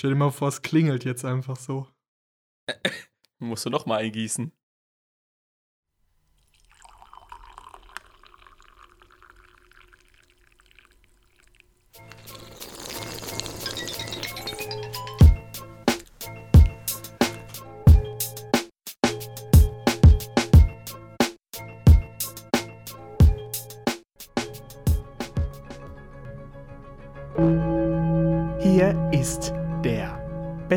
[0.00, 1.86] Stell dir mal vor, es klingelt jetzt einfach so.
[3.38, 4.50] Musst du noch mal eingießen.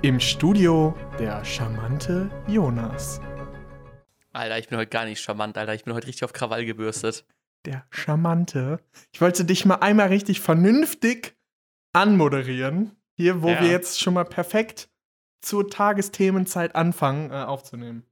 [0.00, 3.20] Im Studio der charmante Jonas.
[4.32, 5.74] Alter, ich bin heute gar nicht charmant, Alter.
[5.74, 7.26] Ich bin heute richtig auf Krawall gebürstet.
[7.66, 8.78] Der charmante.
[9.12, 11.36] Ich wollte dich mal einmal richtig vernünftig
[11.92, 12.96] anmoderieren.
[13.18, 13.60] Hier, wo Ja.
[13.60, 14.88] wir jetzt schon mal perfekt
[15.42, 18.02] zur Tagesthemenzeit anfangen äh, aufzunehmen.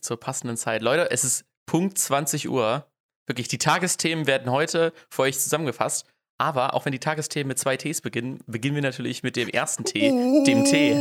[0.00, 0.82] Zur passenden Zeit.
[0.82, 2.86] Leute, es ist Punkt 20 Uhr.
[3.26, 6.06] Wirklich, die Tagesthemen werden heute für euch zusammengefasst.
[6.38, 9.84] Aber auch wenn die Tagesthemen mit zwei Ts beginnen, beginnen wir natürlich mit dem ersten
[9.84, 10.10] T,
[10.44, 10.94] dem T.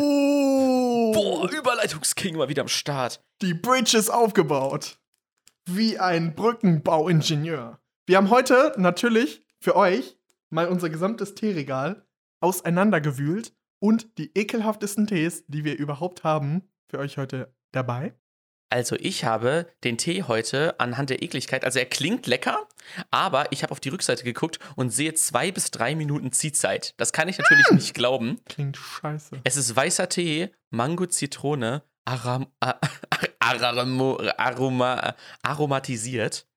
[1.13, 3.23] Boah, Überleitungsking mal wieder am Start.
[3.41, 4.99] Die Bridge ist aufgebaut.
[5.65, 7.79] Wie ein Brückenbauingenieur.
[8.05, 10.17] Wir haben heute natürlich für euch
[10.49, 12.05] mal unser gesamtes Teeregal
[12.41, 18.13] auseinandergewühlt und die ekelhaftesten Tees, die wir überhaupt haben, für euch heute dabei.
[18.73, 22.67] Also ich habe den Tee heute anhand der Ekligkeit, also er klingt lecker,
[23.11, 26.95] aber ich habe auf die Rückseite geguckt und sehe zwei bis drei Minuten Ziehzeit.
[26.97, 28.39] Das kann ich natürlich nicht glauben.
[28.49, 29.41] Klingt scheiße.
[29.43, 32.79] Es ist weißer Tee, Mango, Zitrone, Aram, a-
[33.39, 35.13] Aramo, Aroma,
[35.43, 36.47] aromatisiert.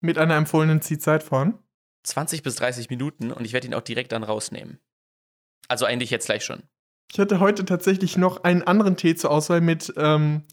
[0.00, 1.58] Mit einer empfohlenen Ziehzeit von
[2.04, 4.78] 20 bis 30 Minuten und ich werde ihn auch direkt dann rausnehmen.
[5.66, 6.62] Also eigentlich jetzt gleich schon.
[7.10, 10.44] Ich hatte heute tatsächlich noch einen anderen Tee zur Auswahl mit ähm,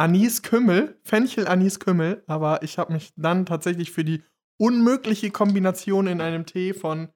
[0.00, 4.22] Anis-Kümmel, Fenchel-Anis-Kümmel, aber ich habe mich dann tatsächlich für die
[4.56, 7.10] unmögliche Kombination in einem Tee von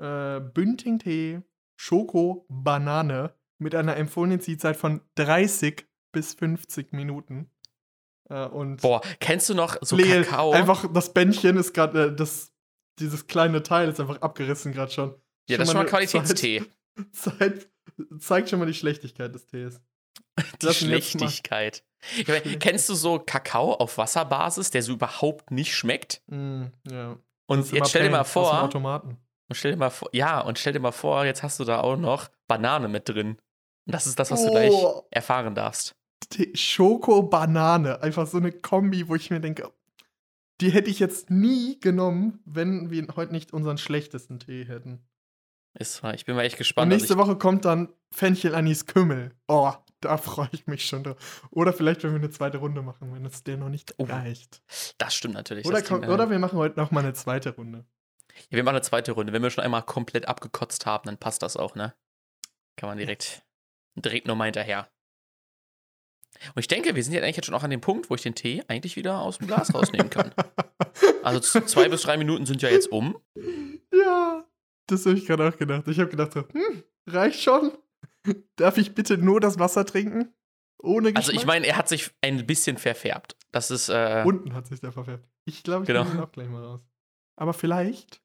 [0.00, 1.42] äh, Bünding-Tee,
[1.76, 7.50] Schoko, Banane mit einer empfohlenen Ziehzeit von 30 bis 50 Minuten.
[8.28, 10.52] Äh, und Boah, kennst du noch so Leel, Kakao?
[10.52, 12.52] einfach das Bändchen ist gerade, äh, das,
[13.00, 15.14] dieses kleine Teil ist einfach abgerissen gerade schon.
[15.48, 16.62] ja, das ist schon mal Qualitätstee.
[17.10, 17.68] Zeit,
[18.20, 19.80] zeigt schon mal die Schlechtigkeit des Tees.
[20.62, 20.72] Die.
[20.72, 21.84] Schlechtigkeit.
[22.26, 26.22] Meine, kennst du so Kakao auf Wasserbasis, der so überhaupt nicht schmeckt?
[26.28, 27.16] Mm, ja.
[27.46, 29.18] Und jetzt stell dir mal vor, Automaten.
[29.48, 31.80] und stell dir mal vor, ja, und stell dir mal vor, jetzt hast du da
[31.80, 33.30] auch noch Banane mit drin.
[33.86, 35.02] Und das ist das, was du gleich Oh.
[35.10, 35.94] erfahren darfst.
[36.30, 38.00] Tee- Schoko, Banane.
[38.02, 39.70] Einfach so eine Kombi, wo ich mir denke,
[40.60, 45.00] die hätte ich jetzt nie genommen, wenn wir heute nicht unseren schlechtesten Tee hätten.
[45.78, 46.14] Ist wahr.
[46.14, 46.92] Ich bin mal echt Und gespannt.
[46.92, 49.32] Also nächste Woche kommt dann Fenchel Anis Kümmel.
[49.48, 51.46] Oh, da freue ich mich schon drauf.
[51.50, 54.62] Oder vielleicht, wenn wir eine zweite Runde machen, wenn es dir noch nicht Oh, reicht.
[54.68, 55.66] ich, das stimmt natürlich.
[55.66, 57.84] Oder, komm, äh, oder wir machen heute noch mal eine zweite Runde.
[58.48, 59.32] Ja, wir machen eine zweite Runde.
[59.32, 61.94] Wenn wir schon einmal komplett abgekotzt haben, dann passt das auch, ne?
[62.76, 63.42] Kann man direkt,
[63.94, 64.88] direkt nochmal hinterher.
[66.54, 68.22] Und ich denke, wir sind jetzt eigentlich jetzt schon auch an dem Punkt, wo ich
[68.22, 70.32] den Tee eigentlich wieder aus dem Glas rausnehmen kann.
[71.22, 73.20] Also zwei bis drei Minuten sind ja jetzt um.
[73.92, 74.42] Ja,
[74.90, 75.86] das habe ich gerade auch gedacht.
[75.88, 77.72] Ich habe gedacht so, hm, reicht schon?
[78.56, 80.32] Darf ich bitte nur das Wasser trinken?
[80.82, 81.16] Ohne Geschmack?
[81.16, 83.36] Also ich meine, er hat sich ein bisschen verfärbt.
[83.52, 85.26] Das ist, äh, Unten hat sich der verfärbt.
[85.44, 86.04] Ich glaube, ich Genau.
[86.04, 86.80] nehme ihn auch gleich mal raus.
[87.36, 88.22] Aber vielleicht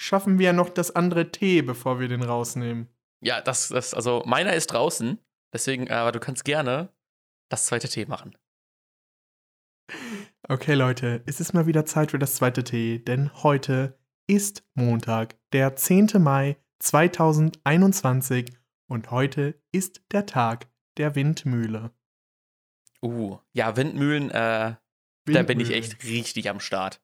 [0.00, 2.88] schaffen wir ja noch das andere Tee, bevor wir den rausnehmen.
[3.24, 5.18] ja, das, das, also meiner ist draußen.
[5.52, 6.90] Deswegen, äh, aber du kannst gerne
[7.50, 8.36] das zweite Tee machen.
[10.48, 15.36] Okay, Leute, es ist mal wieder Zeit für das zweite Tee, denn heute ist Montag,
[15.52, 16.10] der 10.
[16.18, 18.52] Mai 2021
[18.86, 21.92] und heute ist der Tag der Windmühle.
[23.02, 24.74] Uh, ja, Windmühlen, äh,
[25.26, 27.00] da bin ich echt richtig am Start.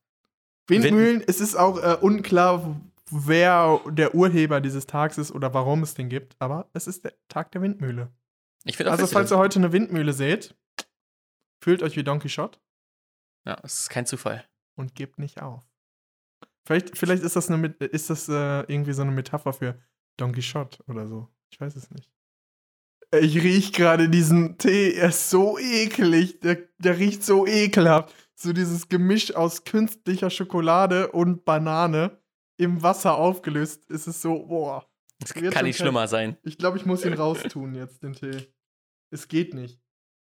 [0.69, 2.81] Windmühlen, es ist auch äh, unklar,
[3.11, 7.15] wer der Urheber dieses Tags ist oder warum es den gibt, aber es ist der
[7.29, 8.13] Tag der Windmühle.
[8.65, 10.55] Ich Also, witzig, falls ihr heute eine Windmühle seht,
[11.63, 12.59] fühlt euch wie Don Quixote
[13.49, 14.45] ja, es ist kein Zufall.
[14.77, 15.65] und gebt nicht auf.
[16.69, 19.81] Vielleicht, vielleicht ist das, eine, Met- ist das äh, irgendwie so eine Metapher für
[20.19, 21.27] Don Quixote oder so.
[21.51, 22.11] Ich weiß es nicht.
[23.11, 26.41] Ich riech gerade diesen Tee, er ist so eklig.
[26.41, 28.15] Der, der riecht so ekelhaft.
[28.35, 32.19] So dieses Gemisch aus künstlicher Schokolade und Banane
[32.59, 33.87] im Wasser aufgelöst.
[33.91, 34.87] Ist es so, boah.
[35.37, 36.37] Wird kann nicht schlimmer sein.
[36.43, 38.47] Ich glaube, ich muss ihn raustun jetzt, den Tee.
[39.11, 39.81] Es geht nicht.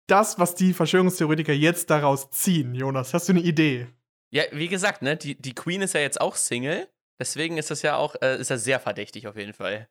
[0.07, 3.13] das, was die Verschwörungstheoretiker jetzt daraus ziehen, Jonas?
[3.13, 3.87] Hast du eine Idee?
[4.31, 6.89] Ja, wie gesagt, ne, die, die Queen ist ja jetzt auch Single.
[7.19, 9.89] Deswegen ist das ja auch, äh, ist das sehr verdächtig auf jeden Fall.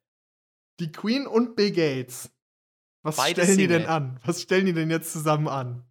[0.81, 2.31] Die Queen und Bill Gates.
[3.03, 3.69] Was Beide stellen Single.
[3.69, 4.21] die denn an?
[4.25, 5.85] Was stellen die denn jetzt zusammen an?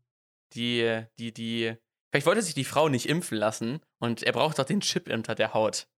[0.54, 1.76] Die, die, die.
[2.16, 5.36] Vielleicht wollte sich die Frau nicht impfen lassen und er braucht doch den Chip unter
[5.36, 5.90] der Haut.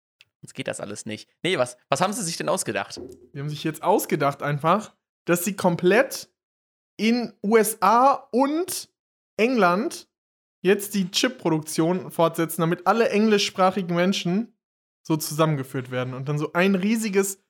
[0.41, 1.29] Sonst geht das alles nicht.
[1.43, 2.99] Nee, was, was haben sie sich denn ausgedacht?
[3.35, 6.31] Die haben sich jetzt ausgedacht einfach, dass sie komplett
[6.95, 8.89] in USA und
[9.35, 10.09] England
[10.61, 14.57] jetzt die Chip-Produktion fortsetzen, damit alle englischsprachigen Menschen
[15.03, 17.43] so zusammengeführt werden und dann so ein riesiges,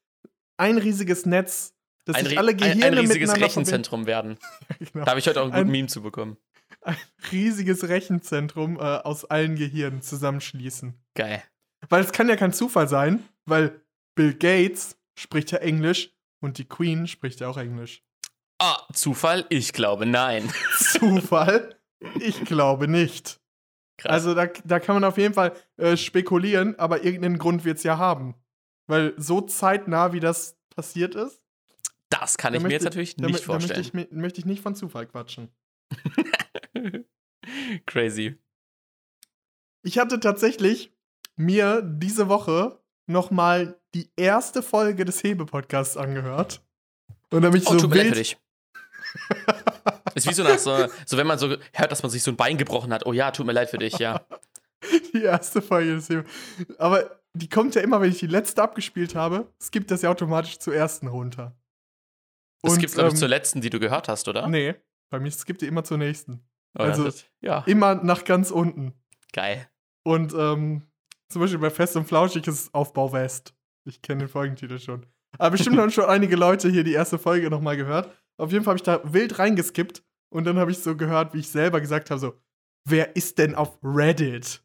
[0.57, 1.73] ein riesiges Netz,
[2.03, 4.37] das ein sich alle Gehirne ein, ein riesiges Rechenzentrum werden.
[4.79, 5.05] genau.
[5.05, 6.35] Da habe ich heute auch einen guten ein, Meme zu bekommen.
[6.81, 6.97] Ein
[7.31, 10.93] riesiges Rechenzentrum äh, aus allen Gehirnen zusammenschließen.
[11.15, 11.43] Geil.
[11.89, 13.81] Weil es kann ja kein Zufall sein, weil
[14.15, 18.03] Bill Gates spricht ja Englisch und die Queen spricht ja auch Englisch.
[18.59, 19.45] Ah, Zufall?
[19.49, 20.51] Ich glaube nein.
[20.77, 21.75] Zufall?
[22.19, 23.39] Ich glaube nicht.
[23.97, 24.11] Krass.
[24.11, 27.83] Also da, da kann man auf jeden Fall äh, spekulieren, aber irgendeinen Grund wird es
[27.83, 28.35] ja haben.
[28.87, 31.41] Weil so zeitnah, wie das passiert ist.
[32.09, 33.83] Das kann ich mir jetzt natürlich nicht da, vorstellen.
[33.83, 35.49] Da möchte ich, möchte ich nicht von Zufall quatschen.
[37.85, 38.37] Crazy.
[39.83, 40.93] Ich hatte tatsächlich
[41.35, 46.61] mir diese Woche nochmal die erste Folge des Hebe-Podcasts angehört.
[47.29, 48.37] Und dann mich oh, so wild.
[50.15, 52.37] Ist wie so nach so, so, wenn man so hört, dass man sich so ein
[52.37, 53.05] Bein gebrochen hat.
[53.05, 54.25] Oh ja, tut mir leid für dich, ja.
[55.13, 56.25] Die erste Folge des Hebe.
[56.77, 60.09] Aber die kommt ja immer, wenn ich die letzte abgespielt habe, es gibt das ja
[60.09, 61.55] automatisch zur ersten runter.
[62.63, 64.47] Es gibt, glaube ich, ähm, zur letzten, die du gehört hast, oder?
[64.47, 64.75] Nee,
[65.09, 66.43] bei mir skippt die immer zur nächsten.
[66.83, 67.63] Also das, ja.
[67.65, 68.93] immer nach ganz unten.
[69.33, 69.67] Geil.
[70.03, 70.83] Und ähm,
[71.29, 73.53] zum Beispiel bei Fest und Flauschig ist Aufbau West.
[73.85, 75.05] Ich kenne den Folgentitel schon.
[75.37, 78.11] Aber bestimmt haben schon einige Leute hier die erste Folge nochmal gehört.
[78.37, 81.39] Auf jeden Fall habe ich da wild reingeskippt und dann habe ich so gehört, wie
[81.39, 82.33] ich selber gesagt habe: so,
[82.85, 84.61] wer ist denn auf Reddit?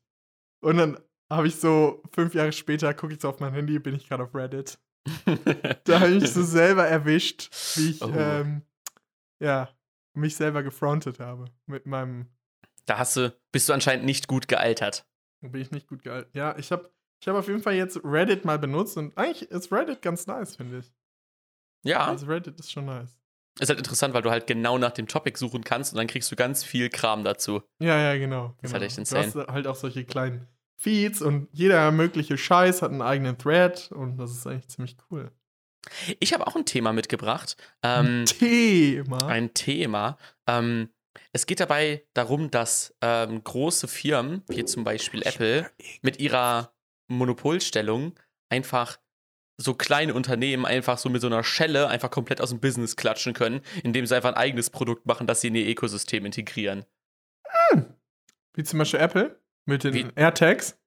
[0.61, 0.99] Und dann
[1.31, 4.25] habe ich so fünf Jahre später, gucke ich so auf mein Handy, bin ich gerade
[4.25, 4.79] auf Reddit.
[5.85, 8.13] da habe ich so selber erwischt, wie ich, oh.
[8.15, 8.63] ähm,
[9.41, 9.69] ja,
[10.15, 12.27] mich selber gefrontet habe mit meinem.
[12.87, 15.07] Da hast du, bist du anscheinend nicht gut gealtert.
[15.41, 16.35] Bin ich nicht gut gealtert.
[16.35, 16.91] Ja, ich habe
[17.21, 20.57] ich hab auf jeden Fall jetzt Reddit mal benutzt und eigentlich ist Reddit ganz nice,
[20.57, 20.93] finde ich.
[21.85, 22.07] Ja.
[22.07, 23.19] Also Reddit ist schon nice.
[23.61, 26.33] Ist halt interessant, weil du halt genau nach dem Topic suchen kannst und dann kriegst
[26.33, 27.63] du ganz viel Kram dazu.
[27.81, 28.49] Ja, ja, genau.
[28.49, 28.67] Das genau.
[28.67, 29.31] ist halt echt insane.
[29.31, 33.93] Du hast halt auch solche kleinen Feeds und jeder mögliche Scheiß hat einen eigenen Thread
[33.93, 35.31] und das ist eigentlich ziemlich cool.
[36.21, 37.57] Ich habe auch ein Thema mitgebracht.
[37.83, 39.27] Ähm, ein Thema?
[39.27, 40.19] Ein Thema.
[40.47, 40.91] Ähm,
[41.33, 45.71] es geht dabei darum, dass ähm, große Firmen, wie zum Beispiel Apple,
[46.03, 46.73] mit ihrer
[47.09, 48.15] Monopolstellung
[48.49, 48.99] einfach
[49.59, 53.33] so kleine Unternehmen einfach so mit so einer Schelle einfach komplett aus dem Business klatschen
[53.35, 56.85] können, indem sie einfach ein eigenes Produkt machen, das sie in ihr Ökosystem integrieren.
[57.71, 57.95] Hm.
[58.55, 60.79] Wie zum Beispiel Apple mit den wie, AirTags.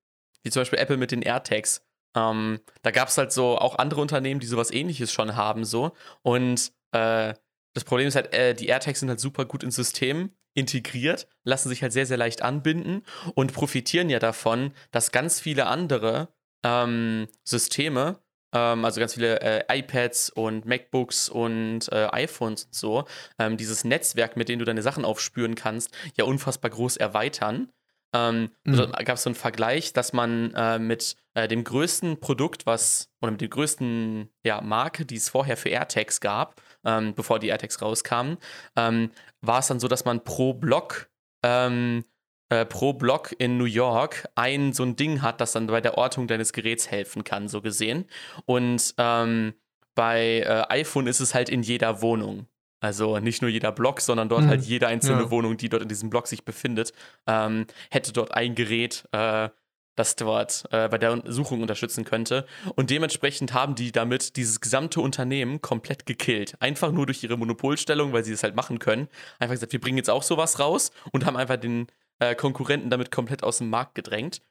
[0.44, 1.86] Wie zum Beispiel Apple mit den AirTags.
[2.16, 5.92] Ähm, da gab es halt so auch andere Unternehmen, die sowas ähnliches schon haben, so.
[6.22, 7.34] Und äh,
[7.74, 11.68] das Problem ist halt, äh, die AirTags sind halt super gut ins System integriert, lassen
[11.70, 13.04] sich halt sehr, sehr leicht anbinden
[13.34, 16.30] und profitieren ja davon, dass ganz viele andere
[16.64, 18.20] ähm, Systeme
[18.54, 23.06] ähm, also ganz viele äh, iPads und MacBooks und äh, iPhones und so,
[23.38, 27.70] ähm, dieses Netzwerk, mit dem du deine Sachen aufspüren kannst, ja unfassbar groß erweitern.
[28.14, 28.78] Ähm, Mhm.
[28.78, 33.12] Da gab es so einen Vergleich, dass man äh, mit äh, dem größten Produkt, was,
[33.22, 37.48] oder mit der größten ja, Marke, die es vorher für AirTags gab, ähm, bevor die
[37.50, 38.38] AirTags rauskamen,
[38.76, 39.12] ähm,
[39.42, 41.10] war es dann so, dass man pro Block
[41.44, 42.04] ähm,
[42.50, 45.98] äh, pro Block in New York ein so ein Ding hat, das dann bei der
[45.98, 48.06] Ortung deines Geräts helfen kann, so gesehen.
[48.46, 49.54] Und ähm,
[49.96, 52.48] bei äh, iPhone ist es halt in jeder Wohnung.
[52.82, 54.50] Also nicht nur jeder Block, sondern dort Mhm.
[54.50, 55.32] halt jede einzelne Ja.
[55.32, 56.94] Wohnung, die dort in diesem Block sich befindet,
[57.26, 59.50] ähm, hätte dort ein Gerät, äh,
[59.96, 62.46] das dort äh, bei der Suchung unterstützen könnte.
[62.76, 66.56] Und dementsprechend haben die damit dieses gesamte Unternehmen komplett gekillt.
[66.60, 69.08] Einfach nur durch ihre Monopolstellung, weil sie es halt machen können.
[69.40, 71.88] Einfach gesagt, wir bringen jetzt auch sowas raus und haben einfach den
[72.20, 74.42] äh, Konkurrenten damit komplett aus dem Markt gedrängt.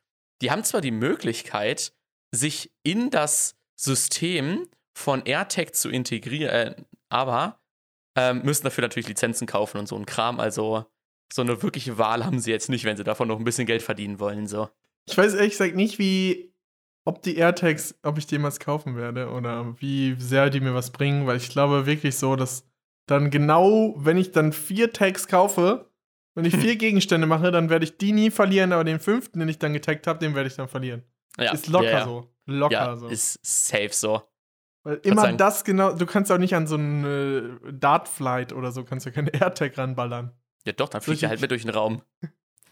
[0.42, 1.92] Die haben zwar die Möglichkeit,
[2.32, 6.74] sich in das System von AirTag zu integrieren, äh,
[7.08, 7.60] aber
[8.16, 10.40] ähm, müssen dafür natürlich Lizenzen kaufen und so ein Kram.
[10.40, 10.86] Also
[11.32, 13.82] so eine wirkliche Wahl haben sie jetzt nicht, wenn sie davon noch ein bisschen Geld
[13.82, 14.46] verdienen wollen.
[14.46, 14.68] So.
[15.06, 16.54] Ich weiß ehrlich gesagt nicht, wie,
[17.04, 20.90] ob die AirTags, ob ich die jemals kaufen werde oder wie sehr die mir was
[20.90, 22.66] bringen, weil ich glaube wirklich so, dass
[23.06, 25.90] dann genau, wenn ich dann vier Tags kaufe,
[26.34, 29.48] wenn ich vier Gegenstände mache, dann werde ich die nie verlieren, aber den fünften, den
[29.48, 31.02] ich dann getaggt habe, den werde ich dann verlieren.
[31.38, 32.04] Ja, ist locker ja, ja.
[32.04, 32.30] so.
[32.46, 33.08] Locker Ja, so.
[33.08, 34.22] ist safe so.
[34.84, 37.04] Weil immer das genau, du kannst auch nicht an so einen
[37.66, 40.32] äh, Dartflight oder so, kannst du keinen AirTag ranballern.
[40.66, 42.02] Ja, doch, dann fliegt er halt mit durch den Raum.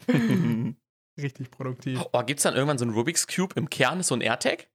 [1.17, 1.99] Richtig produktiv.
[2.11, 4.67] oh, gibt's dann irgendwann so einen Rubik's Cube im Kern, so ein AirTag?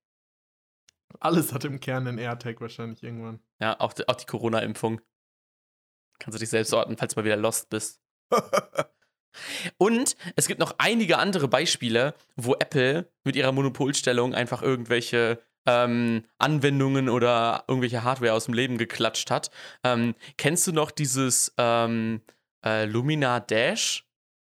[1.20, 3.40] Alles hat im Kern einen AirTag wahrscheinlich irgendwann.
[3.60, 5.00] Ja, auch, die- auch die Corona-Impfung.
[6.20, 8.00] Kannst du dich selbst orten, falls du mal wieder lost bist.
[9.78, 16.24] Und es gibt noch einige andere Beispiele, wo Apple mit ihrer Monopolstellung einfach irgendwelche ähm,
[16.38, 19.50] Anwendungen oder irgendwelche Hardware aus dem Leben geklatscht hat.
[19.84, 22.22] Ähm, kennst du noch dieses ähm,
[22.64, 24.07] äh, Lumina Dash?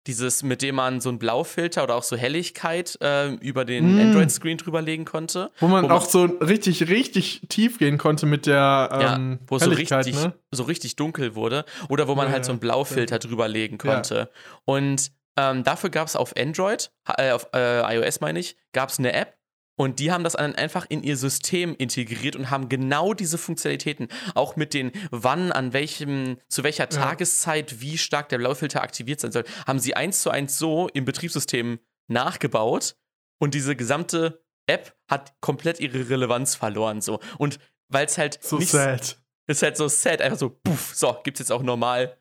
[0.06, 4.00] Dieses, mit dem man so einen Blaufilter oder auch so Helligkeit äh, über den Mm.
[4.00, 5.50] Android-Screen drüberlegen konnte.
[5.58, 9.56] Wo man Wo man- auch so richtig, richtig tief gehen konnte mit der ähm, wo
[9.56, 10.34] es so Helligkeit, richtig, ne?
[10.52, 11.64] so richtig dunkel wurde.
[11.88, 12.66] Oder wo man Ja, halt so einen ja.
[12.66, 14.30] Blaufilter drüberlegen konnte.
[14.64, 18.98] Und ähm, dafür gab es auf Android, äh, auf äh, iOS meine ich, gab es
[18.98, 19.34] eine App.
[19.76, 24.08] Und die haben das dann einfach in ihr System integriert und haben genau diese Funktionalitäten,
[24.34, 26.88] auch mit den, wann, an welchem, zu welcher Ja.
[26.88, 31.04] Tageszeit, wie stark der Blaufilter aktiviert sein soll, haben sie eins zu eins so im
[31.04, 31.78] Betriebssystem
[32.08, 32.96] nachgebaut.
[33.38, 37.02] Und diese gesamte App hat komplett ihre Relevanz verloren.
[37.02, 37.20] So.
[37.36, 39.18] Und weil es halt So nicht sad.
[39.46, 42.16] ist halt so sad, einfach so, puff, so, gibt's jetzt auch normal.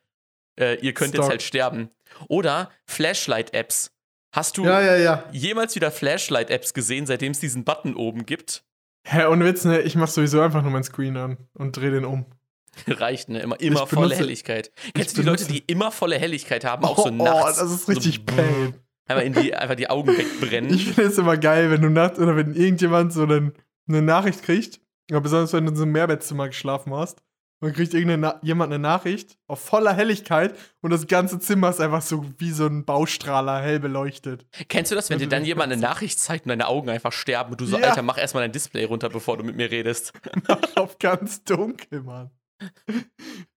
[0.60, 1.30] Äh, ihr könnt jetzt Stock.
[1.32, 1.90] halt sterben.
[2.28, 3.92] Oder Flashlight-Apps.
[4.36, 5.24] Hast du Ja, ja, ja.
[5.32, 8.66] jemals wieder Flashlight-Apps gesehen, seitdem es diesen Button oben gibt?
[9.06, 9.82] Hä, ohne Witz, ne?
[9.82, 12.26] Ich mach sowieso einfach nur meinen Screen an und dreh den um.
[12.88, 13.40] Reicht, ne?
[13.40, 14.72] Immer, immer Ich volle benutze- Helligkeit.
[14.94, 17.60] Kennst du die Leute, die immer volle Helligkeit haben, auch so oh, nachts?
[17.60, 18.76] das ist so richtig brrr, pain.
[19.08, 20.74] Einfach in die, einfach die Augen wegbrennen.
[20.74, 23.54] Ich finde es immer geil, wenn du nachts oder wenn irgendjemand so einen,
[23.88, 27.22] eine Nachricht kriegt, ja, besonders wenn du in so einem Mehrbettzimmer geschlafen hast,
[27.66, 32.04] und kriegt irgendeine jemand eine Nachricht auf voller Helligkeit und das ganze Zimmer ist einfach
[32.04, 34.46] so wie so ein Baustrahler hell beleuchtet.
[34.70, 35.82] Kennst du das, wenn dir Also dann die jemand eine.
[35.82, 37.90] Nachricht zeigt und deine Augen einfach sterben und du so, Ja.
[37.90, 40.14] Alter, mach erstmal dein Display runter, bevor du mit mir redest?
[40.76, 42.30] auf ganz dunkel, Mann.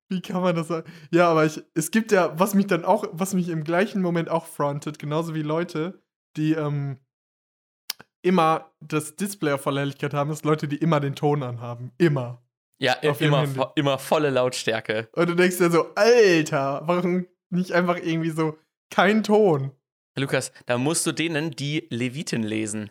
[0.08, 0.90] Wie kann man das sagen?
[1.10, 4.30] Ja, aber ich, es gibt ja, was mich dann auch, was mich im gleichen Moment
[4.30, 6.02] auch frontet, genauso wie Leute,
[6.38, 6.96] die ähm,
[8.22, 11.92] immer das Display auf voller Helligkeit haben, ist Leute, die immer den Ton anhaben.
[11.98, 12.42] Immer.
[12.78, 15.08] Ja, immer, vo immer volle Lautstärke.
[15.12, 18.56] Und du denkst dir so, Alter, warum nicht einfach irgendwie so
[18.90, 19.72] kein Ton?
[20.16, 22.90] Lukas, da musst du denen die Leviten lesen.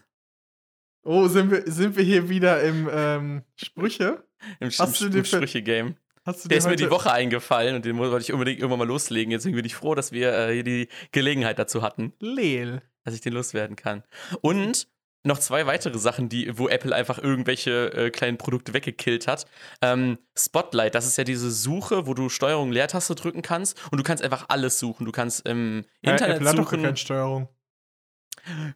[1.03, 4.23] Oh, sind wir, sind wir hier wieder im ähm, Sprüche?
[4.59, 5.95] Im, Hast im, im Sprüche-Game.
[6.45, 9.31] Der ist mir die Woche eingefallen und den wollte ich unbedingt irgendwann mal loslegen.
[9.31, 12.81] Jetzt bin ich froh, dass wir äh, hier die Gelegenheit dazu hatten, Leel.
[13.03, 14.03] dass ich den loswerden kann.
[14.41, 14.89] Und
[15.27, 19.45] noch zwei weitere Sachen, die, wo Apple einfach irgendwelche äh, kleinen Produkte weggekillt hat.
[19.81, 24.03] Ähm, Spotlight, das ist ja diese Suche, wo du Steuerung Leertaste drücken kannst und du
[24.03, 25.05] kannst einfach alles suchen.
[25.05, 26.81] Du kannst im Hä, Internet Apple hat doch suchen.
[26.83, 27.49] keine Steuerung.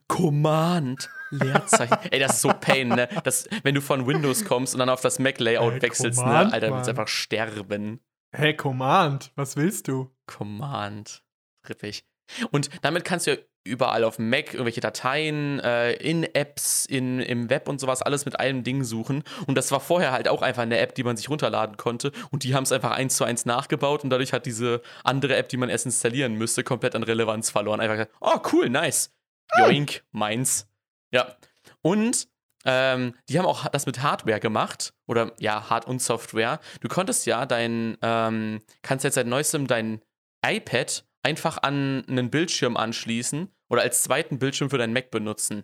[0.08, 1.98] Command, Leerzeichen.
[2.12, 3.08] Ey, das ist so Pain, ne?
[3.24, 6.54] Das, wenn du von Windows kommst und dann auf das Mac-Layout Äh, wechselst, Command, ne?
[6.54, 8.00] Alter, du willst einfach sterben.
[8.36, 10.10] Hä, Command, was willst du?
[10.26, 11.24] Command.
[11.68, 12.04] Rippig.
[12.52, 17.20] Und damit kannst du ja überall auf dem Mac irgendwelche Dateien, äh, in Apps, in,
[17.20, 19.24] im Web und sowas, alles mit einem Ding suchen.
[19.46, 22.12] Und das war vorher halt auch einfach eine App, die man sich runterladen konnte.
[22.32, 25.50] Und die haben es einfach eins zu eins nachgebaut und dadurch hat diese andere App,
[25.50, 27.80] die man erst installieren müsste, komplett an Relevanz verloren.
[27.80, 29.14] Einfach gesagt, oh cool, nice.
[29.60, 30.68] Joink, meins.
[31.12, 31.36] Ja.
[31.82, 32.30] Und
[32.64, 34.94] ähm, die haben auch das mit Hardware gemacht.
[35.08, 36.60] Oder ja, Hard- und Software.
[36.80, 40.02] Du konntest ja dein, ähm, kannst jetzt seit neuestem dein
[40.46, 45.64] iPad einfach an einen Bildschirm anschließen oder als zweiten Bildschirm für deinen Mac benutzen.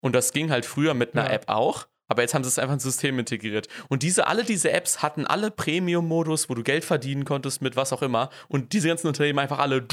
[0.00, 1.32] Und das ging halt früher mit einer Ja.
[1.34, 3.68] App auch, aber jetzt haben sie es einfach ins System integriert.
[3.88, 7.92] Und diese, alle diese Apps hatten alle Premium-Modus, wo du Geld verdienen konntest mit was
[7.92, 8.30] auch immer.
[8.48, 9.86] Und diese ganzen Unternehmen einfach alle,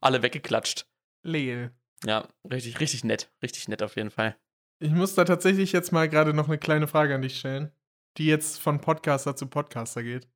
[0.00, 0.86] alle weggeklatscht.
[1.22, 1.72] Leel.
[2.04, 3.30] Ja, richtig, richtig nett.
[3.42, 4.36] Richtig nett auf jeden Fall.
[4.78, 7.70] Ich muss da tatsächlich jetzt mal gerade noch eine kleine Frage an dich stellen,
[8.16, 10.28] die jetzt von Podcaster zu Podcaster geht.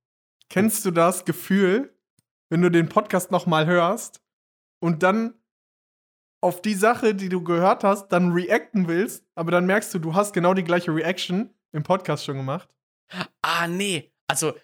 [0.51, 1.94] Kennst du das Gefühl,
[2.51, 4.23] wenn du den Podcast nochmal hörst
[4.81, 5.35] und dann
[6.43, 10.15] auf die Sache, die du gehört hast, dann reacten willst, aber dann merkst du, du
[10.15, 12.69] hast genau die gleiche Reaction im Podcast schon gemacht?
[13.43, 14.13] Ah, nee.
[14.29, 14.55] Also,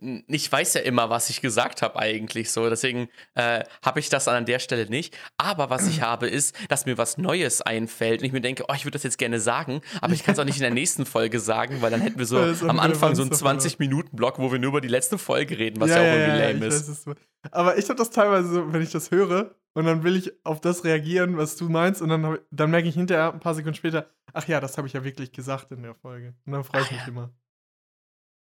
[0.00, 2.68] ich weiß ja immer, was ich gesagt habe eigentlich so.
[2.70, 5.16] Deswegen äh, habe ich das an der Stelle nicht.
[5.38, 8.74] Aber was ich habe, ist, dass mir was Neues einfällt und ich mir denke, oh,
[8.74, 11.04] ich würde das jetzt gerne sagen, aber ich kann es auch nicht in der nächsten
[11.06, 14.38] Folge sagen, weil dann hätten wir so am an Anfang so einen Relevanz davon 20-Minuten-Block,
[14.38, 17.06] wo wir nur über die letzte Folge reden, was ja, auch irgendwie lame ich ist.
[17.06, 17.16] weiß,
[17.50, 20.60] Aber ich habe das teilweise so, wenn ich das höre und dann will ich auf
[20.60, 24.10] das reagieren, was du meinst und dann, dann merke ich hinterher ein paar Sekunden später,
[24.32, 26.34] ach ja, das habe ich ja wirklich gesagt in der Folge.
[26.46, 27.08] Und dann freue ich Ah, mich ja.
[27.08, 27.32] immer.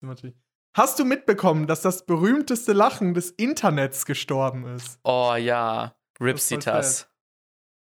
[0.02, 0.36] Natürlich.
[0.76, 5.00] Hast du mitbekommen, dass das berühmteste Lachen des Internets gestorben ist?
[5.04, 7.08] Oh ja, Ripsitas.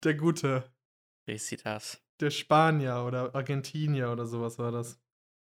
[0.04, 0.64] Der gute,
[1.28, 2.02] Ripsitas.
[2.20, 4.98] der Spanier oder Argentinier oder sowas war das.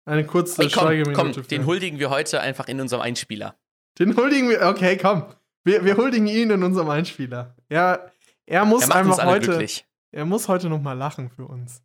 [0.06, 1.20] Eine kurze Ey, komm, Schweigeminute.
[1.20, 3.58] komm, für- den huldigen wir heute einfach in unserem Einspieler.
[3.98, 4.62] Den huldigen wir.
[4.68, 5.24] Okay, komm.
[5.64, 7.56] Wir, wir huldigen ihn in unserem Einspieler.
[7.68, 8.12] Er,
[8.44, 9.46] er muss Er einfach heute.
[9.46, 9.86] glücklich.
[10.12, 11.82] Er muss heute noch mal lachen für uns.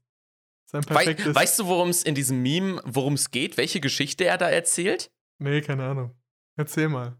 [0.66, 1.34] Sein perfektes.
[1.34, 3.58] weißt du, worum es in diesem Meme, worum es geht?
[3.58, 5.10] Welche Geschichte er da erzählt?
[5.40, 6.16] Nee, keine Ahnung.
[6.56, 7.18] Erzähl mal.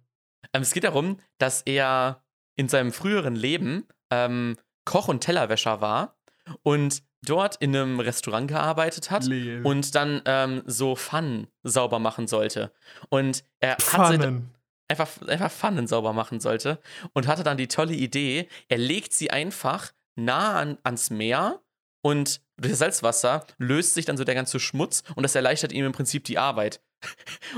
[0.54, 2.24] Ähm, es geht darum, dass er
[2.56, 6.18] in seinem früheren Leben ähm, Koch und Tellerwäscher war
[6.64, 9.62] und dort in einem Restaurant gearbeitet hat Leel.
[9.64, 12.72] und dann ähm, so Pfannen sauber machen sollte.
[13.10, 14.54] Und er Pfannen.
[14.88, 16.80] einfach, einfach Pfannen sauber machen sollte
[17.14, 21.62] und hatte dann die tolle Idee, er legt sie einfach nah an, ans Meer
[22.02, 25.86] und durch das Salzwasser löst sich dann so der ganze Schmutz und das erleichtert ihm
[25.86, 26.82] im Prinzip die Arbeit.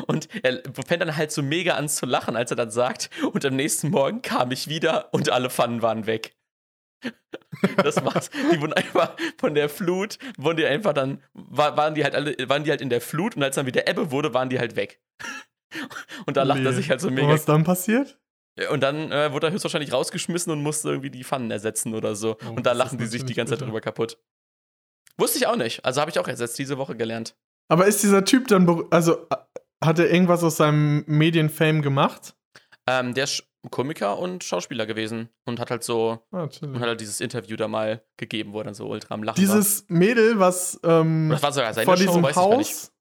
[0.08, 3.44] Und er fängt dann halt so mega an zu lachen, als er dann sagt, und
[3.46, 6.36] am nächsten Morgen kam ich wieder und alle Pfannen waren weg.
[7.78, 8.30] Das war's.
[8.30, 12.36] Die wurden einfach von der Flut, wurden die einfach dann, war, waren die halt alle,
[12.48, 14.76] waren die halt in der Flut und als dann wieder Ebbe wurde, waren die halt
[14.76, 15.02] weg.
[16.26, 16.74] Und da lacht er Leel.
[16.74, 18.18] sich halt so Und mega was dann passiert?
[18.70, 22.38] und dann äh, wurde er höchstwahrscheinlich rausgeschmissen und musste irgendwie die Pfannen ersetzen oder so.
[22.46, 23.68] Oh, und da lachen die sich die ganze Zeit bitter.
[23.68, 24.18] drüber kaputt.
[25.18, 25.84] Wusste ich auch nicht.
[25.86, 27.36] Also habe ich auch erst jetzt diese Woche gelernt.
[27.67, 28.86] Aber ist dieser Typ dann.
[28.91, 29.36] Also, äh,
[29.84, 32.36] hat er irgendwas aus seinem Medienfame gemacht?
[32.88, 37.02] Ähm, der ist Komiker und Schauspieler gewesen und hat halt so, Ah, und hat halt
[37.02, 40.80] dieses Interview da mal gegeben, wo er dann so ultra am Lachen Dieses Mädel, was
[40.84, 41.36] ähm, war.
[41.36, 42.38] Das war sogar seine vor Show, diesem weiß ich.
[42.38, 42.93] Haus,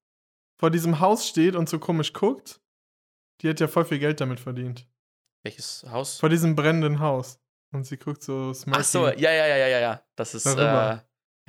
[0.58, 2.60] vor diesem Haus steht und so komisch guckt,
[3.40, 4.86] die hat ja voll viel Geld damit verdient.
[5.42, 6.18] Welches Haus?
[6.18, 7.40] Vor diesem brennenden Haus.
[7.72, 8.80] Und sie guckt so smirky.
[8.80, 10.02] Ach so, ja, ja, ja, ja, ja, ja.
[10.16, 10.98] Das ist, äh,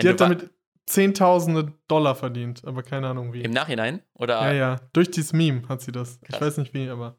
[0.01, 0.51] Die hat damit
[0.91, 3.41] Zehntausende Dollar verdient, aber keine Ahnung wie.
[3.43, 4.01] im Nachhinein?
[4.13, 4.41] Oder?
[4.47, 4.75] ja, ja.
[4.93, 6.19] Durch dieses Meme hat sie das.
[6.23, 6.41] Ich Krass.
[6.41, 7.17] weiß nicht wie, aber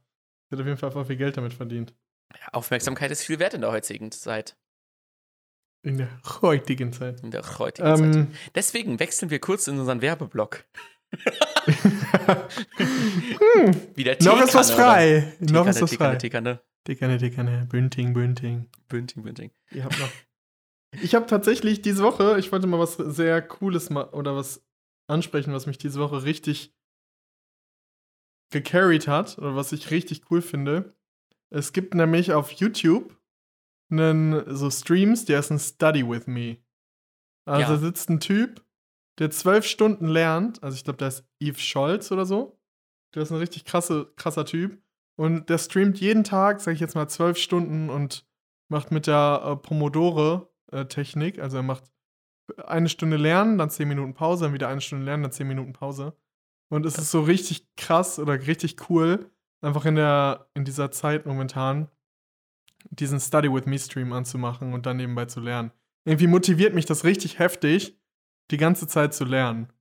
[0.48, 1.94] sie hat auf jeden Fall voll viel Geld damit verdient.
[2.52, 4.56] Aufmerksamkeit ist viel wert in der heutigen Zeit.
[5.82, 6.08] In der
[6.42, 7.20] heutigen Zeit.
[7.22, 8.14] In der heutigen Zeit.
[8.16, 10.64] Ähm, Deswegen wechseln wir kurz in unseren Werbeblock.
[12.76, 15.36] hm, Wieder noch ist was Teekanne, frei.
[15.40, 16.16] Noch ist Teekanne, was frei.
[16.16, 16.60] Teekanne, Teekanne.
[16.88, 17.66] Dickerne, dickerne.
[17.70, 18.68] Bünding, Bünding.
[18.88, 19.50] Bünding, Bünding.
[19.70, 20.10] Ihr habt noch.
[21.00, 24.64] Ich habe tatsächlich diese Woche, ich wollte mal was sehr Cooles oder was
[25.08, 26.74] ansprechen, was mich diese Woche richtig
[28.50, 30.94] gecarried hat oder was ich richtig cool finde.
[31.50, 33.16] Es gibt nämlich auf YouTube
[33.90, 36.58] einen, so Streams, die heißen Study with Me.
[37.46, 37.78] Also Ja.
[37.78, 38.64] da sitzt ein Typ,
[39.18, 40.62] der zwölf Stunden lernt.
[40.62, 42.58] Also ich glaube, der ist Yves Scholz oder so.
[43.14, 44.80] Der ist ein richtig krasse, krasser Typ.
[45.18, 48.26] Und der streamt jeden Tag, sag ich jetzt mal, zwölf Stunden und
[48.70, 49.56] macht mit der äh,
[50.72, 51.38] Pomodore-Technik.
[51.38, 51.84] Also er macht
[52.66, 55.72] eine Stunde lernen, dann zehn Minuten Pause, dann wieder eine Stunde lernen, dann zehn Minuten
[55.72, 56.16] Pause.
[56.70, 59.30] Und es ist so richtig krass oder richtig cool,
[59.60, 61.88] einfach in der, in dieser Zeit momentan
[62.90, 65.70] diesen Study with Me Stream anzumachen und dann nebenbei zu lernen.
[66.04, 67.96] Irgendwie motiviert mich das richtig heftig,
[68.50, 69.72] die ganze Zeit zu lernen.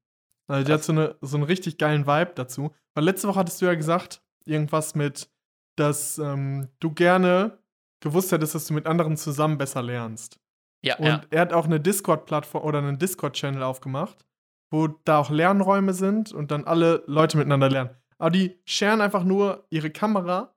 [0.47, 2.71] Also der hat so, eine, so einen richtig geilen Vibe dazu.
[2.93, 5.31] Weil letzte Woche hattest du ja gesagt, irgendwas mit,
[5.77, 7.57] dass ähm, du gerne
[8.01, 10.40] gewusst hättest, dass du mit anderen zusammen besser lernst.
[10.83, 11.21] Ja, Und ja.
[11.29, 14.25] er hat auch eine Discord-Plattform oder einen Discord-Channel aufgemacht,
[14.71, 17.91] wo da auch Lernräume sind und dann alle Leute miteinander lernen.
[18.17, 20.55] Aber die scheren einfach nur ihre Kamera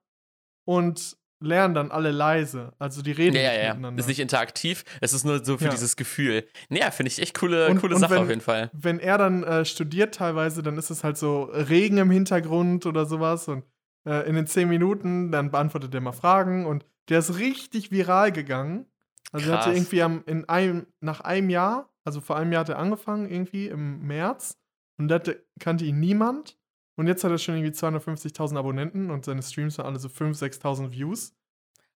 [0.65, 2.73] und lernen dann alle leise.
[2.79, 3.73] Also die reden Ja, ja, nicht ja.
[3.73, 3.99] miteinander.
[3.99, 5.69] Ist nicht interaktiv, es ist nur so für Ja.
[5.71, 6.47] dieses Gefühl.
[6.69, 8.69] Naja, finde ich echt coole, Und- coole und Sache wenn- auf jeden Fall.
[8.73, 13.05] Wenn er dann äh, studiert teilweise, dann ist es halt so Regen im Hintergrund oder
[13.05, 13.63] sowas und
[14.07, 18.31] äh, in den zehn Minuten, dann beantwortet er mal Fragen und der ist richtig viral
[18.31, 18.85] gegangen.
[19.35, 19.77] Also er hatte Krass.
[19.77, 23.67] irgendwie am, in einem, nach einem Jahr, also vor einem Jahr hat er angefangen, irgendwie
[23.67, 24.57] im März.
[24.97, 25.21] Und da
[25.59, 26.57] kannte ihn niemand.
[26.97, 30.59] Und jetzt hat er schon irgendwie 250.000 Abonnenten und seine Streams waren alle so 5.000,
[30.61, 31.35] 6.000 Views.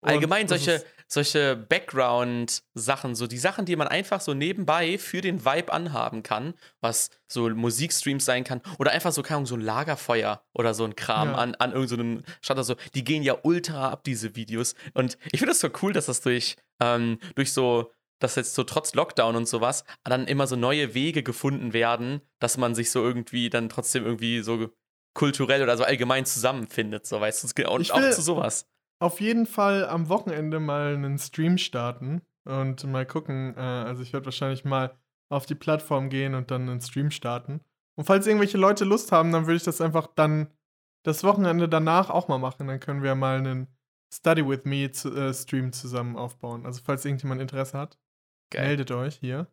[0.02, 5.22] Und Allgemein solche, ist- solche Background-Sachen, so die Sachen, die man einfach so nebenbei für
[5.22, 9.56] den Vibe anhaben kann, was so Musikstreams sein kann oder einfach so, keine Ahnung, so
[9.56, 11.36] ein Lagerfeuer oder so ein Kram Ja.
[11.36, 14.76] an, an irgendeinem Shutter, so, die gehen ja ultra ab, diese Videos.
[14.94, 18.64] Und ich finde das so cool, dass das durch, ähm, durch so, dass jetzt so
[18.64, 23.04] trotz Lockdown und sowas dann immer so neue Wege gefunden werden, dass man sich so
[23.04, 24.70] irgendwie dann trotzdem irgendwie so
[25.14, 28.68] kulturell oder so allgemein zusammenfindet, so weißt du, und Ich auch will- zu sowas.
[29.00, 33.56] Auf jeden Fall am Wochenende mal einen Stream starten und mal gucken.
[33.56, 34.96] Äh, also ich werde wahrscheinlich mal
[35.30, 37.62] auf die Plattform gehen und dann einen Stream starten.
[37.96, 40.48] Und falls irgendwelche Leute Lust haben, dann würde ich das einfach dann
[41.04, 42.68] das Wochenende danach auch mal machen.
[42.68, 43.68] Dann können wir mal einen
[44.14, 46.66] Study with Me äh, Stream zusammen aufbauen.
[46.66, 47.98] Also falls irgendjemand Interesse hat,
[48.54, 49.48] meldet euch hier.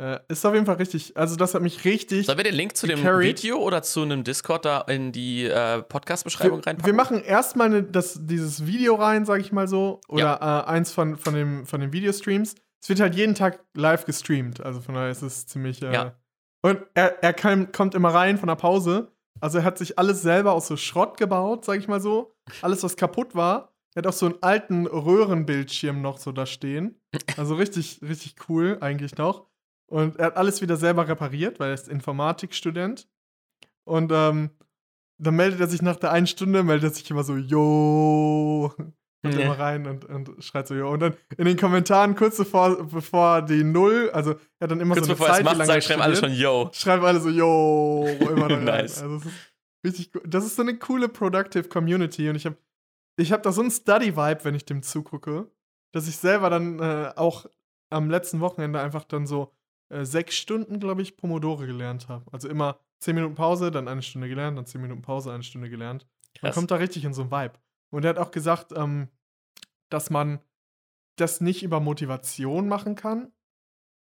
[0.00, 1.14] Äh, ist auf jeden Fall richtig.
[1.14, 2.24] Also das hat mich richtig.
[2.24, 3.42] Sollen wir den Link zu dem gecarried.
[3.42, 6.86] Video oder zu einem Discord da in die äh, Podcast-Beschreibung reinpacken?
[6.86, 10.00] wir machen erstmal ne, das, dieses Video rein, sag ich mal so.
[10.08, 12.54] Oder äh, eins von, von, dem, von den Videostreams.
[12.82, 14.64] Es wird halt jeden Tag live gestreamt.
[14.64, 15.82] Also von daher ist es ziemlich.
[15.82, 16.14] Äh, Ja.
[16.62, 19.12] Und er, er kam, kommt immer rein von der Pause.
[19.40, 22.34] Also er hat sich alles selber aus so Schrott gebaut, sag ich mal so.
[22.62, 23.74] Alles, was kaputt war.
[23.94, 27.00] Er hat auch so einen alten Röhrenbildschirm noch so da stehen.
[27.36, 29.49] Also richtig, richtig cool eigentlich noch.
[29.90, 33.08] Und er hat alles wieder selber repariert, weil er ist Informatikstudent.
[33.84, 34.50] Und ähm,
[35.18, 38.72] dann meldet er sich nach der einen Stunde, meldet er sich immer so, yo.
[39.22, 39.42] Kommt Ja.
[39.42, 40.90] immer rein und, und schreit so, yo.
[40.90, 44.94] Und dann in den Kommentaren, kurz bevor, bevor die Null, also er hat dann immer
[44.94, 46.70] Kurz so eine bevor er es Zeit macht, lang sagen, schreiben alle schon Yo.
[46.72, 48.64] schreiben alle so, yo, immer da rein.
[48.64, 49.02] Nice.
[49.02, 49.32] Also es ist
[49.84, 50.22] richtig gut.
[50.26, 52.56] Das ist so eine coole Productive Community und ich habe
[53.18, 55.50] ich hab da so einen Study-Vibe, wenn ich dem zugucke,
[55.92, 57.44] dass ich selber dann äh, auch
[57.90, 59.52] am letzten Wochenende einfach dann so
[59.90, 62.24] äh, sechs Stunden, glaube ich, Pomodore gelernt habe.
[62.32, 65.68] Also immer zehn Minuten Pause, dann eine Stunde gelernt, dann zehn Minuten Pause, eine Stunde
[65.70, 66.06] gelernt.
[66.42, 66.54] Man Krass.
[66.54, 67.54] kommt da richtig in so einen Vibe.
[67.90, 69.08] Und er hat auch gesagt, ähm,
[69.88, 70.40] dass man
[71.16, 73.32] das nicht über Motivation machen kann,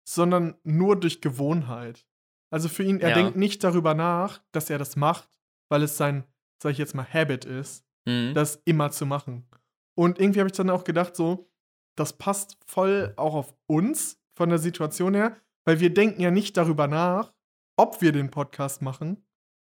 [0.07, 2.05] sondern nur durch Gewohnheit.
[2.51, 3.15] Also für ihn, er Ja.
[3.15, 5.29] denkt nicht darüber nach, dass er das macht,
[5.69, 6.23] weil es sein,
[6.61, 8.33] sag ich jetzt mal, Habit ist, Mhm.
[8.33, 9.47] das immer zu machen.
[9.95, 11.49] Und irgendwie habe ich dann auch gedacht, so,
[11.95, 15.35] das passt voll auch auf uns von der Situation her,
[15.65, 17.33] weil wir denken ja nicht darüber nach,
[17.77, 19.25] ob wir den Podcast machen,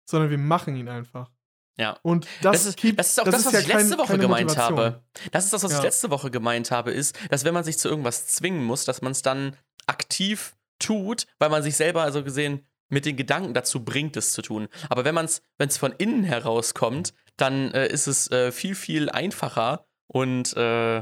[0.09, 1.31] sondern wir machen ihn einfach.
[1.79, 1.99] Ja.
[2.03, 3.99] Und das, Das ist, keept- das ist auch das das, was ja ich letzte kein-
[3.99, 4.79] Woche gemeint Motivation.
[4.79, 5.05] habe.
[5.33, 5.83] Das ist das, was ich Ja.
[5.85, 9.13] letzte Woche gemeint habe, ist, dass wenn man sich zu irgendwas zwingen muss, dass man
[9.13, 14.17] es dann aktiv tut, weil man sich selber also gesehen mit den Gedanken dazu bringt,
[14.17, 14.69] es zu tun.
[14.89, 18.75] Aber wenn man es, wenn es von innen herauskommt, dann äh, ist es äh, viel,
[18.75, 20.99] viel einfacher und äh,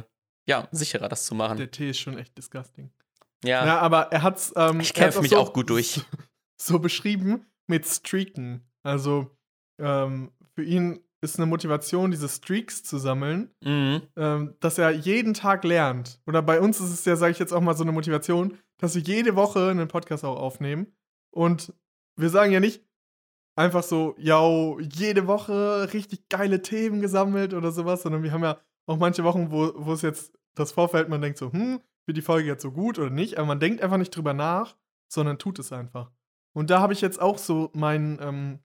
[0.46, 1.58] ja, sicherer, das zu machen.
[1.58, 2.90] Der Tee ist schon echt disgusting.
[3.44, 4.52] Ja, Ja, aber er hat's.
[4.56, 5.94] Ähm, Ich kämpfe mich auch gut durch.
[5.94, 6.02] So,
[6.74, 8.62] so beschrieben mit Streaken.
[8.82, 9.30] Also
[9.80, 14.02] ähm, für ihn ist eine Motivation, diese Streaks zu sammeln, mhm.
[14.16, 16.20] ähm, dass er jeden Tag lernt.
[16.26, 18.96] Oder bei uns ist es ja, sage ich jetzt auch mal, so eine Motivation, dass
[18.96, 20.88] wir jede Woche einen Podcast auch aufnehmen.
[21.30, 21.72] Und
[22.16, 22.84] wir sagen ja nicht
[23.56, 24.42] einfach so, ja,
[24.80, 29.50] jede Woche richtig geile Themen gesammelt oder sowas, sondern wir haben ja auch manche Wochen,
[29.50, 32.72] wo, wo es jetzt das Vorfeld, man denkt so, hm, wird die Folge jetzt so
[32.72, 34.76] gut oder nicht, aber man denkt einfach nicht drüber nach,
[35.08, 36.10] sondern tut es einfach.
[36.52, 38.58] Und da habe ich jetzt auch so meinen ähm,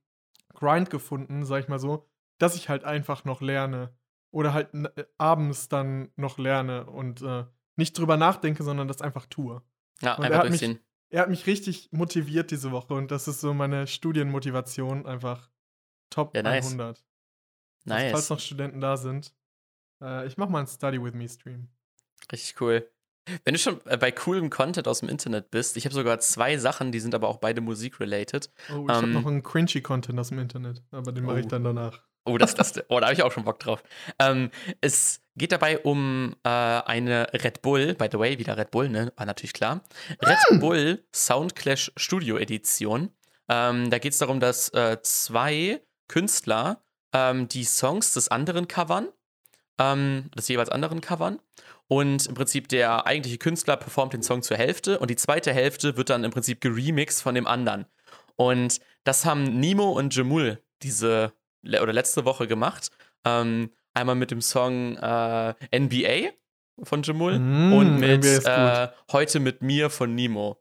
[0.53, 2.07] Grind gefunden, sag ich mal so,
[2.39, 3.95] dass ich halt einfach noch lerne.
[4.31, 7.45] Oder halt äh, abends dann noch lerne und äh,
[7.77, 9.61] nicht drüber nachdenke, sondern das einfach tue.
[10.01, 10.83] ja Und einfach hat mich- durchziehen.
[11.09, 15.49] Er hat mich richtig motiviert diese Woche und das ist so meine Studienmotivation einfach
[16.09, 16.65] top Ja, nice.
[16.65, 16.87] 100.
[16.89, 17.03] Also,
[17.85, 18.11] Nice.
[18.11, 19.33] falls noch Studenten da sind,
[20.01, 21.69] äh, ich mache mal einen Study with Me Stream.
[22.29, 22.91] Richtig cool.
[23.45, 26.57] Wenn du schon äh, bei coolem Content aus dem Internet bist, ich habe sogar zwei
[26.57, 28.49] Sachen, die sind aber auch beide Musik-related.
[28.73, 31.45] Oh, ich habe Ähm, noch einen cringy Content aus dem Internet, aber den mache ich
[31.45, 31.49] Oh.
[31.49, 32.01] dann danach.
[32.25, 33.81] Oh, das, das, oh, da habe ich auch schon Bock drauf.
[34.19, 38.89] Ähm, es geht dabei um äh, eine Red Bull, by the way, wieder Red Bull,
[38.89, 39.13] ne?
[39.15, 39.81] War natürlich klar.
[40.21, 43.11] Red Bull Soundclash Studio Edition.
[43.47, 46.81] Ähm, da geht es darum, dass äh, zwei Künstler
[47.13, 49.07] ähm, die Songs des anderen covern,
[49.79, 51.39] ähm, des jeweils anderen covern.
[51.87, 55.95] Und im Prinzip der eigentliche Künstler performt den Song zur Hälfte und die zweite Hälfte
[55.95, 57.85] wird dann im Prinzip geremixed von dem anderen.
[58.35, 61.31] Und das haben Nemo und Jamul diese
[61.63, 62.91] oder letzte Woche gemacht.
[63.25, 66.31] Ähm, einmal mit dem Song äh, NBA
[66.83, 70.57] von Jamul Mm, und mit äh, Heute mit mir von Nemo.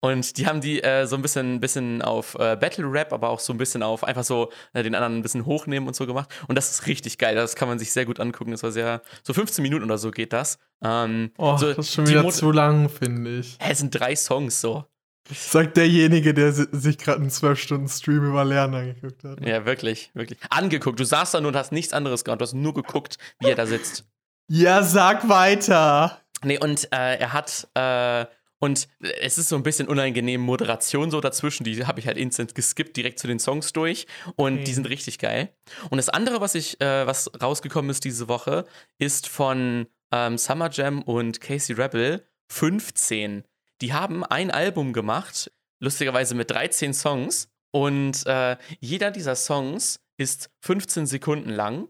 [0.00, 3.40] Und die haben die äh, so ein bisschen, bisschen auf äh, Battle Rap, aber auch
[3.40, 6.32] so ein bisschen auf einfach so äh, den anderen ein bisschen hochnehmen und so gemacht.
[6.46, 7.34] Und das ist richtig geil.
[7.34, 8.52] Das kann man sich sehr gut angucken.
[8.52, 10.58] Das war sehr, so 15 Minuten oder so geht das.
[10.84, 13.56] Ähm, Oh, so, das ist schon wieder Mod- zu lang, finde ich.
[13.60, 14.84] Hä, es sind drei Songs so.
[15.30, 19.44] Sagt derjenige, der si- sich gerade einen 12-Stunden-Stream über Lernen angeguckt hat.
[19.44, 20.38] Ja, wirklich, wirklich.
[20.48, 20.98] Angeguckt.
[21.00, 22.40] Du saßt da nur und hast nichts anderes gemacht.
[22.40, 24.04] Du hast nur geguckt, wie er da sitzt.
[24.48, 26.18] Ja, sag weiter.
[26.44, 28.24] Nee, und äh, er hat, äh,
[28.60, 28.88] und
[29.20, 31.64] es ist so ein bisschen unangenehm Moderation so dazwischen.
[31.64, 34.06] Die habe ich halt instant geskippt, direkt zu den Songs durch.
[34.36, 34.64] Und Okay.
[34.64, 35.52] die sind richtig geil.
[35.90, 38.64] Und das andere, was ich, äh, was rausgekommen ist diese Woche,
[38.98, 43.44] ist von ähm, Summer Jam und Casey Rebel 15.
[43.80, 47.48] Die haben ein Album gemacht, lustigerweise mit 13 Songs.
[47.70, 51.88] Und äh, jeder dieser Songs ist 15 Sekunden lang.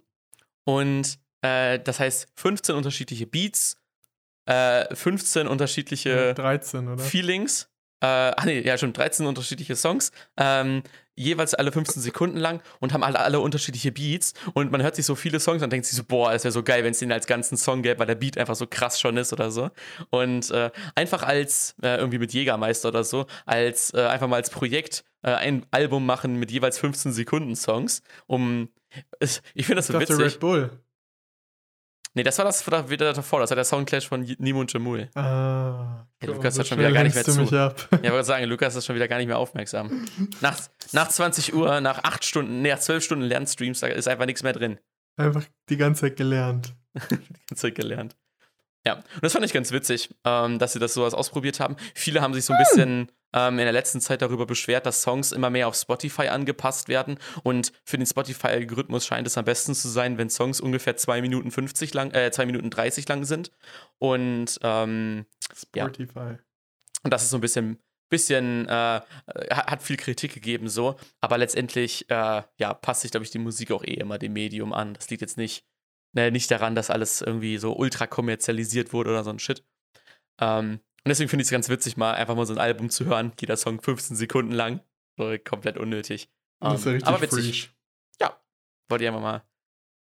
[0.65, 3.78] Und äh, das heißt 15 unterschiedliche Beats,
[4.49, 7.03] äh, 15 unterschiedliche 13, oder?
[7.03, 7.69] Feelings.
[8.01, 8.07] Äh,
[8.37, 10.13] ach nee, ja, schon 13 unterschiedliche Songs.
[10.37, 10.83] Ähm,
[11.17, 14.35] jeweils alle 15 Sekunden lang und haben alle, alle unterschiedliche Beats.
[14.55, 16.63] Und man hört sich so viele Songs und denkt sich so, boah, das wäre so
[16.63, 19.17] geil, wenn es den als ganzen Song gäbe, weil der Beat einfach so krass schon
[19.17, 19.71] ist oder so.
[20.11, 24.51] Und äh, einfach als, äh, irgendwie mit Jägermeister oder so, als äh, einfach mal als
[24.51, 28.69] Projekt äh, ein Album machen mit jeweils 15 Sekunden Songs, um.
[29.21, 30.35] Es, ich finde das Ich so dachte witzig.
[30.35, 30.71] Red Bull.
[32.15, 35.09] Nee, das war das wieder davor, das war der Soundclash von Nimo und Jamul.
[35.15, 36.07] Ah.
[36.21, 37.43] Ja, Lukas so hat schon wieder gar nicht mehr zu.
[37.45, 40.05] Ja, ich wollte sagen, Lukas ist schon wieder gar nicht mehr aufmerksam.
[40.41, 40.59] Nach,
[40.93, 44.43] nach 20 Uhr, nach 8 Stunden, nee, nach 12 Stunden Lernstreams, da ist einfach nichts
[44.43, 44.79] mehr drin.
[45.17, 46.75] Einfach die ganze Zeit gelernt.
[47.49, 48.17] Ganz Zeit gelernt.
[48.87, 51.77] Ja, und das fand ich ganz witzig, ähm, dass sie das sowas ausprobiert haben.
[51.95, 55.33] Viele haben sich so ein bisschen ähm, in der letzten Zeit darüber beschwert, dass Songs
[55.33, 57.19] immer mehr auf Spotify angepasst werden.
[57.43, 61.51] Und für den Spotify-Algorithmus scheint es am besten zu sein, wenn Songs ungefähr 2 Minuten
[61.51, 63.51] 50 lang, äh, 2 Minuten 30 lang sind.
[63.99, 65.27] Und ähm,
[65.75, 65.85] Ja.
[65.85, 66.39] Spotify.
[67.03, 67.79] Und das ist so ein bisschen,
[68.11, 69.07] bisschen, äh, hat
[69.51, 70.97] hat viel Kritik gegeben, so.
[71.21, 74.73] Aber letztendlich, äh, ja, passt sich, glaube ich, die Musik auch eh immer dem Medium
[74.73, 74.95] an.
[74.95, 75.65] Das liegt jetzt nicht,
[76.13, 79.65] ne, nicht daran, dass alles irgendwie so ultra kommerzialisiert wurde oder so ein Shit.
[80.41, 83.07] Ähm, und deswegen finde ich es ganz witzig, mal einfach mal so ein Album zu
[83.07, 83.33] hören.
[83.41, 84.81] Jeder Song 15 Sekunden lang.
[85.17, 86.31] So komplett unnötig.
[86.61, 87.45] Das ist ja Ähm, richtig aber witzig.
[87.47, 87.75] fresh.
[88.91, 89.43] Wollte ich einfach mal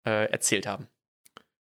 [0.06, 0.88] äh, erzählt haben.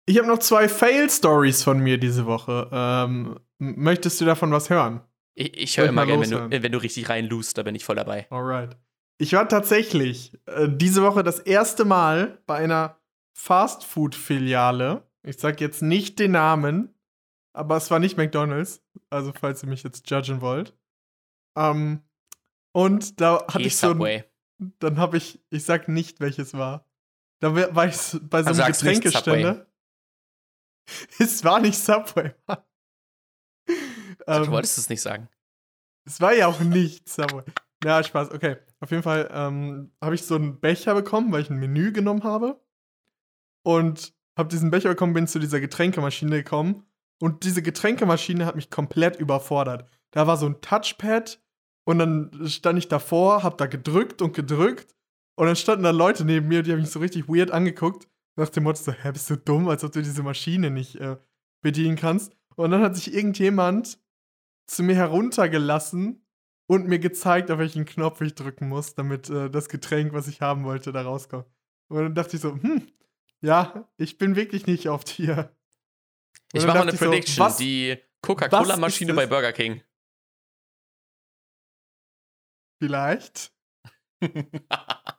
[0.05, 2.68] Ich habe noch zwei Fail-Stories von mir diese Woche.
[2.70, 5.01] Ähm, möchtest du davon was hören?
[5.35, 7.96] Ich, ich höre immer gerne, wenn du, wenn du richtig reinlust, da bin ich voll
[7.96, 8.27] dabei.
[8.31, 8.77] Alright.
[9.16, 13.01] Ich war tatsächlich äh, diese Woche das erste Mal bei einer
[13.37, 15.07] Fastfood-Filiale.
[15.22, 16.94] Ich sag jetzt nicht den Namen,
[17.53, 18.83] aber es war nicht McDonald's.
[19.11, 20.77] Also, falls ihr mich jetzt judgen wollt.
[21.57, 22.03] Ähm,
[22.72, 24.25] und da hatte Eh ich so ein, Subway.
[24.79, 26.87] dann habe ich, ich sag nicht, welches war.
[27.40, 29.66] Da war ich bei so Also einem sag's nicht Getränkeständer.
[31.18, 32.33] Es war nicht Subway.
[32.46, 32.59] Mann.
[33.66, 33.75] du
[34.29, 35.29] Ähm, wolltest es nicht sagen.
[36.05, 37.42] es war ja auch nicht Subway.
[37.85, 38.31] Ja, Spaß.
[38.31, 38.57] Okay.
[38.79, 42.22] Auf jeden Fall ähm, habe ich so einen Becher bekommen, weil ich ein Menü genommen
[42.22, 42.61] habe.
[43.66, 46.85] Und habe diesen Becher bekommen, bin zu dieser Getränkemaschine gekommen.
[47.20, 49.90] Und diese Getränkemaschine hat mich komplett überfordert.
[50.12, 51.42] Da war so ein Touchpad
[51.85, 54.94] und dann stand ich davor, hab da gedrückt und gedrückt.
[55.35, 58.07] Und dann standen da Leute neben mir, die haben mich so richtig weird angeguckt.
[58.37, 61.16] Nach dem Motto so, hä, bist du dumm, als ob du diese Maschine nicht äh,
[61.61, 62.37] bedienen kannst.
[62.55, 63.98] Und dann hat sich irgendjemand
[64.68, 66.24] zu mir heruntergelassen
[66.68, 70.40] und mir gezeigt, auf welchen Knopf ich drücken muss, damit äh, das Getränk, was ich
[70.40, 71.46] haben wollte, da rauskommt.
[71.88, 72.87] Und dann dachte ich so, hm,
[73.46, 75.54] ja, ich bin wirklich nicht auf Tier.
[76.52, 77.44] Und Ich mache eine ich so, Prediction.
[77.46, 79.82] was- die Coca-Cola-Maschine bei Burger King.
[82.82, 83.52] Vielleicht.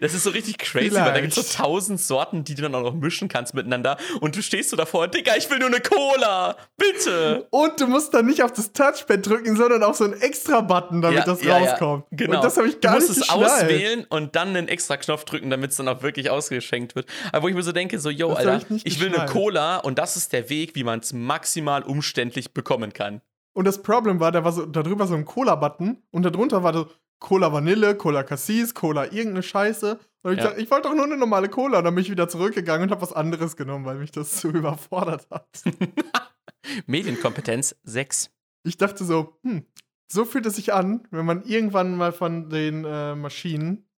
[0.00, 1.58] Das ist so richtig crazy, weil da gibt es so Vielleicht.
[1.58, 3.96] tausend Sorten, die du dann auch noch mischen kannst miteinander.
[4.20, 6.56] Und du stehst so davor, Digga, ich will nur eine Cola!
[6.76, 7.46] Bitte!
[7.50, 11.18] Und du musst dann nicht auf das Touchpad drücken, sondern auf so einen Extra-Button, damit
[11.20, 11.70] Ja, das ja, ja.
[11.70, 12.04] rauskommt.
[12.10, 12.36] Genau.
[12.36, 15.24] Und das habe ich gar du musst nicht es auswählen und dann einen extra Knopf
[15.24, 17.06] drücken, damit es dann auch wirklich ausgeschenkt wird.
[17.32, 19.26] Aber wo ich mir so denke, so, yo, Das Alter, ich nicht ich will eine.
[19.26, 23.20] Cola und das ist der Weg, wie man es maximal umständlich bekommen kann.
[23.52, 26.86] Und das Problem war, da war so darüber so ein Cola-Button und darunter war so
[27.24, 29.98] Cola Vanille, Cola Cassis, Cola irgendeine Scheiße.
[30.24, 30.44] Und ich Ja.
[30.48, 31.78] dachte, ich wollte doch nur eine normale Cola.
[31.78, 34.48] Und dann bin ich wieder zurückgegangen und habe was anderes genommen, weil mich das zu
[34.52, 35.48] überfordert hat.
[36.86, 38.30] Medienkompetenz 6.
[38.66, 39.64] Ich dachte so, hm,
[40.06, 43.88] so fühlt es sich an, wenn man irgendwann mal von den äh, Maschinen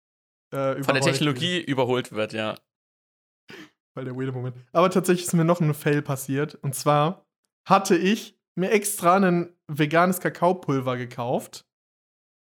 [0.53, 2.51] äh, Von der Technologie überholt wird, ja.
[2.51, 2.62] wird.
[3.97, 4.57] Weil der weirde Moment.
[4.73, 6.55] Aber tatsächlich ist mir noch ein Fail passiert.
[6.62, 7.27] Und zwar
[7.67, 11.65] hatte ich mir extra ein veganes Kakaopulver gekauft.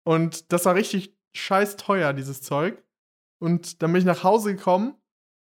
[0.05, 2.81] Und das war richtig scheiß teuer, dieses Zeug.
[3.39, 4.95] Und dann bin ich nach Hause gekommen,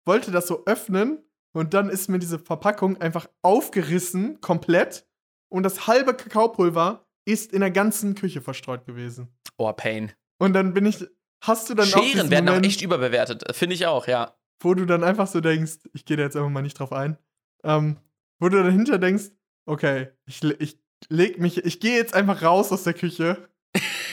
[0.05, 1.19] wollte das so öffnen
[1.53, 5.07] und dann ist mir diese Verpackung einfach aufgerissen, komplett.
[5.49, 9.29] Und das halbe Kakaopulver ist in der ganzen Küche verstreut gewesen.
[9.57, 10.11] Oh, Pain.
[10.37, 11.05] Und dann bin ich,
[11.41, 13.43] hast du dann auch Scheren werden auch Moment, echt überbewertet.
[13.55, 14.37] Finde ich auch, ja.
[14.61, 17.17] wo du dann einfach so denkst, ich gehe da jetzt einfach mal nicht drauf ein,
[17.63, 17.97] ähm,
[18.39, 19.31] wo du dahinter denkst,
[19.65, 20.79] okay, ich, ich
[21.09, 23.49] leg mich, ich gehe jetzt einfach raus aus der Küche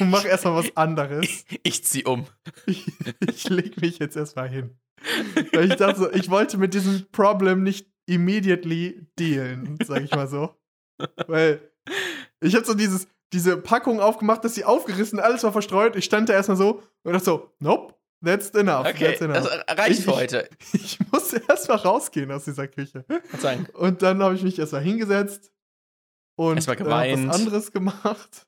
[0.00, 1.44] und mach erstmal was anderes.
[1.62, 2.26] Ich zieh um.
[2.66, 2.86] Ich,
[3.28, 4.76] ich leg mich jetzt erstmal hin.
[5.52, 10.28] Weil ich dachte so, ich wollte mit diesem Problem nicht immediately dealen, sag ich mal
[10.28, 10.54] so.
[11.26, 11.60] Weil
[12.40, 15.96] ich habe so dieses, diese Packung aufgemacht, dass sie aufgerissen, alles war verstreut.
[15.96, 18.86] Ich stand da erstmal so und dachte so, nope, that's enough.
[18.86, 19.48] Okay, that's enough.
[19.66, 20.48] das reicht Ich- für heute.
[20.72, 23.04] ich musste erstmal rausgehen aus dieser Küche.
[23.38, 23.66] Sagen.
[23.74, 25.52] Und dann habe ich mich erstmal hingesetzt
[26.36, 27.28] und Erstmal äh, geweint.
[27.28, 28.46] was anderes gemacht.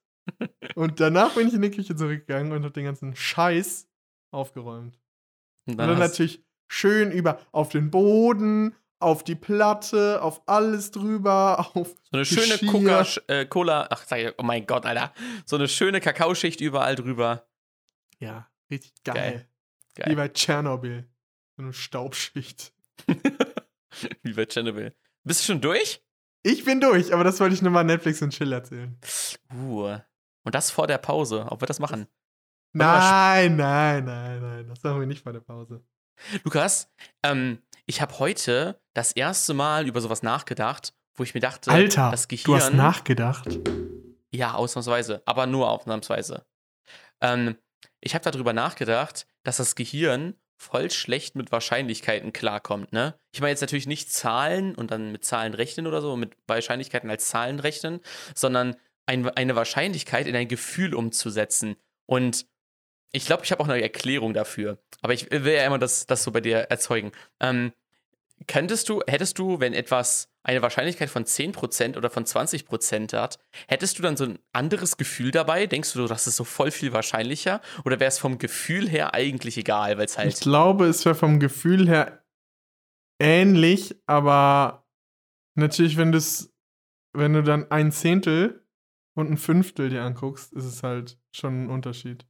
[0.75, 3.89] Und danach bin ich in die Küche zurückgegangen und habe den ganzen Scheiß
[4.31, 4.99] aufgeräumt.
[5.67, 11.59] Und Und dann natürlich schön über auf den Boden, auf die Platte, auf alles drüber,
[11.75, 12.71] auf So eine schöne Geschirr.
[12.71, 15.13] Coca, äh, Cola, ach, sag ich, oh mein Gott, Alter.
[15.45, 17.47] So eine schöne Kakaoschicht überall drüber.
[18.19, 19.15] ja, richtig geil.
[19.15, 19.49] Geil.
[19.97, 20.17] Wie Geil.
[20.17, 21.09] bei Tschernobyl.
[21.57, 22.73] So eine Staubschicht.
[24.23, 24.93] Wie bei Chernobyl.
[25.23, 26.03] Bist du schon durch?
[26.43, 28.99] Ich bin durch, aber das wollte ich nur mal Netflix und Chill erzählen.
[29.55, 29.99] Uh.
[30.45, 31.47] Und das vor der Pause.
[31.49, 32.07] Ob wir das machen?
[32.73, 34.69] Nein, nein, nein, nein.
[34.69, 35.85] Das machen wir nicht vor der Pause.
[36.45, 41.71] Lukas, ähm, ich habe heute das erste Mal über sowas nachgedacht, wo ich mir dachte,
[41.71, 42.45] Alter, das Gehirn.
[42.45, 43.59] du hast nachgedacht.
[44.31, 46.45] Ja, ausnahmsweise, aber nur ausnahmsweise.
[47.21, 47.57] Ähm,
[48.01, 53.19] ich habe darüber nachgedacht, dass das Gehirn voll schlecht mit Wahrscheinlichkeiten klarkommt, ne?
[53.33, 57.11] Ich meine jetzt natürlich nicht Zahlen und dann mit Zahlen rechnen oder so, mit Wahrscheinlichkeiten
[57.11, 58.01] als Zahlen rechnen,
[58.35, 58.77] sondern
[59.07, 61.77] ein, eine Wahrscheinlichkeit in ein Gefühl umzusetzen.
[62.07, 62.47] Und
[63.13, 64.79] ich glaube, ich habe auch eine Erklärung dafür.
[65.03, 67.13] Aber ich will ja immer das, das so bei dir erzeugen.
[67.41, 67.73] Ähm,
[68.47, 73.39] könntest du, hättest du, wenn etwas eine Wahrscheinlichkeit von 10% oder von 20% hat,
[73.69, 75.67] hättest du dann so ein anderes Gefühl dabei?
[75.67, 77.61] Denkst du, das ist so voll viel wahrscheinlicher?
[77.85, 80.41] Oder wäre es vom Gefühl her eigentlich egal, weil es Ich halt.
[80.41, 82.25] glaube, es wäre vom Gefühl her
[83.19, 84.87] ähnlich, aber
[85.55, 86.13] natürlich, wenn,
[87.13, 88.64] wenn du dann ein Zehntel
[89.15, 92.27] und ein Fünftel dir anguckst, ist es halt schon ein Unterschied.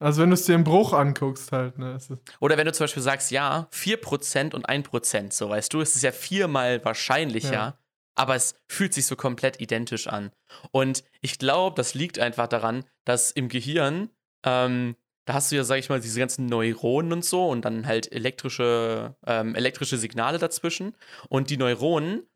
[0.00, 1.92] Also wenn du es dir im Bruch anguckst, halt, ne?
[1.94, 5.94] Es, Oder wenn du zum Beispiel sagst, ja, 4% und 1%, so weißt du, es
[5.96, 7.78] ist ja viermal wahrscheinlicher, Ja.
[8.16, 10.30] aber es fühlt sich so komplett identisch an.
[10.72, 14.10] Und ich glaube, das liegt einfach daran, dass im Gehirn,
[14.44, 14.96] ähm,
[15.26, 18.12] da hast du ja, sag ich mal, diese ganzen Neuronen und so und dann halt
[18.12, 20.94] elektrische, ähm, elektrische Signale dazwischen.
[21.30, 22.28] Und die Neuronen,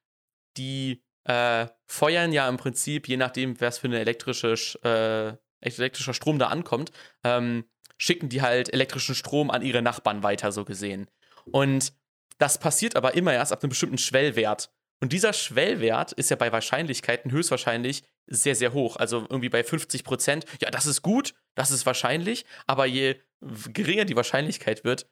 [0.57, 6.15] die äh, feuern ja im Prinzip, je nachdem, was für eine elektrische, Sch- äh, elektrischer
[6.15, 6.91] Strom da ankommt,
[7.23, 7.65] ähm,
[7.99, 11.07] schicken die halt elektrischen Strom an ihre Nachbarn weiter, so gesehen.
[11.51, 11.93] Und
[12.39, 14.71] das passiert aber immer erst ab einem bestimmten Schwellwert.
[15.01, 18.97] Und dieser Schwellwert ist ja bei Wahrscheinlichkeiten höchstwahrscheinlich sehr, sehr hoch.
[18.97, 20.45] Also irgendwie bei 50 Prozent.
[20.61, 25.09] Ja, das ist gut, das ist wahrscheinlich, aber je geringer die Wahrscheinlichkeit wird,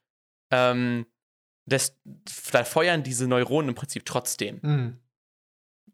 [0.51, 1.07] ähm,
[1.67, 2.01] des,
[2.53, 5.01] da feuern diese Neuronen im Prinzip trotzdem mm.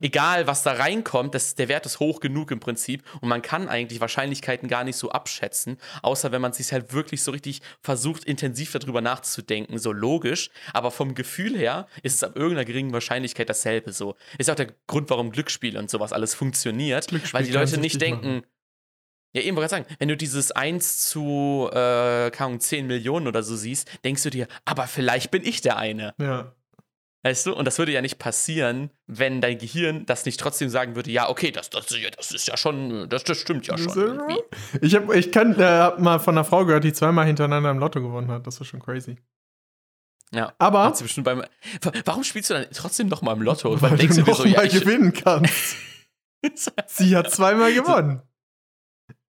[0.02, 3.68] Egal was da reinkommt, das, der Wert ist hoch genug im Prinzip und man kann
[3.68, 8.24] eigentlich Wahrscheinlichkeiten gar nicht so abschätzen, außer wenn man sich halt wirklich so richtig versucht,
[8.24, 10.50] intensiv darüber nachzudenken, so logisch.
[10.72, 14.16] Aber vom Gefühl her ist es ab irgendeiner geringen Wahrscheinlichkeit dasselbe so.
[14.38, 18.36] Ist auch der Grund, warum Glücksspiel und sowas alles funktioniert, weil die Leute nicht denken.
[18.36, 18.46] machen.
[19.34, 23.26] Ja, eben wollte ich sagen, wenn du dieses 1 zu, äh, keine Ahnung, 10 Millionen
[23.26, 26.14] oder so siehst, denkst du dir, aber vielleicht bin ich der eine.
[26.20, 26.54] Ja.
[27.24, 27.54] Weißt du?
[27.54, 31.28] Und das würde ja nicht passieren, wenn dein Gehirn das nicht trotzdem sagen würde, ja,
[31.28, 33.96] okay, das, das, das ist ja schon, das, das stimmt ja schon.
[33.96, 34.40] irgendwie.
[34.80, 37.78] Ich habe ich kann, äh, hab mal von einer Frau gehört, die zweimal hintereinander im
[37.78, 38.46] Lotto gewonnen hat.
[38.46, 39.16] Das war schon crazy.
[40.34, 40.52] Ja.
[40.58, 41.44] Aber Hat sie bestimmt beim,
[42.04, 43.80] warum spielst du dann trotzdem noch mal im Lotto?
[43.80, 45.76] Weil denkst du noch so, ja, mal ich, gewinnen kannst.
[46.86, 48.22] Sie hat zweimal gewonnen.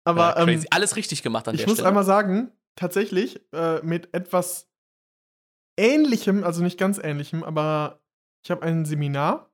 [0.05, 1.89] Aber ja, ähm, alles richtig gemacht an ich der muss Stelle.
[1.89, 4.70] einmal sagen, tatsächlich äh, mit etwas
[5.77, 8.01] Ähnlichem, also nicht ganz Ähnlichem, aber
[8.43, 9.49] ich habe ein Seminar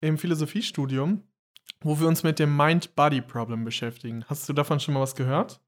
[0.00, 1.22] im Philosophiestudium,
[1.80, 4.24] wo wir uns mit dem Mind-Body-Problem beschäftigen.
[4.28, 5.60] Hast du davon schon mal was gehört?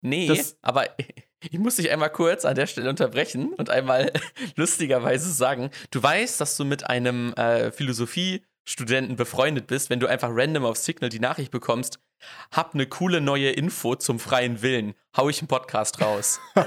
[0.00, 0.86] nee, das- aber
[1.50, 4.12] ich muss dich einmal kurz an der Stelle unterbrechen und einmal
[4.56, 10.28] lustigerweise sagen, du weißt, dass du mit einem äh, Philosophiestudenten befreundet bist, wenn du einfach
[10.32, 11.98] random auf Signal die Nachricht bekommst,
[12.52, 16.40] hab eine coole neue Info zum freien Willen, hau ich einen Podcast raus.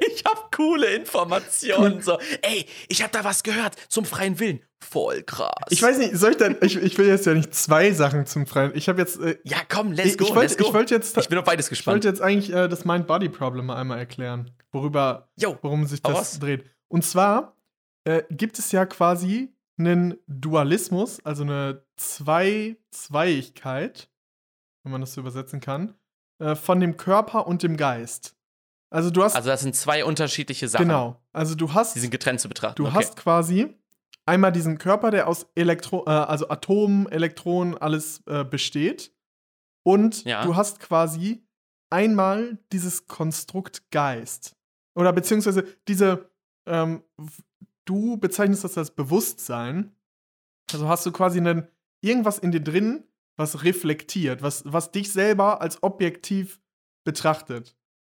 [0.14, 4.60] ich hab coole Informationen, so, ey, ich hab da was gehört zum freien Willen.
[4.80, 5.50] Voll krass.
[5.70, 8.46] Ich weiß nicht, soll ich dann, ich, ich will jetzt ja nicht zwei Sachen zum
[8.46, 8.70] Freien.
[8.76, 10.68] Ich habe jetzt, äh, Ja, komm, let's ich, go, ich wollte let's go.
[10.68, 11.94] ich wollte jetzt, ich bin auf beides ich gespannt.
[11.96, 16.38] wollte jetzt eigentlich äh, das Mind-Body-Problem mal einmal erklären, worüber Yo, worum sich das raus.
[16.38, 16.64] dreht.
[16.86, 17.56] Und zwar
[18.04, 24.08] äh, gibt es ja quasi einen Dualismus, also eine Zwei-Zweigkeit,
[24.84, 25.94] wenn man das so übersetzen kann,
[26.40, 28.36] äh, von dem Körper und dem Geist.
[28.90, 29.36] Also du hast.
[29.36, 30.86] Also das sind zwei unterschiedliche Sachen.
[30.86, 31.20] Genau.
[31.32, 31.94] Also du hast.
[31.94, 32.76] Die sind getrennt zu betrachten.
[32.76, 32.96] Du okay.
[32.96, 33.74] hast quasi
[34.26, 39.12] einmal diesen Körper, der aus Elektro äh, also Atomen, Elektronen, alles äh, besteht.
[39.84, 40.44] Und Ja.
[40.44, 41.42] du hast quasi
[41.90, 44.54] einmal dieses Konstrukt Geist.
[44.94, 46.30] Oder beziehungsweise diese,
[46.66, 47.02] ähm,
[47.84, 49.94] du bezeichnest das als Bewusstsein.
[50.72, 51.68] Also hast du quasi einen,
[52.02, 53.04] irgendwas in dir drin,
[53.36, 56.60] was reflektiert, was, was dich selber als objektiv
[57.04, 57.77] betrachtet.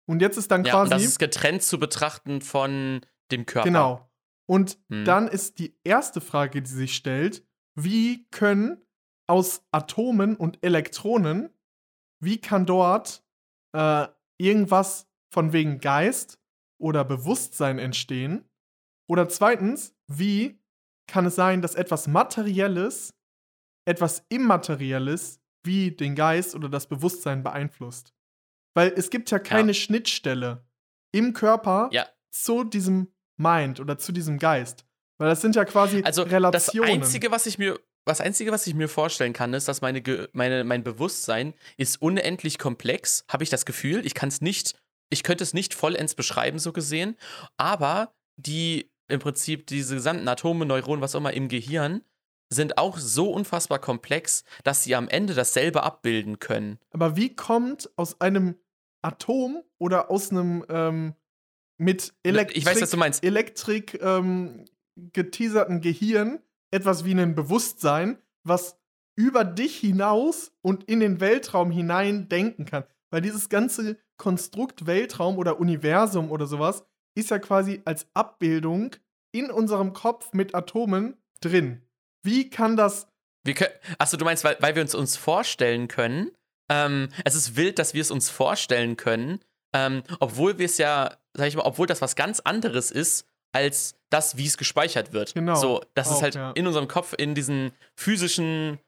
[0.09, 1.03] Und jetzt ist dann ja, und quasi.
[1.03, 3.01] das ist getrennt zu betrachten von
[3.31, 3.67] dem Körper.
[3.67, 4.11] Genau.
[4.49, 5.05] Und Hm.
[5.05, 7.45] dann ist die erste Frage, die sich stellt,
[7.75, 8.83] wie können
[9.27, 11.53] aus Atomen und Elektronen,
[12.19, 13.23] wie kann dort
[13.77, 14.07] äh,
[14.39, 16.41] irgendwas von wegen Geist
[16.81, 18.49] oder Bewusstsein entstehen?
[19.07, 20.59] Oder zweitens, wie
[21.05, 23.13] kann es sein, dass etwas Materielles
[23.87, 28.15] etwas Immaterielles wie den Geist oder das Bewusstsein beeinflusst?
[28.73, 30.63] Weil es gibt ja keine Schnittstelle
[31.11, 32.07] im Körper Ja.
[32.29, 34.85] zu diesem Mind oder zu diesem Geist.
[35.17, 36.89] Weil das sind ja quasi Also das Relationen.
[36.89, 40.01] Einzige, was ich mir, das Einzige, was ich mir vorstellen kann, ist, dass meine,
[40.33, 44.05] meine, mein Bewusstsein ist unendlich komplex, habe ich das Gefühl.
[44.05, 44.75] Ich kann es nicht,
[45.09, 47.15] ich könnte es nicht vollends beschreiben, so gesehen.
[47.57, 52.01] Aber die im Prinzip diese gesamten Atome, Neuronen, was auch immer im Gehirn,
[52.49, 56.79] sind auch so unfassbar komplex, dass sie am Ende dasselbe abbilden können.
[56.91, 58.55] Aber wie kommt aus einem
[59.01, 61.13] Atom oder aus einem ähm,
[61.77, 63.23] mit Elektrik, Ich weiß, was du meinst.
[63.23, 66.39] Elektrik ähm, geteaserten Gehirn
[66.71, 68.77] etwas wie ein Bewusstsein, was
[69.15, 72.83] über dich hinaus und in den Weltraum hinein denken kann.
[73.09, 76.83] Weil dieses ganze Konstrukt Weltraum oder Universum oder sowas
[77.15, 78.95] ist ja quasi als Abbildung
[79.31, 81.81] in unserem Kopf mit Atomen drin.
[82.23, 83.07] Wie kann das
[83.43, 86.31] Wir können, achso, du meinst, weil, weil wir uns uns vorstellen können.
[86.69, 89.39] Ähm, es ist wild, dass wir es uns vorstellen können,
[89.73, 93.95] ähm, obwohl wir es ja, sag ich mal, obwohl das was ganz anderes ist als
[94.09, 95.33] das, wie es gespeichert wird.
[95.33, 96.51] Genau, So, das ist halt ja.
[96.51, 98.79] in unserem Kopf, in diesen physischen,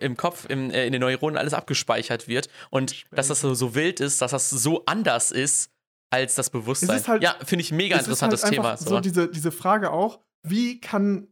[0.00, 3.74] im Kopf, im, äh, in den Neuronen alles abgespeichert wird und dass das so, so
[3.74, 5.70] wild ist, dass das so anders ist
[6.10, 7.06] als das Bewusstsein.
[7.06, 8.72] Halt- ja, finde ich mega interessantes halt Thema.
[8.72, 11.28] einfach So diese, diese Frage auch, wie kann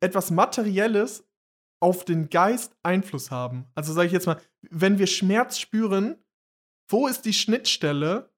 [0.00, 1.24] etwas Materielles
[1.80, 3.66] auf den Geist Einfluss haben?
[3.74, 6.16] Also sage ich jetzt mal, wenn wir Schmerz spüren,
[6.88, 8.30] wo ist die Schnittstelle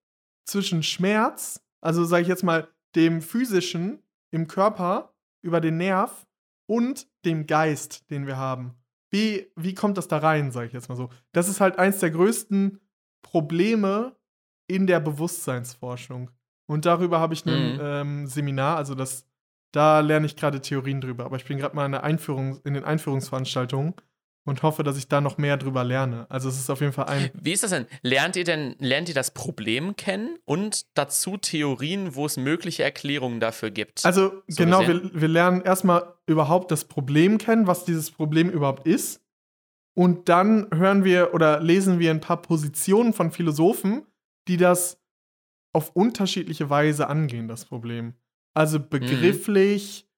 [0.46, 6.26] zwischen Schmerz, also sage ich jetzt mal, dem physischen im Körper über den Nerv
[6.66, 8.74] und dem Geist, den wir haben?
[9.10, 11.10] Wie, wie kommt das da rein, sage ich jetzt mal so?
[11.32, 12.80] Das ist halt eins der größten
[13.22, 14.16] Probleme
[14.66, 16.30] in der Bewusstseinsforschung.
[16.66, 17.80] Und darüber habe ich ein Mhm.
[17.82, 19.26] ähm, Seminar, also das,
[19.74, 21.24] da lerne ich gerade Theorien drüber.
[21.24, 23.94] Aber ich bin gerade mal in, der Einführung, in den Einführungsveranstaltungen
[24.44, 26.26] und hoffe, dass ich da noch mehr drüber lerne.
[26.28, 27.30] Also es ist auf jeden Fall ein.
[27.34, 27.86] Wie ist das denn?
[28.02, 33.40] Lernt ihr denn, lernt ihr das Problem kennen und dazu Theorien, wo es mögliche Erklärungen
[33.40, 34.04] dafür gibt?
[34.04, 35.10] Also So genau, gesehen?
[35.12, 39.22] wir, wir lernen erstmal überhaupt das Problem kennen, was dieses Problem überhaupt ist.
[39.94, 44.02] Und dann hören wir oder lesen wir ein paar Positionen von Philosophen,
[44.46, 45.00] die das
[45.72, 48.14] auf unterschiedliche Weise angehen, das Problem.
[48.54, 48.88] Also Mhm.
[48.88, 50.08] begrifflich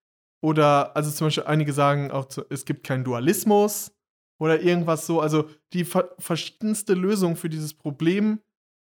[0.42, 3.92] oder, also zum Beispiel einige sagen auch, es gibt keinen Dualismus
[4.38, 5.20] oder irgendwas so.
[5.20, 8.40] Also die ver verschiedenste Lösungen für dieses Problem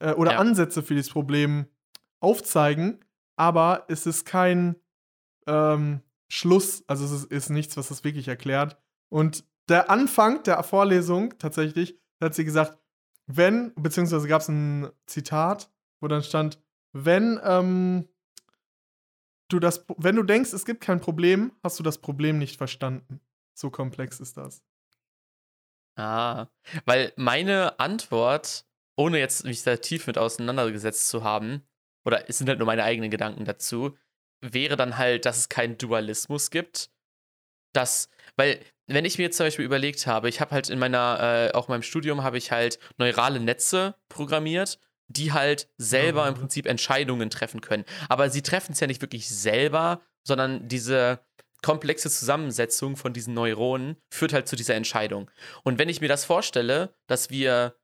[0.02, 0.38] äh, oder Ja.
[0.38, 1.66] Ansätze für dieses Problem
[2.20, 3.04] aufzeigen,
[3.36, 4.76] aber es ist kein
[5.46, 8.78] ähm, Schluss, also es ist, ist nichts, was das wirklich erklärt.
[9.10, 12.78] Und der Anfang der Vorlesung tatsächlich, hat sie gesagt,
[13.26, 15.70] wenn, beziehungsweise gab es ein Zitat,
[16.00, 16.60] wo dann stand,
[16.92, 18.08] wenn ähm,
[19.48, 23.20] du das, wenn du denkst, es gibt kein Problem, hast du das Problem nicht verstanden.
[23.54, 24.62] So komplex ist das.
[25.96, 26.46] ah,
[26.84, 28.66] weil meine Antwort,
[28.96, 31.62] ohne jetzt mich da tief mit auseinandergesetzt zu haben,
[32.04, 33.96] oder es sind halt nur meine eigenen Gedanken dazu,
[34.40, 36.90] wäre dann halt, dass es keinen Dualismus gibt.
[37.74, 41.50] Das, weil, wenn ich mir jetzt zum Beispiel überlegt habe, ich habe halt in meiner,
[41.52, 44.78] äh, auch in meinem Studium habe ich halt neurale Netze programmiert,
[45.08, 46.38] die halt selber im Mhm.
[46.38, 47.84] Prinzip Entscheidungen treffen können.
[48.08, 51.20] Aber sie treffen es ja nicht wirklich selber, sondern diese
[51.62, 55.30] komplexe Zusammensetzung von diesen Neuronen führt halt zu dieser Entscheidung.
[55.64, 57.76] Und wenn ich mir das vorstelle, dass wir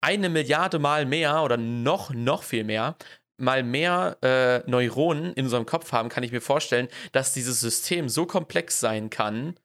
[0.00, 2.96] eine Milliarde Mal mehr oder noch, noch viel mehr,
[3.36, 8.08] mal mehr äh, Neuronen in unserem Kopf haben, kann ich mir vorstellen, dass dieses System
[8.08, 9.58] so komplex sein kann,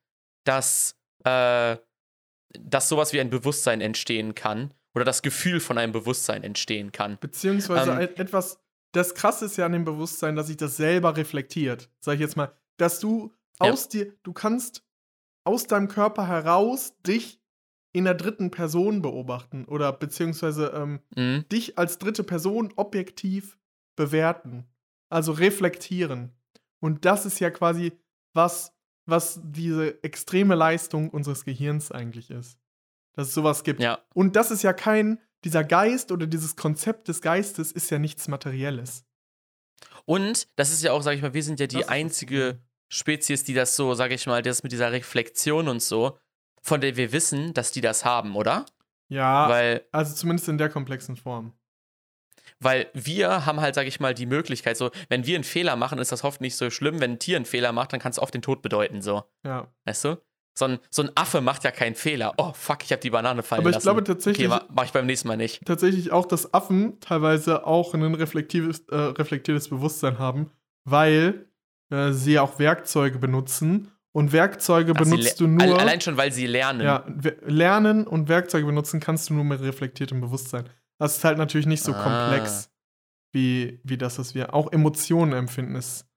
[0.44, 1.78] dass, äh,
[2.60, 7.18] dass sowas wie ein Bewusstsein entstehen kann oder das Gefühl von einem Bewusstsein entstehen kann.
[7.22, 8.60] Beziehungsweise Ähm, etwas,
[8.94, 11.90] das krasse ist ja an dem Bewusstsein, dass sich das selber reflektiert.
[12.00, 13.32] Sag ich jetzt mal, dass du
[13.62, 13.70] Ja.
[13.72, 14.84] aus dir, du kannst
[15.44, 17.40] aus deinem Körper heraus dich
[17.94, 21.46] in der dritten Person beobachten oder beziehungsweise ähm, Mhm.
[21.52, 23.58] dich als dritte Person objektiv
[23.96, 24.66] bewerten,
[25.10, 26.32] also reflektieren.
[26.80, 27.94] Und das ist ja quasi
[28.34, 28.74] was,
[29.06, 32.60] was diese extreme Leistung unseres Gehirns eigentlich ist.
[33.18, 33.82] Dass es sowas gibt.
[33.82, 34.00] Ja.
[34.14, 38.30] Und das ist ja kein, dieser Geist oder dieses Konzept des Geistes ist ja nichts
[38.30, 39.04] Materielles.
[40.06, 42.62] Und das ist ja auch, sag ich mal, wir sind ja die einzige.
[42.90, 46.18] Spezies, die das so, sag ich mal, das mit dieser Reflexion und so,
[46.62, 48.66] von der wir wissen, dass die das haben, oder?
[49.10, 51.52] Ja, Weil, also zumindest in der komplexen Form.
[52.62, 56.00] weil wir haben halt, sag ich mal, die Möglichkeit, so, wenn wir einen Fehler machen,
[56.00, 57.02] ist das hoffentlich nicht so schlimm.
[57.02, 59.26] Wenn ein Tier einen Fehler macht, dann kann es oft den Tod bedeuten, so.
[59.44, 59.68] Ja.
[59.84, 60.16] Weißt du?
[60.58, 62.34] So ein, so ein Affe macht ja keinen Fehler.
[62.38, 63.86] Oh, fuck, ich habe die Banane fallen Aber ich lassen.
[63.86, 65.64] glaube tatsächlich, Okay, ma mach ich beim nächsten Mal nicht.
[65.66, 70.50] tatsächlich auch, dass Affen teilweise auch ein reflektives, äh, reflektiertes Bewusstsein haben,
[70.84, 71.46] weil
[71.92, 73.92] äh, sie auch Werkzeuge benutzen.
[74.14, 75.62] Und Werkzeuge Ach, benutzt du nur.
[75.62, 76.82] Alle- Allein schon, weil sie lernen.
[76.82, 77.06] ja,
[77.46, 80.68] lernen und Werkzeuge benutzen kannst du nur mit reflektiertem Bewusstsein.
[80.98, 82.02] Das ist halt natürlich nicht so Ah.
[82.02, 82.72] komplex
[83.32, 86.08] wie, wie das, was wir auch Emotionen empfinden, ist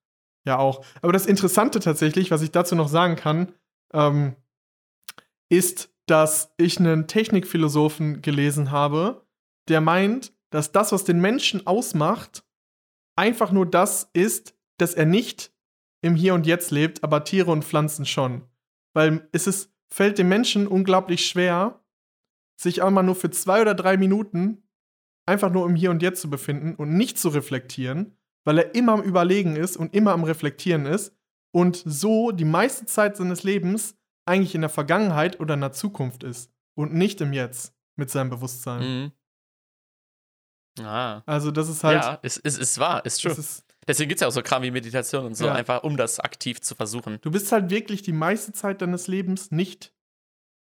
[0.47, 0.83] ja auch.
[1.03, 3.53] Aber das Interessante tatsächlich, was ich dazu noch sagen kann,
[3.93, 4.37] ähm,
[5.49, 9.27] ist, dass ich einen Technikphilosophen gelesen habe,
[9.69, 12.45] der meint, dass das, was den Menschen ausmacht,
[13.17, 15.53] einfach nur das ist, dass er nicht
[16.03, 18.43] im Hier und Jetzt lebt, aber Tiere und Pflanzen schon.
[18.95, 21.85] Weil es ist, fällt dem Menschen unglaublich schwer,
[22.61, 24.63] sich einmal nur für zwei oder drei Minuten
[25.27, 28.93] einfach nur im Hier und Jetzt zu befinden und nicht zu reflektieren, weil er immer
[28.93, 31.15] am Überlegen ist und immer am Reflektieren ist
[31.53, 33.97] und so die meiste Zeit seines Lebens
[34.27, 38.31] eigentlich in der Vergangenheit oder in der Zukunft ist und nicht im Jetzt mit seinem
[38.31, 39.13] Bewusstsein.
[40.79, 40.85] Mhm.
[40.85, 41.23] Ah.
[41.27, 43.33] Also das ist halt, ja, es ist, ist, ist wahr, ist true.
[43.33, 45.55] ist, Deswegen gibt es ja auch so Kram wie Meditation und so, Ja.
[45.55, 47.19] einfach um das aktiv zu versuchen.
[47.23, 49.93] du bist halt wirklich die meiste Zeit deines Lebens nicht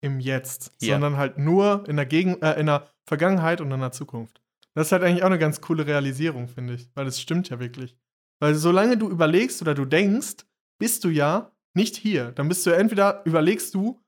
[0.03, 0.93] im Jetzt, Hier.
[0.95, 4.43] sondern halt nur in der, Gegen äh, in der Vergangenheit und in der Zukunft.
[4.75, 7.59] Das ist halt eigentlich auch eine ganz coole Realisierung, finde ich, weil das stimmt ja
[7.59, 7.97] wirklich.
[8.41, 10.45] Weil solange du überlegst oder du denkst,
[10.79, 12.33] bist du ja nicht hier.
[12.33, 14.01] Dann bist du ja entweder überlegst du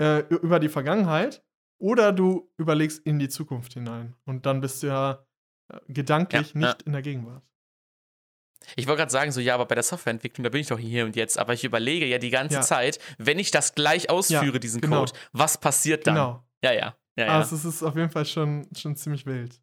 [0.00, 1.44] äh, über die Vergangenheit
[1.78, 4.14] oder du überlegst in die Zukunft hinein.
[4.24, 5.26] Und dann bist du ja
[5.72, 7.42] äh, gedanklich Ja, nicht in der Gegenwart.
[8.74, 11.04] Ich wollte gerade sagen, so, ja, aber bei der Softwareentwicklung, da bin ich doch hier
[11.04, 11.38] und jetzt.
[11.38, 12.62] Aber ich überlege ja die ganze Ja.
[12.62, 15.00] Zeit, wenn ich das gleich ausführe, diesen genau.
[15.00, 16.14] Code, was passiert dann?
[16.14, 16.44] Genau.
[16.64, 16.96] Ja, ja.
[17.16, 17.38] ja, ja.
[17.38, 19.60] Also es ist auf jeden Fall schon, schon ziemlich wild.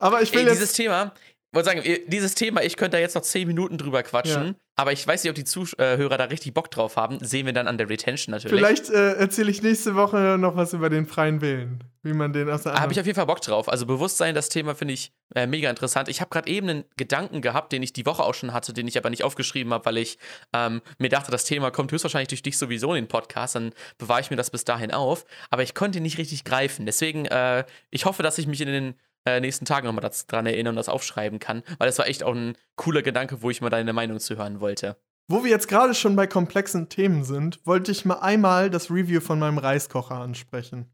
[0.00, 0.56] Aber ich will Ey, jetzt.
[0.56, 1.14] dieses Thema,
[1.52, 4.54] wollte sagen, dieses Thema, ich könnte da jetzt noch 10 Minuten drüber quatschen, Ja.
[4.76, 7.18] aber ich weiß nicht, ob die Zuhörer da richtig Bock drauf haben.
[7.20, 8.56] Sehen wir dann an der Retention natürlich.
[8.58, 11.84] Vielleicht äh, erzähle ich nächste Woche noch was über den freien Willen.
[12.04, 13.68] Wie man den aus der Da habe ich auf jeden Fall Bock drauf.
[13.68, 16.08] Also Bewusstsein, das Thema finde ich äh, mega interessant.
[16.08, 18.86] Ich habe gerade eben einen Gedanken gehabt, den ich die Woche auch schon hatte, den
[18.86, 20.16] ich aber nicht aufgeschrieben habe, weil ich
[20.54, 24.20] ähm, mir dachte, das Thema kommt höchstwahrscheinlich durch dich sowieso in den Podcast, dann bewahre
[24.20, 25.24] ich mir das bis dahin auf.
[25.50, 26.86] Aber ich konnte ihn nicht richtig greifen.
[26.86, 28.94] Deswegen, äh, ich hoffe, dass ich mich in den
[29.36, 32.34] äh, nächsten Tagen nochmal daran erinnern und das aufschreiben kann, weil das war echt auch
[32.34, 34.96] ein cooler Gedanke, wo ich mal deine Meinung zu hören wollte.
[35.30, 39.20] Wo wir jetzt gerade schon bei komplexen Themen sind, wollte ich mal einmal das Review
[39.20, 40.86] von meinem Reiskocher ansprechen.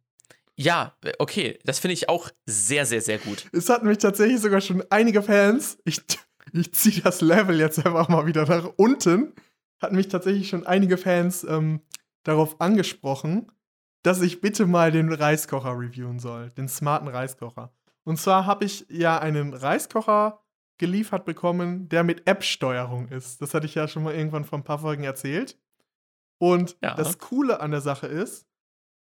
[0.57, 3.47] Ja, äh, okay, das finde ich auch sehr, sehr, sehr gut.
[3.53, 6.01] Es hatten mich tatsächlich sogar schon einige Fans, ich,
[6.53, 9.35] ich ziehe das Level jetzt einfach mal wieder nach unten,
[9.81, 11.81] hatten mich tatsächlich schon einige Fans ähm,
[12.25, 13.53] darauf angesprochen,
[14.03, 17.73] dass ich bitte mal den Reiskocher reviewen soll, den smarten Reiskocher.
[18.05, 20.43] Und zwar habe ich ja einen Reiskocher
[20.79, 23.41] geliefert bekommen, der mit App-Steuerung ist.
[23.41, 25.59] Das hatte ich ja schon mal irgendwann vor ein paar Folgen erzählt.
[26.39, 26.95] Und Ja.
[26.95, 28.47] das Coole an der Sache ist,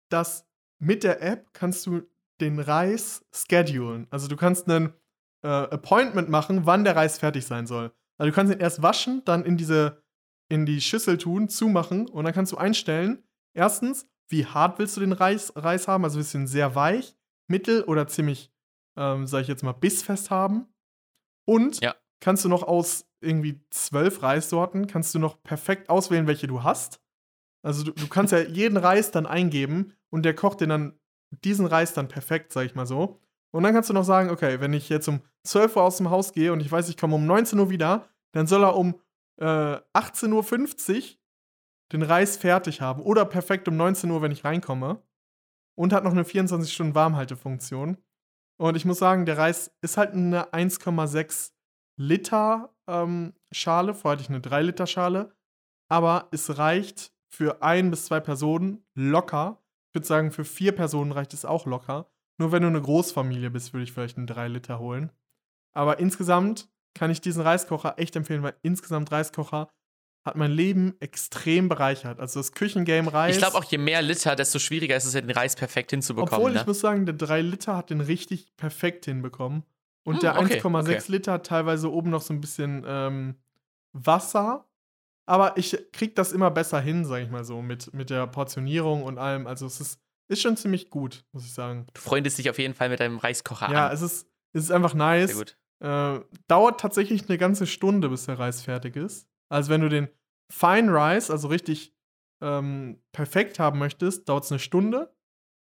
[0.09, 0.47] dass
[0.79, 2.03] mit der App kannst du
[2.39, 4.07] den Reis schedulen.
[4.11, 4.93] Also du kannst einen
[5.43, 7.91] äh, Appointment machen, wann der Reis fertig sein soll.
[8.17, 10.03] Also du kannst ihn erst waschen, dann in diese
[10.47, 13.23] in die Schüssel tun, zumachen und dann kannst du einstellen,
[13.55, 16.03] erstens, wie hart willst du den Reis, Reis haben?
[16.03, 17.15] Also willst du ihn sehr weich,
[17.47, 18.53] mittel oder ziemlich,
[18.97, 20.67] ähm, sag ich jetzt mal, bissfest haben?
[21.45, 21.95] Und Ja.
[22.19, 27.01] kannst du noch aus irgendwie zwölf Reissorten, kannst du noch perfekt auswählen, welche du hast.
[27.63, 30.99] Also du, du kannst ja jeden Reis dann eingeben und der kocht dir dann
[31.31, 33.19] diesen Reis dann perfekt, sag ich mal so.
[33.51, 36.09] Und dann kannst du noch sagen, okay, wenn ich jetzt um 12 Uhr aus dem
[36.09, 38.99] Haus gehe und ich weiß, ich komme um 19 Uhr wieder, dann soll er um
[39.37, 39.45] äh,
[39.93, 41.03] 18.50 Uhr
[41.91, 45.01] den Reis fertig haben oder perfekt um 19 Uhr, wenn ich reinkomme.
[45.77, 47.97] Und hat noch eine 24-Stunden-Warmhaltefunktion.
[48.57, 51.51] Und ich muss sagen, der Reis ist halt eine 1,6
[51.97, 53.93] Liter ähm, Schale.
[53.93, 55.35] Vorher hatte ich eine 3 Liter Schale.
[55.89, 59.61] Aber es reicht für ein bis zwei Personen locker.
[59.89, 62.09] Ich würde sagen, für vier Personen reicht es auch locker.
[62.37, 65.11] Nur wenn du eine Großfamilie bist, würde ich vielleicht einen 3 Liter holen.
[65.73, 69.69] Aber insgesamt kann ich diesen Reiskocher echt empfehlen, weil insgesamt Reiskocher
[70.25, 72.19] hat mein Leben extrem bereichert.
[72.19, 73.35] Also das Küchengame Reis.
[73.35, 76.33] Ich glaube auch, je mehr Liter, desto schwieriger ist es, den Reis perfekt hinzubekommen.
[76.33, 76.59] Obwohl, ne?
[76.59, 79.63] ich muss sagen, der 3 Liter hat den richtig perfekt hinbekommen.
[80.03, 81.11] Und Hm, der okay, 1,6 okay.
[81.11, 83.35] Liter hat teilweise oben noch so ein bisschen ähm,
[83.93, 84.67] Wasser.
[85.27, 89.03] Aber ich krieg das immer besser hin, sag ich mal so, mit, mit der Portionierung
[89.03, 89.45] und allem.
[89.47, 91.85] Also es ist, ist schon ziemlich gut, muss ich sagen.
[91.93, 93.93] du freundest dich auf jeden Fall mit deinem Reiskocher Ja, an.
[93.93, 95.31] es ist, es ist einfach nice.
[95.31, 95.57] Sehr gut.
[95.81, 99.27] Äh, dauert tatsächlich eine ganze Stunde, bis der Reis fertig ist.
[99.49, 100.07] Also wenn du den
[100.51, 101.93] Fine Rice, also richtig
[102.41, 105.13] ähm, perfekt haben möchtest, dauert es eine Stunde.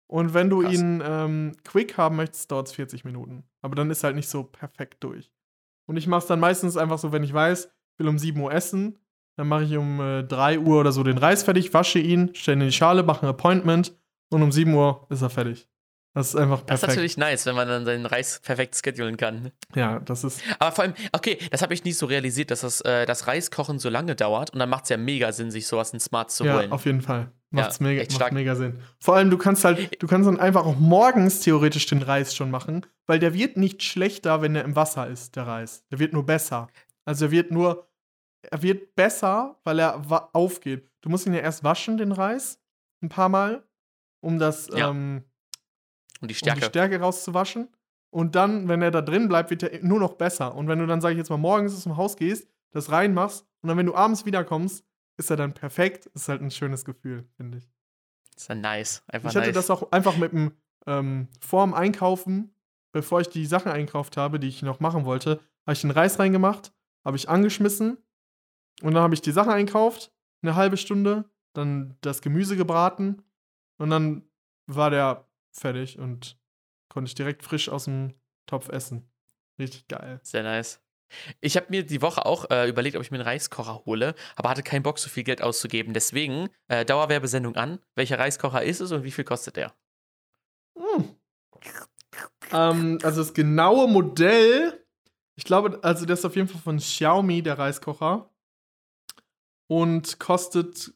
[0.08, 0.74] Und wenn du Krass.
[0.74, 3.44] ihn ähm, quick haben möchtest, dauert es 40 Minuten.
[3.62, 5.32] Aber dann ist halt nicht so perfekt durch.
[5.88, 8.40] Und ich mache es dann meistens einfach so, wenn ich weiß, ich will um 7
[8.40, 8.98] Uhr essen,
[9.38, 12.58] dann mache ich um äh, 3 Uhr oder so den Reis fertig, wasche ihn, stelle
[12.58, 13.98] ihn in die Schale, mache ein Appointment
[14.30, 15.70] und um 7 Uhr ist er fertig.
[16.14, 16.88] Das ist einfach Das ist perfekt.
[16.90, 19.52] natürlich nice, wenn man dann seinen Reis perfekt schedulen kann.
[19.76, 22.82] ja, das ist Aber vor allem, okay, das habe ich nicht so realisiert, dass das,
[22.82, 25.94] äh, das Reiskochen so lange dauert und dann macht es ja mega Sinn, sich sowas
[25.94, 26.72] in Smart zu Ja, holen.
[26.72, 27.32] auf jeden Fall.
[27.52, 28.34] Macht's Ja, mega, macht stark.
[28.34, 28.80] mega Sinn.
[29.00, 32.52] Vor allem, du kannst halt, du kannst dann einfach auch morgens theoretisch den Reis schon
[32.52, 35.84] machen, weil der wird nicht schlechter, wenn er im Wasser ist, der Reis.
[35.92, 36.68] Der wird nur besser.
[37.06, 37.88] Also er wird nur,
[38.42, 40.90] er wird besser, weil er aufgeht.
[41.02, 42.60] Du musst ihn ja erst waschen, den Reis,
[43.02, 43.64] ein paar Mal,
[44.22, 45.24] um das, Ja, ähm,
[46.22, 46.60] und die um Stärke.
[46.62, 47.70] die Stärke rauszuwaschen.
[48.12, 50.56] Und dann, wenn er da drin bleibt, wird er nur noch besser.
[50.56, 53.46] Und wenn du dann, sag ich jetzt mal, morgens aus dem Haus gehst, das reinmachst
[53.62, 54.84] und dann, wenn du abends wiederkommst,
[55.18, 56.08] ist er dann perfekt.
[56.08, 57.70] Ist halt ein schönes Gefühl, finde ich.
[58.36, 59.04] ist dann nice.
[59.08, 59.56] Einfach Ich hatte nice.
[59.56, 60.54] das auch einfach mit dem
[60.88, 62.54] ähm, vorm Einkaufen,
[62.92, 66.18] bevor ich die Sachen einkauft habe, die ich noch machen wollte, habe ich den Reis
[66.18, 66.74] reingemacht,
[67.06, 67.98] habe ich angeschmissen
[68.82, 70.12] und dann habe ich die Sachen einkauft,
[70.42, 73.22] eine halbe Stunde, dann das Gemüse gebraten
[73.78, 74.24] und dann
[74.68, 76.38] war der fertig und
[76.90, 78.14] konnte ich direkt frisch aus dem
[78.46, 79.10] Topf essen.
[79.60, 80.20] Richtig geil.
[80.24, 80.82] Sehr nice.
[81.42, 84.50] Ich habe mir die Woche auch äh, überlegt, ob ich mir einen Reiskocher hole, aber
[84.50, 85.94] hatte keinen Bock, so viel Geld auszugeben.
[85.94, 87.80] Deswegen äh, Dauerwerbesendung an.
[87.96, 89.74] Welcher Reiskocher ist es und wie viel kostet der?
[90.78, 91.16] Hm.
[92.52, 94.86] Ähm, also das genaue Modell,
[95.36, 98.30] ich glaube, also der ist auf jeden Fall von Xiaomi, der Reiskocher.
[99.68, 100.94] Und kostet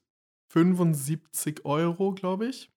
[0.49, 2.72] 75 Euro, glaube ich.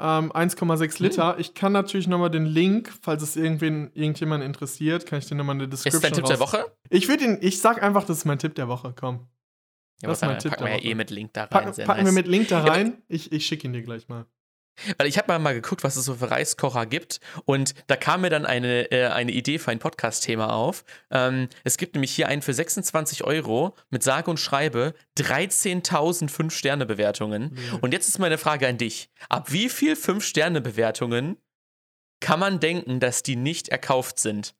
[0.00, 1.04] Ähm, 1,6 Hm.
[1.06, 1.38] Liter.
[1.38, 5.54] Ich kann natürlich nochmal den Link, falls es irgendwen, irgendjemanden interessiert, kann ich den nochmal
[5.54, 6.64] in der Ist Description dein Tipp der Woche?
[6.88, 9.26] Ich würde ihn, ich sag einfach, das ist mein Tipp der Woche, komm.
[10.00, 10.88] Ja, Das ist mein Tipp packen der wir ja Woche.
[10.90, 11.50] eh mit Link da rein.
[11.50, 12.04] Packen, packen nice.
[12.06, 13.02] wir mit Link da rein.
[13.08, 14.26] ich ich schicke ihn dir gleich mal.
[14.96, 18.22] Weil ich habe mal, mal geguckt, was es so für Reiskocher gibt und da kam
[18.22, 20.84] mir dann eine, äh, eine Idee für ein Podcast-Thema auf.
[21.10, 27.54] Ähm, es gibt nämlich hier einen für 26 Euro mit sage und schreibe 13.000 5-Sterne-Bewertungen.
[27.54, 27.78] Mhm.
[27.80, 29.10] Und jetzt ist meine Frage an dich.
[29.28, 31.36] Ab wie viel 5-Sterne-Bewertungen
[32.20, 34.54] kann man denken, dass die nicht erkauft sind?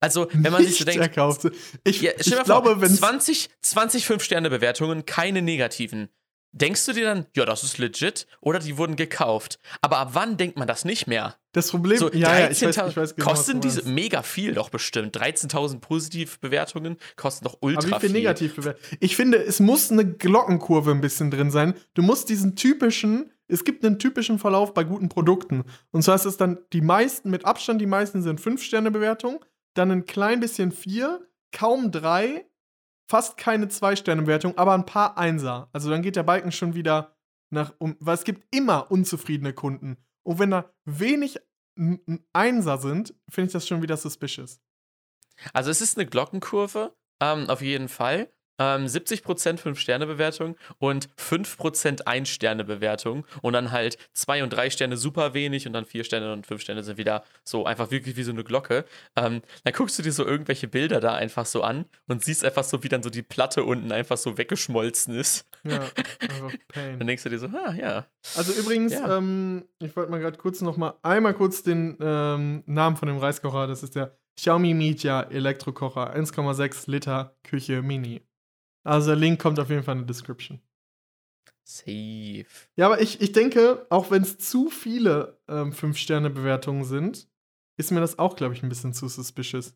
[0.00, 1.46] Also, wenn man sich so Nicht denkt, erkauft.
[1.84, 6.08] Ich, ja, ich glaube, wenn 20, 20 5-Sterne-Bewertungen, keine negativen.
[6.52, 9.58] Denkst du dir dann, ja, das ist legit oder die wurden gekauft?
[9.80, 11.36] Aber ab wann denkt man das nicht mehr?
[11.52, 14.54] das Problem, So, ja, ja, ich weiß, 13.000 ich weiß genau, kosten diese mega viel
[14.54, 15.16] doch bestimmt.
[15.16, 18.18] 13.000 Positivbewertungen kosten doch ultra Aber wie viel viel.
[18.18, 18.82] negativ bewertet?
[19.00, 21.74] Ich finde, es muss eine Glockenkurve ein bisschen drin sein.
[21.94, 25.64] Du musst diesen typischen, es gibt einen typischen Verlauf bei guten Produkten.
[25.90, 29.44] Und zwar ist es dann die meisten, mit Abstand die meisten sind 5-Sterne-Bewertung,
[29.74, 31.20] dann ein klein bisschen 4,
[31.52, 32.46] kaum 3,
[33.10, 35.68] fast keine 2-Sterne-Bewertung, aber ein paar Einser.
[35.72, 37.16] Also dann geht der Balken schon wieder
[37.50, 39.96] nach, um, weil es gibt immer unzufriedene Kunden.
[40.22, 41.40] Und wenn da wenig
[42.32, 44.60] Einser sind, finde ich das schon wieder suspicious.
[45.52, 48.32] Also es ist eine Glockenkurve, ähm, auf jeden Fall.
[48.60, 53.26] Ähm, 70% 5-Sterne-Bewertung und 5% 1-Sterne-Bewertung.
[53.42, 56.60] Und dann halt 2 und 3 Sterne super wenig und dann 4 Sterne und 5
[56.60, 58.84] Sterne sind wieder so einfach wirklich wie so eine Glocke.
[59.16, 62.64] Ähm, dann guckst du dir so irgendwelche Bilder da einfach so an und siehst einfach
[62.64, 65.48] so, wie dann so die Platte unten einfach so weggeschmolzen ist.
[65.64, 65.80] Ja,
[66.20, 66.98] einfach Pain.
[66.98, 68.06] Dann denkst du dir so, ah ja.
[68.36, 69.16] Also übrigens, Ja.
[69.16, 73.18] ähm, ich wollte mal gerade kurz noch mal einmal kurz den ähm, Namen von dem
[73.18, 73.66] Reiskocher.
[73.66, 78.22] Das ist der Xiaomi Media Elektrokocher 1,6 Liter Küche Mini.
[78.84, 80.60] Also der Link kommt auf jeden Fall in der Description.
[81.64, 82.46] Safe.
[82.76, 87.28] Ja, aber ich, ich denke, auch wenn es zu viele ähm, 5-Sterne-Bewertungen sind,
[87.76, 89.74] ist mir das auch, glaube ich, ein bisschen zu suspicious.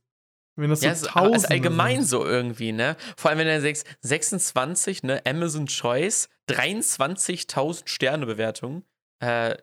[0.56, 2.08] Wenn das so Ja, ist, aber es ist allgemein sind.
[2.08, 2.96] so irgendwie, ne?
[3.16, 8.84] Vor allem, wenn du sagst, 26, ne, Amazon Choice, 23.000 Sterne Bewertung,
[9.20, 9.56] äh,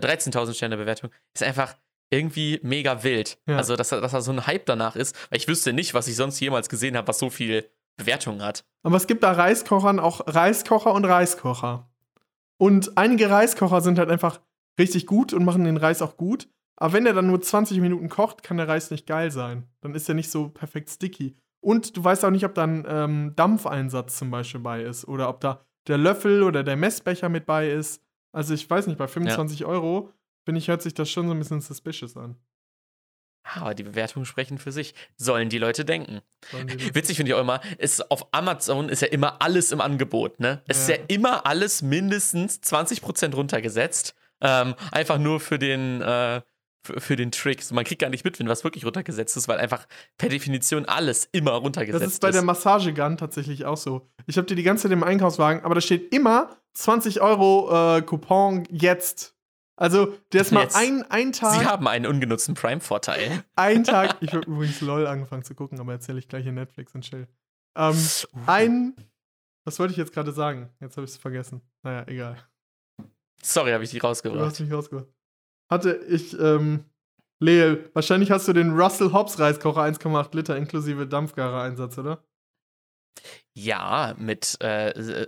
[0.00, 1.76] 13.000 Sterne Bewertung, ist einfach
[2.10, 3.38] irgendwie mega wild.
[3.46, 3.56] Ja.
[3.56, 6.08] Also, dass, da- dass da so ein Hype danach ist, weil ich wüsste nicht, was
[6.08, 8.64] ich sonst jemals gesehen habe, was so viel Bewertungen hat.
[8.82, 11.88] Aber es gibt da Reiskochern auch Reiskocher und Reiskocher.
[12.58, 14.40] Und einige Reiskocher sind halt einfach
[14.78, 16.48] richtig gut und machen den Reis auch gut.
[16.76, 19.68] Aber wenn er dann nur 20 Minuten kocht, kann der Reis nicht geil sein.
[19.80, 21.36] Dann ist er nicht so perfekt sticky.
[21.60, 25.28] Und du weißt auch nicht, ob da ein ähm, Dampfeinsatz zum Beispiel bei ist oder
[25.28, 28.02] ob da der Löffel oder der Messbecher mit bei ist.
[28.32, 29.66] Also ich weiß nicht, bei 25 ja.
[29.66, 30.10] Euro,
[30.44, 32.36] finde ich, hört sich das schon so ein bisschen suspicious an.
[33.44, 34.94] Aber die Bewertungen sprechen für sich.
[35.16, 36.20] Sollen die Leute denken.
[36.52, 40.40] Die Witzig finde ich auch immer, ist auf Amazon ist ja immer alles im Angebot,
[40.40, 40.62] ne?
[40.68, 40.94] Es ja.
[40.94, 44.14] ist ja immer alles mindestens 20% runtergesetzt.
[44.40, 46.42] Ähm, einfach nur für den, äh,
[46.84, 47.62] für, für, den Trick.
[47.62, 49.86] So, man kriegt gar nicht mit, wenn was wirklich runtergesetzt ist, weil einfach
[50.18, 52.06] per Definition alles immer runtergesetzt ist.
[52.06, 52.34] Das ist bei ist.
[52.34, 54.08] der Massagegun tatsächlich auch so.
[54.26, 58.02] Ich habe die die ganze Zeit im Einkaufswagen, aber da steht immer 20 Euro äh,
[58.02, 59.34] Coupon jetzt.
[59.82, 61.58] Also, der ist mal ein, ein Tag.
[61.58, 63.42] Sie haben einen ungenutzten Prime-Vorteil.
[63.56, 64.16] Ein Tag.
[64.20, 67.26] Ich habe übrigens LOL angefangen zu gucken, aber erzähle ich gleich in Netflix und chill.
[67.76, 68.38] Ähm, uh.
[68.46, 68.94] Ein.
[69.64, 70.70] Was wollte ich jetzt gerade sagen?
[70.78, 71.62] Jetzt habe ich es vergessen.
[71.82, 72.36] Naja, egal.
[73.42, 74.40] Sorry, habe ich dich rausgebracht.
[74.40, 75.08] Du hast mich rausgebracht.
[75.68, 76.84] Hatte ich, ähm,
[77.40, 82.22] Leel, wahrscheinlich hast du den Russell Hobbs Reiskocher 1,8 Liter inklusive Dampfgarer-Einsatz, oder?
[83.54, 84.92] Ja, mit äh,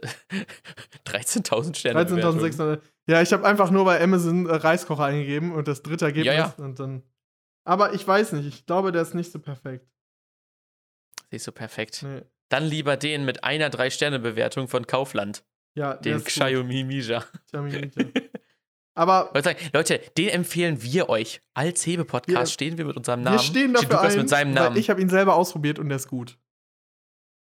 [1.07, 2.07] 13.000 Sternen.
[2.07, 2.81] 13.600.
[3.07, 6.55] Ja, ich habe einfach nur bei Amazon äh, Reiskocher eingegeben und das dritte Ergebnis ja,
[6.57, 6.64] ja.
[6.64, 7.03] und dann.
[7.66, 9.87] Aber ich weiß nicht, ich glaube, der ist nicht so perfekt.
[11.31, 12.03] Nicht so perfekt.
[12.03, 12.22] Nee.
[12.51, 15.45] Dann lieber den mit einer Drei-Sterne-Bewertung von Kaufland.
[15.77, 17.25] Ja, den Xiaomi Mija.
[17.47, 18.11] Xiaomi Mija.
[18.97, 19.33] Aber
[19.72, 21.43] Leute, den empfehlen wir euch.
[21.53, 23.39] Als Hebe-Podcast stehen wir mit unserem Namen.
[23.39, 24.77] Wir stehen dafür Lukas ein, mit seinem Namen.
[24.77, 26.39] ich habe ihn selber ausprobiert und der ist gut.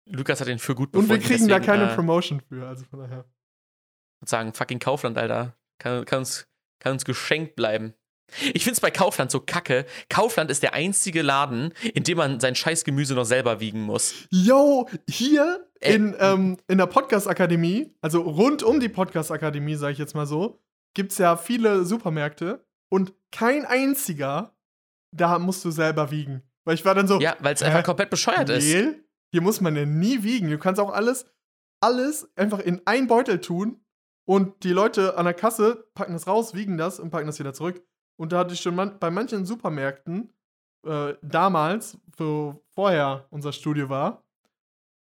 [0.06, 1.12] Lukas hat ihn für gut befunden.
[1.12, 3.24] Und wir kriegen deswegen, da keine äh, Promotion für, also von daher.
[4.20, 5.56] Und sagen, fucking Kaufland, Alter.
[5.78, 6.46] Kann, kann, uns,
[6.78, 7.94] kann uns geschenkt bleiben.
[8.54, 9.86] Ich find's bei Kaufland so kacke.
[10.08, 14.14] Kaufland ist der einzige Laden, in dem man sein scheiß Gemüse noch selber wiegen muss.
[14.30, 19.98] Yo, hier äh, in, ähm, in der Podcast-Akademie, also rund um die Podcast-Akademie, sag ich
[19.98, 20.60] jetzt mal so,
[20.94, 24.54] gibt's ja viele Supermärkte und kein einziger,
[25.12, 26.42] da musst du selber wiegen.
[26.64, 27.20] Weil ich war dann so.
[27.20, 28.94] Ja, weil es einfach komplett bescheuert nee, ist.
[29.32, 30.50] Hier muss man ja nie wiegen.
[30.50, 31.26] Du kannst auch alles,
[31.80, 33.84] alles einfach in einen Beutel tun
[34.26, 37.52] und die Leute an der Kasse packen das raus, wiegen das und packen das wieder
[37.52, 37.82] zurück.
[38.16, 40.32] Und da hatte ich schon man bei manchen Supermärkten
[40.86, 44.24] äh, damals, wo vorher unser Studio war,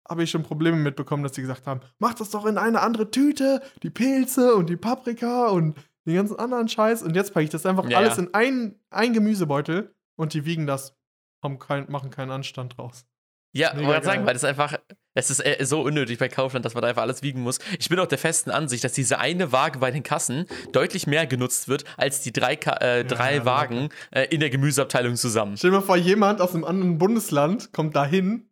[0.07, 3.11] habe ich schon Probleme mitbekommen, dass die gesagt haben, mach das doch in eine andere
[3.11, 7.03] Tüte, die Pilze und die Paprika und den ganzen anderen Scheiß.
[7.03, 8.23] Und jetzt packe ich das einfach ja, alles ja.
[8.23, 10.95] in einen, einen Gemüsebeutel und die wiegen das,
[11.43, 13.05] haben kein, machen keinen Anstand draus.
[13.53, 14.77] Ja, ich wollte sagen, weil das einfach,
[15.13, 17.59] es ist äh, so unnötig bei Kaufland, dass man da einfach alles wiegen muss.
[17.79, 21.25] Ich bin auch der festen Ansicht, dass diese eine Waage bei den Kassen deutlich mehr
[21.25, 25.57] genutzt wird, als die drei, äh, drei ja, Wagen äh, in der Gemüseabteilung zusammen.
[25.57, 28.49] Stell dir mal vor, jemand aus einem anderen Bundesland kommt da hin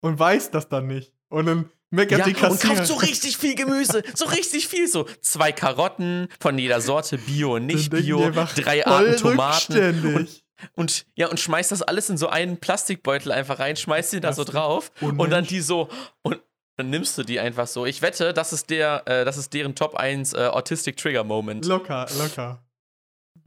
[0.00, 1.14] und weiß das dann nicht.
[1.28, 2.70] Und dann meckert ja, die Kassiererin.
[2.70, 4.02] Und kauft so richtig viel Gemüse.
[4.14, 4.88] so richtig viel.
[4.88, 8.30] So zwei Karotten von jeder Sorte, Bio und nicht Bio.
[8.30, 10.16] Drei Arten Tomaten.
[10.16, 10.42] Und
[10.74, 14.32] und ja, und schmeißt das alles in so einen Plastikbeutel einfach rein, schmeißt die da
[14.32, 15.88] so drauf oh und dann die so
[16.22, 16.40] und
[16.76, 17.86] dann nimmst du die einfach so.
[17.86, 21.66] Ich wette, das ist der, äh, das ist deren Top 1 äh, Autistic Trigger Moment.
[21.66, 22.62] Locker, locker.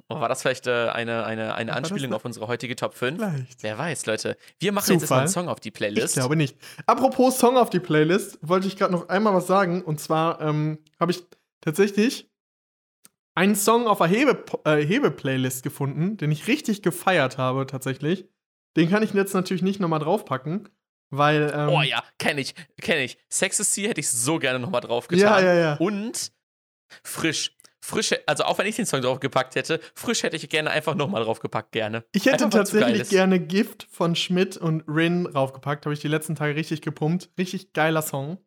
[0.08, 3.18] Oh, war das vielleicht äh, eine, eine, eine Anspielung auf unsere heutige Top 5?
[3.18, 3.64] Vielleicht.
[3.64, 4.38] Wer weiß, Leute.
[4.60, 4.94] Wir machen Zufall.
[4.94, 6.10] jetzt erstmal einen Song auf die Playlist.
[6.10, 6.56] Ich glaube nicht.
[6.86, 9.82] Apropos Song auf die Playlist, wollte ich gerade noch einmal was sagen.
[9.82, 11.24] Und zwar ähm, habe ich
[11.60, 12.30] tatsächlich
[13.36, 18.28] einen Song auf der Hebe-Playlist äh, Hebe gefunden, den ich richtig gefeiert habe, tatsächlich.
[18.78, 20.70] Den kann ich jetzt natürlich nicht nochmal draufpacken,
[21.10, 21.54] weil.
[21.56, 23.18] Ähm, oh ja, kenne ich, kenne ich.
[23.30, 25.44] Sexy hätte ich so gerne nochmal draufgetan.
[25.44, 25.74] Ja, ja, ja.
[25.76, 26.32] Und
[27.04, 27.52] frisch.
[27.82, 31.24] Frisch, also auch wenn ich den Song draufgepackt hätte, frisch hätte ich gerne einfach nochmal
[31.24, 32.04] draufgepackt, gerne.
[32.14, 35.86] Ich hätte einfach, tatsächlich gerne Gift von Schmidt und Rin draufgepackt.
[35.86, 37.30] Habe ich die letzten Tage richtig gepumpt.
[37.38, 38.40] Richtig geiler Song.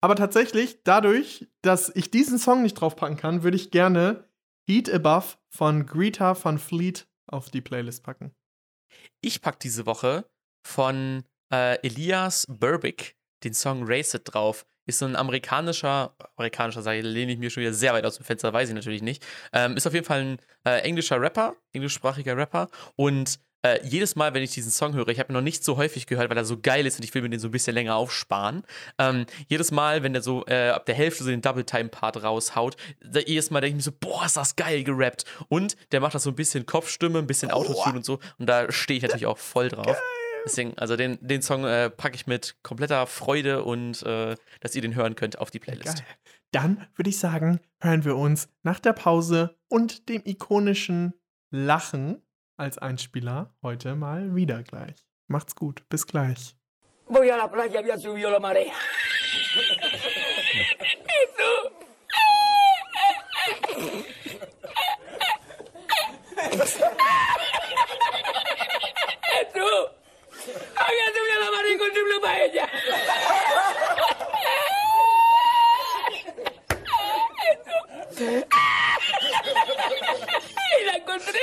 [0.00, 4.28] Aber tatsächlich, dadurch, dass ich diesen Song nicht draufpacken kann, würde ich gerne
[4.68, 8.32] Heat Above von Greta von Fleet auf die Playlist packen.
[9.20, 10.24] Ich packe diese Woche
[10.66, 14.66] von äh, Elias Burbick den Song Race It drauf.
[14.86, 18.16] Ist so ein amerikanischer, amerikanischer, sage ich, lehne ich mir schon wieder sehr weit aus
[18.16, 19.24] dem Fenster, weiß ich natürlich nicht.
[19.52, 24.34] Ähm, ist auf jeden Fall ein äh, englischer Rapper, englischsprachiger Rapper und äh, jedes Mal,
[24.34, 26.44] wenn ich diesen Song höre, ich habe ihn noch nicht so häufig gehört, weil er
[26.44, 28.62] so geil ist und ich will mir den so ein bisschen länger aufsparen.
[28.98, 33.20] Ähm, jedes Mal, wenn der so äh, ab der Hälfte so den Double-Time-Part raushaut, da,
[33.20, 35.24] jedes Mal denke ich mir so, boah, ist das geil gerappt.
[35.48, 38.20] Und der macht das so ein bisschen Kopfstimme, ein bisschen Autotune und so.
[38.38, 39.86] Und da stehe ich natürlich auch voll drauf.
[39.86, 39.96] Geil.
[40.44, 44.82] Deswegen, also den, den Song äh, packe ich mit kompletter Freude und äh, dass ihr
[44.82, 45.98] den hören könnt auf die Playlist.
[45.98, 46.06] Geil.
[46.52, 51.12] Dann würde ich sagen, hören wir uns nach der Pause und dem ikonischen
[51.50, 52.22] Lachen
[52.58, 55.06] als Einspieler heute mal wieder gleich.
[55.26, 56.56] Macht's gut, bis gleich.
[57.06, 58.74] Voy a la playa, había subido la marea.
[80.80, 81.40] Y la encontré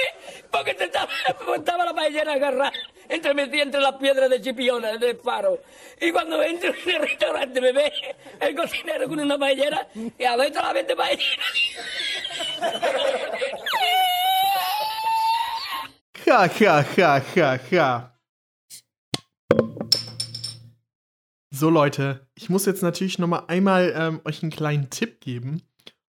[0.56, 1.10] porque te estaba,
[1.56, 2.72] estaba la paellera agarrada
[3.10, 3.32] entre
[3.62, 5.60] entre las piedras de Chipiona del faro.
[5.99, 7.91] Y cuando entro en el restaurante me ve
[8.39, 9.88] el cocinero con una paellera
[10.18, 11.43] y adentro la vende paellera.
[16.28, 18.12] Ha, ha, ha, ha, ha.
[21.51, 25.62] So Leute, ich muss jetzt natürlich noch mal einmal ähm, euch einen kleinen Tipp geben.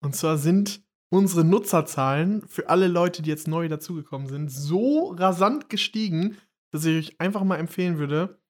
[0.00, 0.82] Und zwar sind
[1.12, 6.38] unsere Nutzerzahlen für alle Leute, die jetzt neu dazugekommen sind, so rasant gestiegen,
[6.70, 8.40] dass ich euch einfach mal empfehlen würde,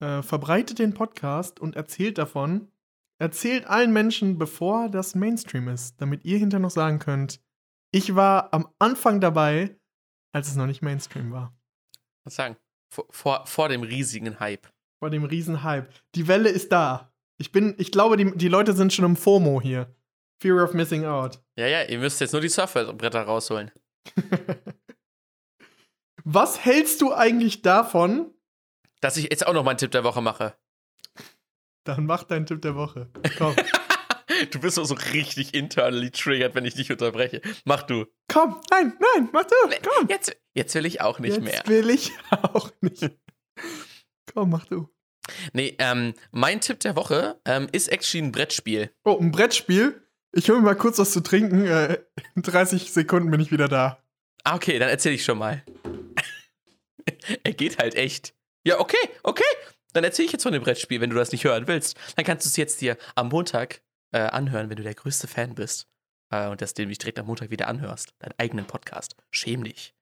[0.00, 2.72] äh, verbreitet den Podcast und erzählt davon.
[3.18, 7.40] Erzählt allen Menschen, bevor das Mainstream ist, damit ihr hinterher noch sagen könnt,
[7.92, 9.78] ich war am Anfang dabei,
[10.32, 11.54] als es noch nicht Mainstream war.
[12.24, 12.56] Was sagen?
[12.88, 14.66] Vor, vor, vor dem riesigen Hype.
[14.98, 15.88] Vor dem riesen Hype.
[16.16, 17.12] Die Welle ist da.
[17.38, 19.94] Ich bin, ich glaube, die, die Leute sind schon im FOMO hier.
[20.42, 21.40] Fear of Missing Out.
[21.56, 23.70] Ja, ja, ihr müsst jetzt nur die Surfbretter rausholen.
[26.24, 28.34] Was hältst du eigentlich davon?
[29.00, 30.56] Dass ich jetzt auch noch meinen Tipp der Woche mache.
[31.84, 33.08] Dann mach deinen Tipp der Woche.
[33.38, 33.54] Komm.
[34.50, 37.42] Du bist so, so richtig internally triggered, wenn ich dich unterbreche.
[37.64, 38.06] Mach du.
[38.32, 39.54] Komm, nein, nein, mach du.
[39.86, 40.08] Komm.
[40.08, 41.62] Jetzt, jetzt will ich auch nicht Jetzt mehr.
[41.66, 43.10] will ich auch nicht.
[44.32, 44.88] Komm, mach du.
[45.52, 48.90] Nee, ähm, mein Tipp der Woche ähm, ist actually ein Brettspiel.
[49.04, 50.01] Oh, ein Brettspiel.
[50.34, 51.66] Ich hole mir mal kurz was zu trinken.
[51.66, 51.98] Äh,
[52.34, 53.98] in 30 Sekunden bin ich wieder da.
[54.44, 55.62] Ah, okay, dann erzähl ich schon mal.
[57.44, 58.34] er geht halt echt.
[58.64, 59.44] Ja, okay, okay.
[59.92, 61.98] Dann erzähl ich jetzt von dem Brettspiel, wenn du das nicht hören willst.
[62.16, 65.54] Dann kannst du es jetzt dir am Montag äh, anhören, wenn du der größte Fan
[65.54, 65.86] bist.
[66.30, 68.14] Äh, und das nämlich direkt am Montag wieder anhörst.
[68.18, 69.14] Deinen eigenen Podcast.
[69.30, 69.94] Schäm dich.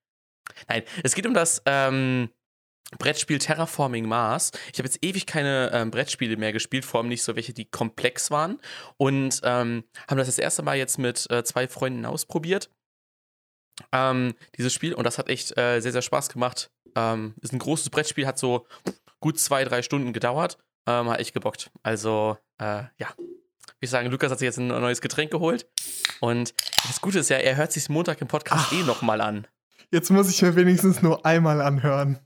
[0.69, 2.29] Nein, es geht um das ähm,
[2.99, 4.51] Brettspiel Terraforming Mars.
[4.71, 7.65] Ich habe jetzt ewig keine ähm, Brettspiele mehr gespielt, vor allem nicht so welche, die
[7.65, 8.59] komplex waren.
[8.97, 12.69] Und ähm, haben das das erste Mal jetzt mit äh, zwei Freunden ausprobiert.
[13.91, 16.69] Ähm, dieses Spiel und das hat echt äh, sehr, sehr Spaß gemacht.
[16.95, 18.67] Ähm, ist ein großes Brettspiel, hat so
[19.19, 20.57] gut zwei, drei Stunden gedauert.
[20.87, 21.71] Ähm, hat echt gebockt.
[21.83, 23.07] Also, äh, ja.
[23.79, 25.67] Ich sagen, Lukas hat sich jetzt ein neues Getränk geholt.
[26.19, 26.53] Und
[26.87, 28.73] das Gute ist ja, er hört sich Montag im Podcast Ach.
[28.73, 29.47] eh nochmal an.
[29.91, 32.19] Jetzt muss ich mir wenigstens nur einmal anhören.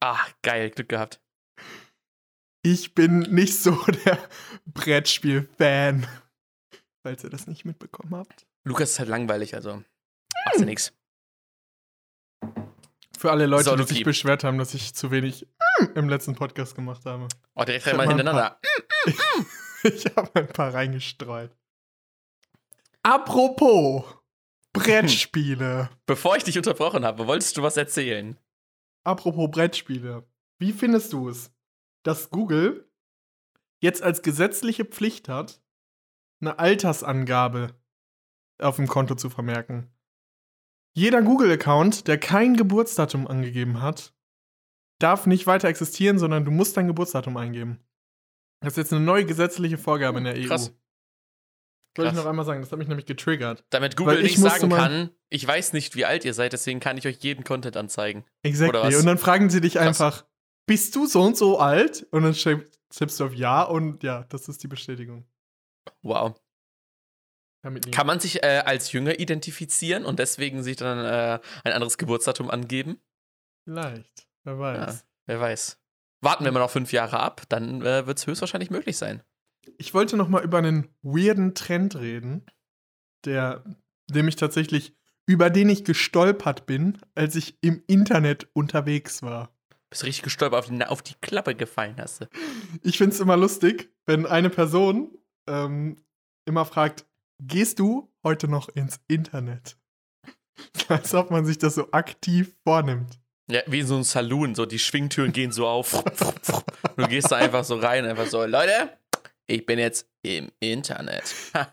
[0.00, 1.20] Ah, geil, Glück gehabt.
[2.62, 3.72] Ich bin nicht so
[4.04, 4.18] der
[4.66, 6.06] Brettspiel-Fan.
[7.02, 8.46] Falls ihr das nicht mitbekommen habt.
[8.64, 9.76] Lukas ist halt langweilig, also
[10.44, 10.92] macht ja nix.
[13.18, 15.46] Für alle Leute, So, die sich beschwert haben, dass ich zu wenig
[15.94, 17.26] im letzten Podcast gemacht habe.
[17.54, 18.60] Oh, direkt Ich hab dreimal mal ein hintereinander.
[19.84, 21.56] Ich habe ein paar reingestreut.
[23.04, 24.04] Apropos
[24.72, 25.88] Brettspiele.
[26.04, 28.36] Bevor ich dich unterbrochen habe, wolltest du was erzählen?
[29.08, 30.28] Apropos Brettspiele.
[30.58, 31.50] Wie findest du es,
[32.02, 32.92] dass Google
[33.80, 35.62] jetzt als gesetzliche Pflicht hat,
[36.42, 37.74] eine Altersangabe
[38.58, 39.90] auf dem Konto zu vermerken?
[40.94, 44.14] Jeder Google-Account, der kein Geburtsdatum angegeben hat,
[44.98, 47.78] darf nicht weiter existieren, sondern du musst dein Geburtsdatum eingeben.
[48.60, 50.48] Das ist jetzt eine neue gesetzliche Vorgabe in der EU.
[50.48, 50.78] Krass.
[51.98, 53.64] Soll ich noch einmal sagen, das hat mich nämlich getriggert.
[53.70, 57.06] Damit Google nicht sagen kann, ich weiß nicht, wie alt ihr seid, deswegen kann ich
[57.06, 58.24] euch jeden Content anzeigen.
[58.42, 58.96] Exactly.
[58.96, 60.00] Und dann fragen sie dich Krass.
[60.00, 60.24] einfach,
[60.66, 62.06] bist du so und so alt?
[62.10, 62.34] Und dann
[62.90, 65.26] tippst du auf Ja und ja, das ist die Bestätigung.
[66.02, 66.40] Wow.
[67.90, 72.50] Kann man sich äh, als jünger identifizieren und deswegen sich dann äh, ein anderes Geburtsdatum
[72.50, 73.00] angeben?
[73.64, 74.28] Vielleicht.
[74.44, 75.04] Wer weiß.
[75.26, 75.78] Wer weiß.
[76.20, 79.22] Warten wir mal noch fünf Jahre ab, dann äh, wird es höchstwahrscheinlich möglich sein.
[79.76, 82.46] Ich wollte noch mal über einen weirden Trend reden,
[83.24, 83.64] der,
[84.08, 84.94] dem ich tatsächlich,
[85.26, 89.52] über den ich gestolpert bin, als ich im Internet unterwegs war.
[89.90, 92.28] Bist richtig gestolpert, auf die, auf die Klappe gefallen hast du.
[92.82, 95.96] Ich finde es immer lustig, wenn eine Person ähm,
[96.44, 97.06] immer fragt,
[97.40, 99.78] gehst du heute noch ins Internet?
[100.88, 103.20] Als ob man sich das so aktiv vornimmt.
[103.50, 106.04] Ja, wie in so ein Saloon, so die Schwingtüren gehen so auf.
[106.96, 108.90] du gehst da einfach so rein, einfach so, Leute,
[109.48, 111.34] ich bin jetzt im Internet.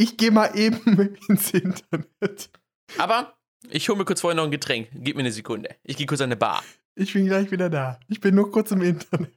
[0.00, 2.50] Ich gehe mal eben ins Internet.
[2.98, 3.36] Aber
[3.68, 4.90] ich hole mir kurz vorher noch ein Getränk.
[4.94, 5.74] Gib mir eine Sekunde.
[5.82, 6.62] Ich gehe kurz an eine Bar.
[6.94, 7.98] Ich bin gleich wieder da.
[8.06, 9.36] Ich bin nur kurz im Internet.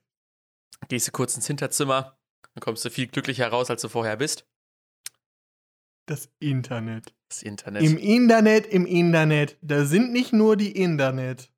[0.87, 2.15] Gehst du kurz ins Hinterzimmer,
[2.53, 4.47] dann kommst du viel glücklicher raus, als du vorher bist.
[6.07, 7.11] Das Internet.
[7.27, 7.81] Das Internet.
[7.81, 9.57] Im Internet, im Internet.
[9.61, 11.51] Da sind nicht nur die Internet.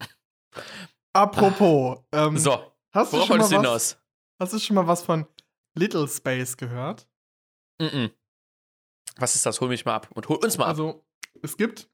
[1.12, 2.00] Apropos.
[2.10, 3.99] Ähm, so, hast, du schon mal was, hinaus?
[4.40, 5.26] Hast du schon mal was von
[5.74, 7.08] Little Space gehört?
[7.80, 8.10] Mhm.
[9.16, 9.60] Was ist das?
[9.60, 10.70] Hol mich mal ab und hol uns mal ab.
[10.70, 11.04] Also,
[11.42, 11.88] es gibt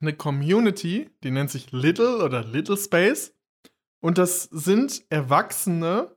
[0.00, 3.34] eine Community, die nennt sich Little oder Little Space.
[4.00, 6.16] Und das sind Erwachsene,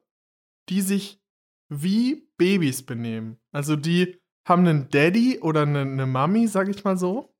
[0.70, 1.22] die sich
[1.70, 3.39] wie Babys benehmen.
[3.51, 7.36] Also die haben einen Daddy oder eine, eine Mami, sag ich mal so.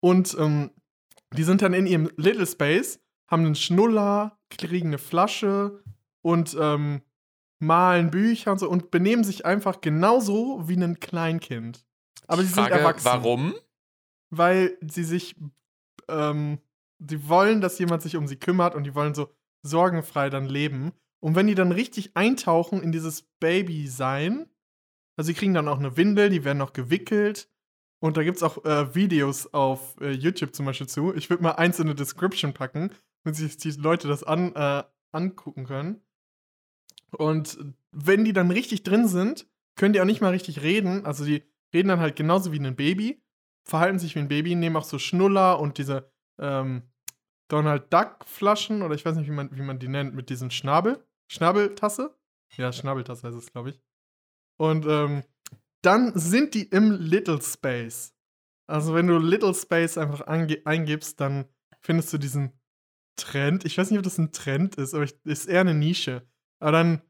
[0.00, 0.70] Und ähm,
[1.34, 5.82] die sind dann in ihrem Little Space, haben einen Schnuller, kriegen eine Flasche
[6.20, 7.02] und ähm,
[7.62, 11.86] malen Bücher und so und benehmen sich einfach genauso wie ein Kleinkind.
[12.26, 13.04] Aber Ich sie sind frage, erwachsen.
[13.06, 13.54] Warum?
[14.30, 15.36] Weil sie sich,
[16.08, 16.58] ähm,
[16.98, 19.30] die wollen, dass jemand sich um sie kümmert und die wollen so
[19.62, 20.92] sorgenfrei dann leben.
[21.20, 24.48] Und wenn die dann richtig eintauchen in dieses Baby-Sein,
[25.16, 27.48] also sie kriegen dann auch eine Windel, die werden noch gewickelt.
[28.00, 31.14] Und da gibt es auch äh, Videos auf äh, YouTube zum Beispiel zu.
[31.14, 32.90] Ich würde mal eins in die Description packen,
[33.22, 34.82] damit sich die Leute das an, äh,
[35.12, 36.00] angucken können.
[37.12, 37.58] Und
[37.90, 39.46] wenn die dann richtig drin sind,
[39.76, 41.04] können die auch nicht mal richtig reden.
[41.06, 41.42] Also die
[41.72, 43.22] reden dann halt genauso wie ein Baby,
[43.64, 46.82] verhalten sich wie ein Baby, nehmen auch so Schnuller und diese ähm,
[47.48, 50.50] Donald Duck Flaschen oder ich weiß nicht, wie man, wie man die nennt, mit diesem
[50.50, 51.04] Schnabel.
[51.28, 52.16] Schnabeltasse?
[52.56, 53.80] Ja, Schnabeltasse heißt es, glaube ich.
[54.58, 55.22] Und ähm,
[55.82, 58.14] dann sind die im Little Space.
[58.66, 61.46] Also wenn du Little Space einfach eingibst, dann
[61.80, 62.52] findest du diesen
[63.16, 63.64] Trend.
[63.64, 66.26] Ich weiß nicht, ob das ein Trend ist, aber ich, ist eher eine Nische.
[66.62, 67.02] Aber dann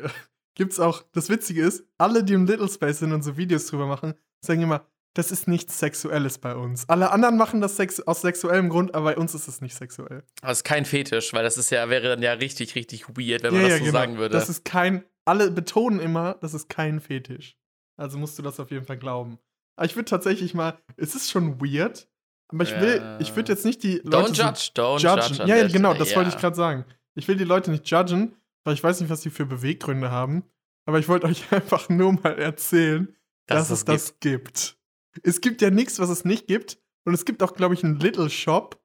[0.00, 0.08] äh,
[0.56, 3.86] gibt's auch, das Witzige ist, alle, die im Little Space sind und so Videos drüber
[3.86, 4.86] machen, sagen immer,
[5.16, 6.88] das ist nichts Sexuelles bei uns.
[6.88, 10.24] Alle anderen machen das sex aus sexuellem Grund, aber bei uns ist es nicht sexuell.
[10.42, 13.54] Das ist kein Fetisch, weil das ist ja, wäre dann ja richtig, richtig weird, wenn
[13.54, 14.30] man das so sagen würde.
[14.30, 14.40] genau.
[14.40, 17.56] Das ist kein, alle betonen immer, das ist kein Fetisch.
[17.96, 19.38] Also musst du das auf jeden Fall glauben.
[19.76, 22.08] Aber ich würde tatsächlich mal, es ist schon weird,
[22.48, 23.20] aber ich will, Ja.
[23.20, 25.44] ich würde jetzt nicht die don't Leute so judge, don't judge.
[25.46, 26.40] ja, ja, genau, das wollte ich ja.
[26.40, 26.84] gerade sagen.
[27.14, 28.34] Ich will die Leute nicht judgen,
[28.64, 30.44] weil ich weiß nicht, was die für Beweggründe haben.
[30.86, 33.14] Aber ich wollte euch einfach nur mal erzählen,
[33.46, 34.78] dass, es das gibt.
[35.22, 36.78] Es gibt ja nichts, was es nicht gibt.
[37.04, 38.82] Und es gibt auch, glaube ich, einen Little Shop,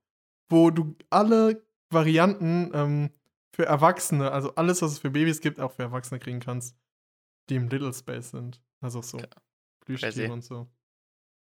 [0.49, 3.09] wo du alle Varianten ähm,
[3.53, 6.75] für Erwachsene, also alles, was es für Babys gibt, auch für Erwachsene kriegen kannst,
[7.49, 8.61] die im Little Space sind.
[8.81, 9.29] Also so Crazy.
[9.85, 10.67] Plüschtiere und so.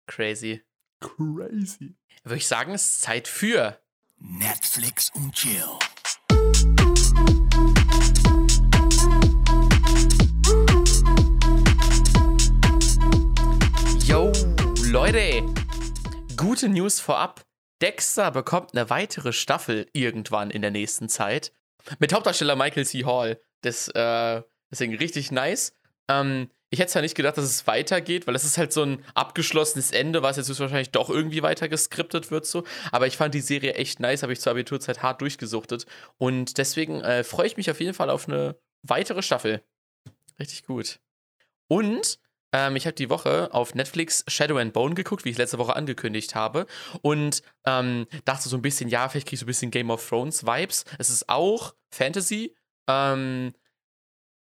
[0.07, 0.61] Crazy.
[0.99, 1.95] Crazy.
[2.23, 3.79] Würde ich sagen, es ist Zeit für.
[4.17, 5.63] Netflix und Chill.
[14.89, 15.43] Leute!
[16.37, 17.45] Gute News vorab.
[17.81, 21.51] Dexter bekommt eine weitere Staffel irgendwann in der nächsten Zeit.
[21.99, 23.03] Mit Hauptdarsteller Michael C.
[23.03, 23.41] Hall.
[23.61, 25.73] Das, äh, deswegen richtig nice.
[26.07, 29.03] Ähm, ich hätte ja nicht gedacht, dass es weitergeht, weil es ist halt so ein
[29.13, 32.63] abgeschlossenes Ende, was jetzt wahrscheinlich doch irgendwie weiter geskriptet wird so.
[32.93, 35.85] Aber ich fand die Serie echt nice, habe ich zur Abiturzeit hart durchgesuchtet.
[36.17, 39.61] Und deswegen äh, freue ich mich auf jeden Fall auf eine weitere Staffel.
[40.39, 41.01] Richtig gut.
[41.67, 42.19] Und
[42.57, 45.75] ähm, ich habe die Woche auf Netflix Shadow and Bone geguckt, wie ich letzte Woche
[45.75, 46.65] angekündigt habe.
[47.03, 50.07] Und ähm, dachte so ein bisschen, ja, vielleicht kriege ich so ein bisschen Game of
[50.07, 50.83] Thrones Vibes.
[50.97, 52.55] Es ist auch Fantasy,
[52.89, 53.53] ähm,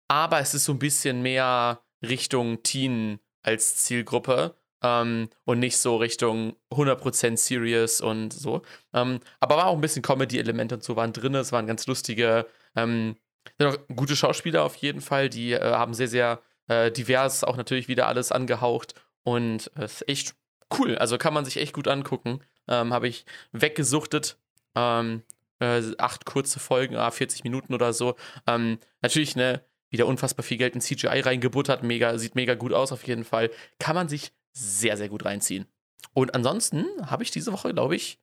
[0.08, 4.56] aber es ist so ein bisschen mehr Richtung Teen als Zielgruppe.
[4.84, 8.62] Ähm, und nicht so Richtung 100% serious und so.
[8.94, 11.34] Ähm, aber war auch ein bisschen Comedy-Elemente und so waren drin.
[11.34, 12.46] Es waren ganz lustige,
[12.76, 13.16] ähm,
[13.64, 15.30] auch gute Schauspieler auf jeden Fall.
[15.30, 18.94] Die äh, haben sehr, sehr äh, divers auch natürlich wieder alles angehaucht.
[19.24, 20.36] Und es ist echt
[20.78, 20.98] cool.
[20.98, 22.40] Also kann man sich echt gut angucken.
[22.68, 24.38] Ähm, Habe ich weggesuchtet.
[24.76, 25.24] Ähm,
[25.60, 28.16] äh, acht kurze Folgen, ah, 40 Minuten oder so.
[28.46, 31.84] Ähm, natürlich, ne, wieder unfassbar viel Geld in CGI reingebuttert.
[31.84, 33.50] Mega, sieht mega gut aus auf jeden Fall.
[33.80, 35.66] Kann man sich sehr, sehr gut reinziehen.
[36.14, 38.20] Und ansonsten habe ich diese Woche, glaube ich,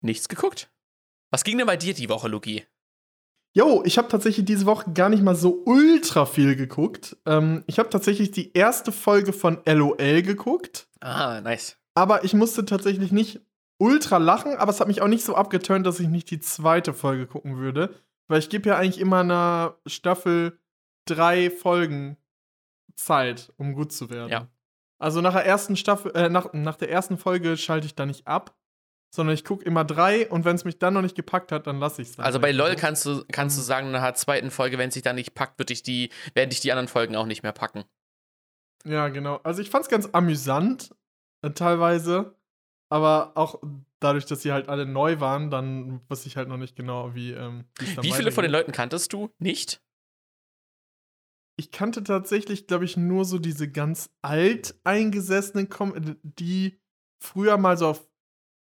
[0.00, 0.70] nichts geguckt.
[1.30, 2.66] Was ging denn bei dir die Woche, Luki?
[3.56, 7.16] Jo, ich habe tatsächlich diese Woche gar nicht mal so ultra viel geguckt.
[7.24, 11.78] Ähm, ich habe tatsächlich die erste Folge von LOL geguckt, Ah, nice.
[11.94, 13.40] aber ich musste tatsächlich nicht
[13.78, 16.92] ultra lachen, aber es hat mich auch nicht so abgeturnt, dass ich nicht die zweite
[16.92, 17.94] Folge gucken würde,
[18.28, 20.58] weil ich gebe ja eigentlich immer einer Staffel
[21.06, 22.18] drei Folgen
[22.94, 24.30] Zeit, um gut zu werden.
[24.32, 24.48] Ja.
[24.98, 28.26] Also nach der ersten Staffel, äh, nach, nach der ersten Folge schalte ich da nicht
[28.26, 28.54] ab,
[29.14, 31.78] sondern ich gucke immer drei und wenn es mich dann noch nicht gepackt hat, dann
[31.78, 32.18] lasse ich es.
[32.18, 35.02] Also bei LOL kannst du, kannst du sagen, nach der zweiten Folge, wenn es sich
[35.02, 37.84] dann nicht packt, wird dich die, werden dich die anderen Folgen auch nicht mehr packen.
[38.84, 39.40] Ja, genau.
[39.42, 40.94] Also ich fand's ganz amüsant,
[41.42, 42.36] äh, teilweise.
[42.88, 43.60] Aber auch
[43.98, 47.32] dadurch, dass sie halt alle neu waren, dann wusste ich halt noch nicht genau, wie.
[47.32, 47.64] Ähm,
[48.00, 48.52] Wie viele von den.
[48.52, 49.30] Leuten kanntest du?
[49.38, 49.82] Nicht?
[51.58, 56.78] Ich kannte tatsächlich, glaube ich, nur so diese ganz alt eingesessenen, Com die
[57.18, 58.06] früher mal so auf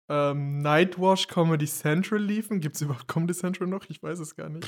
[0.09, 2.61] ähm, Nightwash Comedy Central liefen.
[2.61, 3.85] Gibt's überhaupt Comedy Central noch?
[3.89, 4.67] Ich weiß es gar nicht.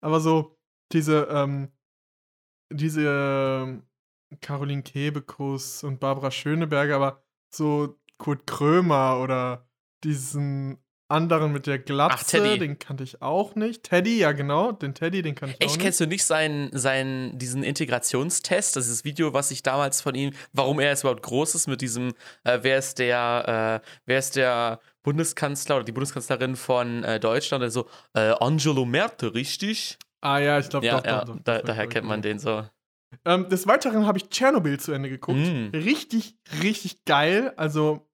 [0.00, 0.56] Aber so
[0.92, 1.72] diese, ähm,
[2.72, 3.82] diese ähm,
[4.40, 7.22] Caroline Kebekus und Barbara Schöneberger, aber
[7.54, 9.68] so Kurt Krömer oder
[10.04, 10.78] diesen
[11.08, 12.58] anderen mit der Glatze, Ach, Teddy.
[12.58, 13.84] den kannte ich auch nicht.
[13.84, 15.80] Teddy, ja genau, den Teddy, den kann ich auch Echt, nicht.
[15.80, 18.76] kennst du nicht seinen, seinen, diesen Integrationstest?
[18.76, 21.66] Das ist das Video, was ich damals von ihm, warum er jetzt überhaupt groß ist,
[21.66, 22.12] mit diesem,
[22.44, 27.64] äh, wer ist der, äh, wer ist der Bundeskanzler oder die Bundeskanzlerin von äh, Deutschland?
[27.64, 29.98] Also, äh, Angelo Merte, richtig?
[30.20, 32.64] Ah ja, ich glaube, Ja, doch, ja, doch, doch, da, daher kennt man den so.
[33.24, 35.38] Ähm, des Weiteren habe ich Tschernobyl zu Ende geguckt.
[35.38, 35.68] Mm.
[35.74, 37.54] Richtig, richtig geil.
[37.56, 38.07] Also,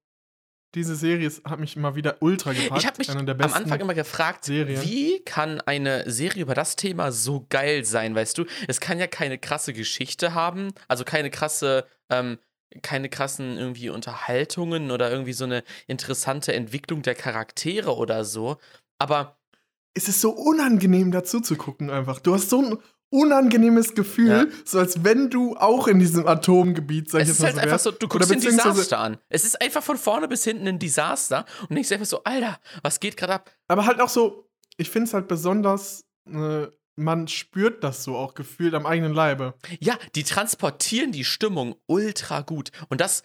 [0.75, 2.81] diese Serie hat mich immer wieder ultra gepackt.
[2.81, 4.81] Ich habe mich am Anfang immer gefragt, Serien.
[4.83, 8.45] wie kann eine Serie über das Thema so geil sein, weißt du?
[8.67, 12.37] Es kann ja keine krasse Geschichte haben, also keine krasse, ähm,
[12.81, 18.57] keine krassen irgendwie Unterhaltungen oder irgendwie so eine interessante Entwicklung der Charaktere oder so.
[18.99, 19.37] Aber
[19.93, 22.19] es ist so unangenehm dazu zu gucken einfach.
[22.19, 22.77] Du hast so ein
[23.15, 24.45] unangenehmes Gefühl, Ja.
[24.65, 27.55] so als wenn du auch in diesem Atomgebiet, sag ich es jetzt ist mal halt
[27.55, 29.17] so einfach so, du guckst dir ein Desaster an.
[29.29, 32.99] Es ist einfach von vorne bis hinten ein Desaster und denkst einfach so, Alter, was
[32.99, 33.51] geht gerade ab?
[33.67, 38.33] Aber halt auch so, ich finde es halt besonders, äh, man spürt das so auch
[38.35, 39.53] gefühlt am eigenen Leibe.
[39.79, 42.71] Ja, die transportieren die Stimmung ultra gut.
[42.89, 43.23] Und das,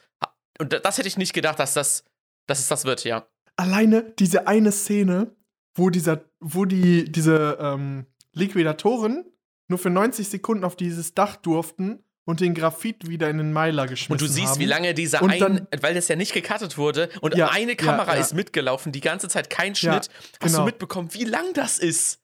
[0.59, 2.05] und das hätte ich nicht gedacht, dass das,
[2.47, 3.27] dass es das wird, ja.
[3.57, 5.37] Alleine diese eine Szene,
[5.77, 9.25] wo dieser, wo die, diese ähm, Liquidatoren
[9.71, 13.87] nur für 90 Sekunden auf dieses Dach durften und den Graphit wieder in den Meiler
[13.87, 14.61] geschmissen Und du siehst, haben.
[14.61, 17.73] wie lange dieser Und ein, dann- weil das ja nicht gecuttet wurde und Ja, eine
[17.73, 18.21] ja, Kamera ja.
[18.21, 20.11] ist mitgelaufen, die ganze Zeit kein Ja, Schnitt.
[20.11, 20.59] Hast genau.
[20.59, 22.21] du mitbekommen, wie lang das ist?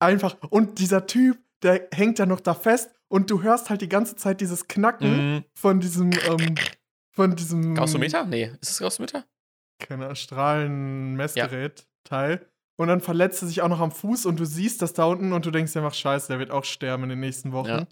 [0.00, 0.36] Einfach.
[0.50, 4.16] Und dieser Typ, der hängt ja noch da fest und du hörst halt die ganze
[4.16, 5.44] Zeit dieses Knacken Mhm.
[5.54, 6.56] von diesem, ähm,
[7.14, 7.74] von diesem.
[7.76, 8.24] Gaußometer?
[8.24, 9.24] Nee, ist es Gaußometer?
[9.78, 12.46] keine Ahnung, Strahlenmessgerät Teil.
[12.76, 15.32] Und dann verletzt er sich auch noch am Fuß und du siehst das da unten
[15.32, 17.86] und du denkst dir einfach, scheiße, der wird auch sterben in den nächsten Wochen, Ja.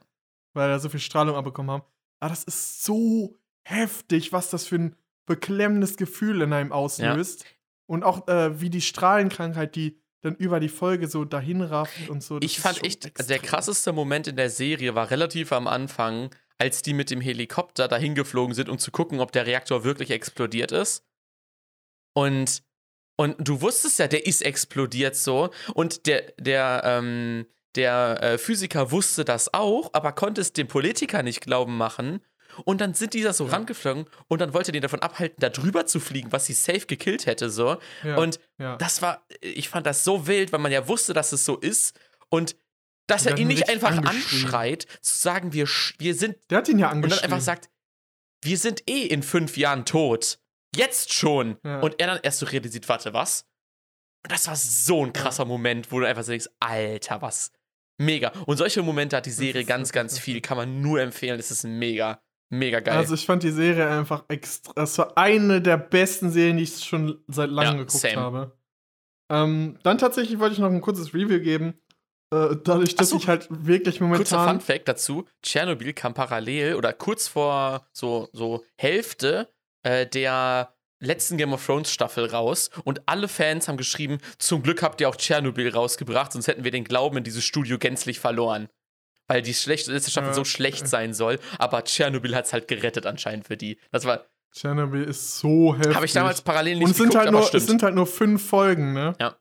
[0.54, 1.84] weil er so viel Strahlung abbekommen haben.
[2.20, 7.44] Aber das ist so heftig, was das für ein beklemmendes Gefühl in einem auslöst.
[7.86, 12.22] Und auch äh, wie die Strahlenkrankheit, die dann über die Folge so dahin rafft und
[12.22, 12.38] so.
[12.40, 13.42] Ich fand echt, der extrem.
[13.42, 18.14] krasseste Moment in der Serie war relativ am Anfang, als die mit dem Helikopter dahin
[18.14, 21.06] geflogen sind, um zu gucken, ob der Reaktor wirklich explodiert ist.
[22.12, 22.62] Und,
[23.20, 25.50] und du wusstest ja, der ist explodiert so.
[25.74, 27.46] Und der, der, ähm,
[27.76, 32.20] der äh, Physiker wusste das auch, aber konnte es dem Politiker nicht glauben machen.
[32.64, 33.52] Und dann sind die da so Ja.
[33.52, 37.26] rangeflogen und dann wollte den davon abhalten, da drüber zu fliegen, was sie safe gekillt
[37.26, 37.76] hätte, so.
[38.02, 38.76] Ja, Und ja.
[38.76, 41.94] das war, ich fand das so wild, weil man ja wusste, dass es so ist.
[42.28, 42.56] Und
[43.06, 44.44] dass Und er ihn nicht einfach angeschrien.
[44.44, 45.66] anschreit, zu sagen, wir,
[45.98, 47.22] wir sind, der hat ihn ja und angeschrieben.
[47.22, 47.68] dann einfach sagt,
[48.42, 50.39] wir sind eh in fünf Jahren tot.
[50.74, 51.56] Jetzt schon.
[51.64, 51.80] Ja.
[51.80, 53.46] Und er dann erst so realisiert, warte, was?
[54.22, 57.52] Und das war so ein krasser Moment, wo du einfach so denkst, Alter, was?
[57.98, 58.32] Mega.
[58.46, 60.40] Und solche Momente hat die Serie ganz, ganz viel.
[60.40, 61.36] Kann man nur empfehlen.
[61.36, 62.96] Das ist mega, mega geil.
[62.96, 64.72] Also ich fand die Serie einfach extra.
[64.74, 68.16] Das war eine der besten Serien, die ich schon seit langem Ja, geguckt same.
[68.16, 68.58] habe.
[69.30, 71.74] Ähm, dann tatsächlich wollte ich noch ein kurzes Review geben.
[72.32, 73.16] Äh, dadurch, dass so.
[73.16, 74.60] ich halt wirklich Kurzer momentan.
[74.60, 79.52] Funfact dazu: Tschernobyl kam parallel oder kurz vor so, so Hälfte
[79.82, 84.82] äh, der letzten Game of Thrones Staffel raus und alle Fans haben geschrieben: Zum Glück
[84.82, 88.68] habt ihr auch Tschernobyl rausgebracht, sonst hätten wir den Glauben in dieses Studio gänzlich verloren.
[89.28, 90.34] Weil die schlechte, letzte Staffel Ja.
[90.34, 93.78] so schlecht sein soll, aber Tschernobyl hat es halt gerettet anscheinend für die.
[93.92, 95.94] Das war, Tschernobyl ist so heftig.
[95.94, 98.06] habe ich damals parallel nicht Und es sind, geguckt, halt nur, es sind halt nur
[98.08, 99.14] fünf Folgen, ne?
[99.20, 99.36] Ja.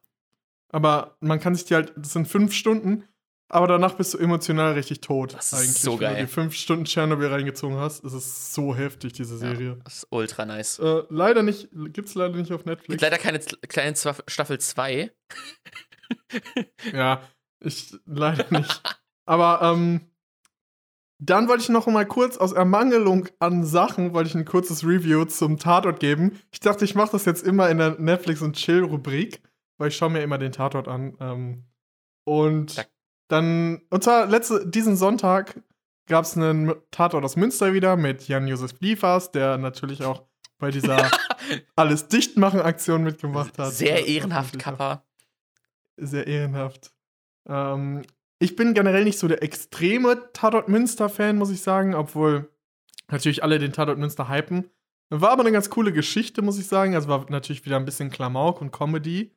[0.71, 3.03] Aber man kann sich die halt, das sind fünf Stunden,
[3.49, 5.33] aber danach bist du emotional richtig tot.
[5.33, 6.15] Das ist so Wenn geil.
[6.15, 9.77] du die fünf Stunden Tschernobyl reingezogen hast, ist es so heftig, diese Serie.
[9.84, 10.80] das ist ultra nice.
[10.80, 12.88] Äh, leider nicht, gibt's leider nicht auf Netflix.
[12.89, 13.95] Gibt leider keine kleine
[14.27, 15.11] Staffel 2.
[16.93, 17.21] Ja,
[17.59, 18.81] ich leider nicht.
[19.26, 20.01] Aber ähm,
[21.19, 25.26] dann wollte ich noch mal kurz aus Ermangelung an Sachen, wollte ich ein kurzes Review
[25.26, 26.39] zum Tatort geben.
[26.51, 29.41] Ich dachte, ich mache das jetzt immer in der Netflix und Chill-Rubrik,
[29.77, 31.15] weil ich schaue mir immer den Tatort an.
[31.19, 31.65] Ähm,
[32.26, 32.85] und Da-
[33.30, 35.61] dann, und zwar letzte, diesen Sonntag
[36.07, 40.23] gab es einen Tatort aus Münster wieder mit Jan-Josef Liefers, der natürlich auch
[40.57, 41.10] bei dieser
[41.76, 43.72] alles dichtmachen Aktion mitgemacht hat.
[43.73, 45.06] Sehr ehrenhaft, Kappa.
[45.95, 46.91] sehr ehrenhaft.
[47.47, 48.01] Ähm,
[48.39, 52.49] ich bin generell nicht so der extreme Tatort Münster-Fan, muss ich sagen, obwohl
[53.10, 54.72] natürlich alle den Tatort Münster hypen.
[55.10, 56.95] War aber eine ganz coole Geschichte, muss ich sagen.
[56.95, 59.35] Also war natürlich wieder ein bisschen Klamauk und Comedy.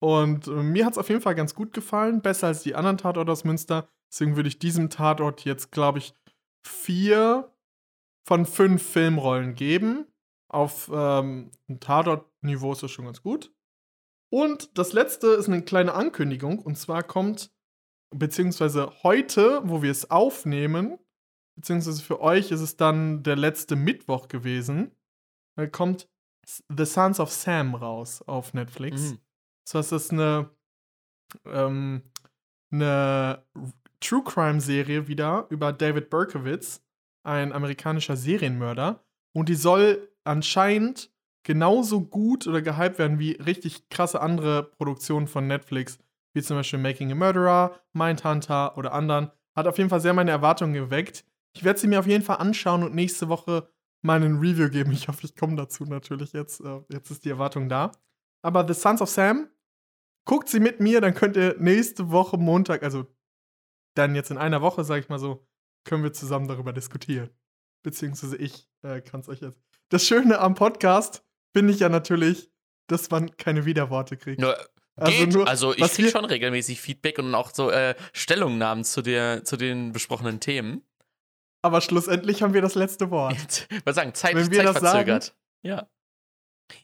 [0.00, 2.98] Und äh, mir hat es auf jeden Fall ganz gut gefallen, besser als die anderen
[2.98, 3.88] Tatorte aus Münster.
[4.12, 6.14] Deswegen würde ich diesem Tatort jetzt, glaube ich,
[6.66, 7.52] vier
[8.26, 10.06] von fünf Filmrollen geben.
[10.48, 11.50] Auf ähm,
[11.80, 13.52] Tatort-Niveau ist das schon ganz gut.
[14.30, 16.58] Und das letzte ist eine kleine Ankündigung.
[16.58, 17.52] Und zwar kommt,
[18.10, 20.98] beziehungsweise heute, wo wir es aufnehmen,
[21.56, 24.90] beziehungsweise für euch ist es dann der letzte Mittwoch gewesen,
[25.56, 26.08] äh, kommt
[26.68, 29.12] The Sons of Sam raus auf Netflix.
[29.12, 29.18] Mhm.
[29.64, 30.50] So ist das eine,
[31.46, 32.02] ähm,
[32.70, 33.44] eine
[34.00, 36.82] True Crime Serie wieder über David Berkowitz,
[37.22, 39.02] ein amerikanischer Serienmörder.
[39.32, 41.10] Und die soll anscheinend
[41.42, 45.98] genauso gut oder gehypt werden wie richtig krasse andere Produktionen von Netflix,
[46.34, 49.30] wie zum Beispiel Making a Murderer, Mindhunter oder anderen.
[49.54, 51.24] Hat auf jeden Fall sehr meine Erwartungen geweckt.
[51.54, 53.68] Ich werde sie mir auf jeden Fall anschauen und nächste Woche
[54.02, 54.92] mal einen Review geben.
[54.92, 56.60] Ich hoffe, ich komme dazu natürlich jetzt.
[56.60, 57.92] Äh, Jetzt ist die Erwartung da.
[58.44, 59.48] Aber The Sons of Sam,
[60.26, 63.06] guckt sie mit mir, dann könnt ihr nächste Woche Montag, also
[63.94, 65.46] dann jetzt in einer Woche, sag ich mal so,
[65.84, 67.30] können wir zusammen darüber diskutieren.
[67.82, 69.58] Beziehungsweise ich äh, kann es euch jetzt.
[69.88, 72.50] Das Schöne am Podcast finde ich ja natürlich,
[72.86, 74.40] dass man keine Widerworte kriegt.
[74.40, 74.56] Nur,
[74.96, 75.32] Also geht.
[75.32, 79.56] nur, also ich kriege schon regelmäßig Feedback und auch so äh, Stellungnahmen zu, der, zu
[79.56, 80.82] den besprochenen Themen.
[81.62, 83.36] Aber schlussendlich haben wir das letzte Wort.
[83.70, 85.34] Ich würde sagen, Zeit, Wenn wir Zeit das verzögert.
[85.62, 85.88] Ja.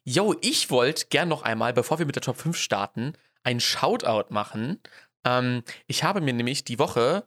[0.05, 4.33] Yo, ich wollte gern noch einmal, bevor wir mit der Top 5 starten, einen Shoutout
[4.33, 4.81] machen.
[5.25, 7.27] Ähm, ich habe mir nämlich die Woche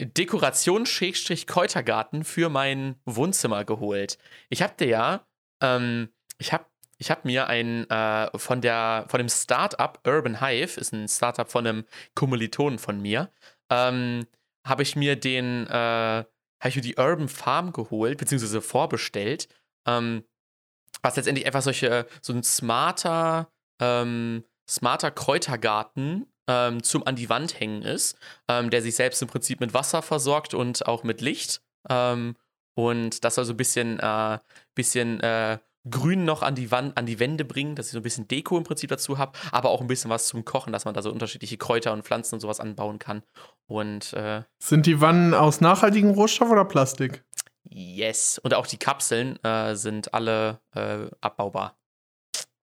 [0.00, 4.18] Dekoration-Kräutergarten für mein Wohnzimmer geholt.
[4.50, 5.26] Ich habe dir ja,
[5.62, 6.66] ähm, ich habe
[6.98, 11.50] ich hab mir ein äh, von der von dem Startup Urban Hive, ist ein Startup
[11.50, 11.84] von einem
[12.14, 13.32] Kommilitonen von mir,
[13.70, 14.26] ähm,
[14.66, 16.28] habe ich mir den, äh, habe
[16.68, 19.48] ich mir die Urban Farm geholt, beziehungsweise vorbestellt.
[19.86, 20.24] Ähm,
[21.02, 23.48] was letztendlich einfach solche, so ein smarter,
[23.80, 28.16] ähm, smarter Kräutergarten ähm, zum an die Wand hängen ist,
[28.48, 31.60] ähm, der sich selbst im Prinzip mit Wasser versorgt und auch mit Licht.
[31.88, 32.36] Ähm,
[32.74, 34.38] und das soll so ein bisschen, äh,
[34.74, 35.58] bisschen äh,
[35.88, 38.58] Grün noch an die Wand, an die Wände bringen, dass ich so ein bisschen Deko
[38.58, 41.12] im Prinzip dazu habe, aber auch ein bisschen was zum Kochen, dass man da so
[41.12, 43.22] unterschiedliche Kräuter und Pflanzen und sowas anbauen kann.
[43.66, 47.24] Und äh, Sind die Wannen aus nachhaltigem Rohstoff oder Plastik?
[47.68, 48.38] Yes.
[48.42, 51.76] Und auch die Kapseln äh, sind alle äh, abbaubar.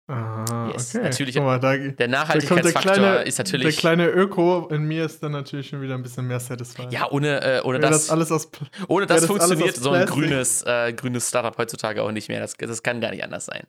[0.09, 1.05] Ah, Yes, okay.
[1.05, 3.77] natürlich- mal, da, Der der Nachhaltigkeitsfaktor kleine, ist der natürlich.
[3.77, 6.93] kleine Öko in mir ist dann natürlich schon wieder ein bisschen mehr satisfied.
[6.93, 8.51] ja, ohne, äh, ohne das, das alles aus
[8.89, 12.41] ohne das das funktioniert so ein grünes, äh, grünes Startup heutzutage auch nicht mehr.
[12.41, 13.63] Das, das kann gar nicht anders sein.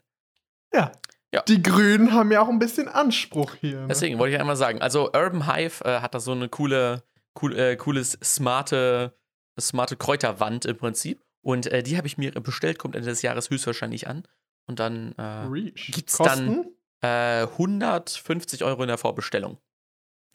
[0.73, 0.91] Ja.
[1.33, 1.43] Ja.
[1.43, 3.81] Die Grünen haben ja auch ein bisschen Anspruch hier.
[3.81, 3.87] Ne?
[3.89, 7.03] Deswegen wollte ich einmal sagen, also Urban Hive äh, hat da so eine coole,
[7.41, 9.13] cool, äh, cooles, smarte,
[9.59, 11.21] smarte Kräuterwand im Prinzip.
[11.43, 14.23] Und äh, die habe ich mir bestellt, kommt Ende des Jahres höchstwahrscheinlich an.
[14.67, 15.91] Und dann äh, Reach.
[15.93, 16.65] gibt's Kosten?
[17.01, 19.57] äh, 150 Euro in der Vorbestellung.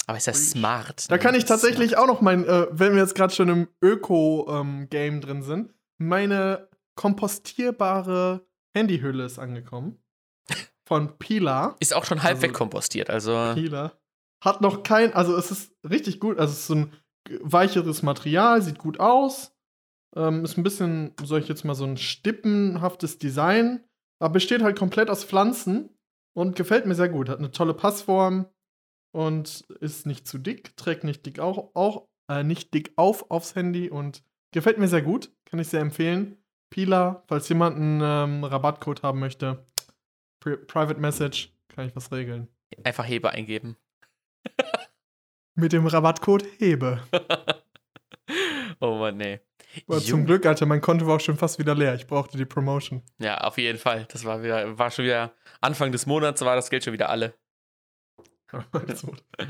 [0.09, 0.43] Aber ist ja Reach.
[0.43, 1.11] smart.
[1.11, 1.21] Da ne?
[1.21, 1.61] kann ich Smart.
[1.61, 6.69] tatsächlich auch noch mein, äh, wenn wir jetzt gerade schon im Öko-Game drin sind, meine
[6.97, 9.99] kompostierbare Handyhülle ist angekommen.
[10.89, 11.75] Von Pila.
[11.81, 13.11] Ist auch schon halb Also- wegkompostiert.
[13.11, 13.93] Also, Pila.
[14.45, 16.93] Hat noch kein, also es ist richtig gut, also es ist so ein
[17.41, 19.55] weicheres Material, sieht gut aus.
[20.15, 23.85] Ähm, ist ein bisschen, soll ich jetzt mal so ein stippenhaftes Design,
[24.19, 25.91] aber besteht halt komplett aus Pflanzen
[26.35, 27.29] und gefällt mir sehr gut.
[27.29, 28.47] Hat eine tolle Passform
[29.13, 33.55] und ist nicht zu dick, trägt nicht dick auch, auch äh, nicht dick auf aufs
[33.55, 34.23] Handy und
[34.53, 35.31] gefällt mir sehr gut.
[35.45, 36.37] Kann ich sehr empfehlen.
[36.71, 39.65] Pila, falls jemand einen ähm, Rabattcode haben möchte,
[40.41, 42.49] Pri Private Message, kann ich was regeln.
[42.85, 43.77] einfach Hebe eingeben.
[45.57, 47.01] Mit dem Rabattcode Hebe.
[48.81, 49.41] oh Mann, nee.
[49.89, 51.95] Aber zum Glück, Alter, mein Konto war auch schon fast wieder leer.
[51.95, 53.03] Ich brauchte die Promotion.
[53.19, 54.07] Ja, auf jeden Fall.
[54.11, 57.35] Das war wieder, war schon wieder Anfang des Monats, war das Geld schon wieder alle.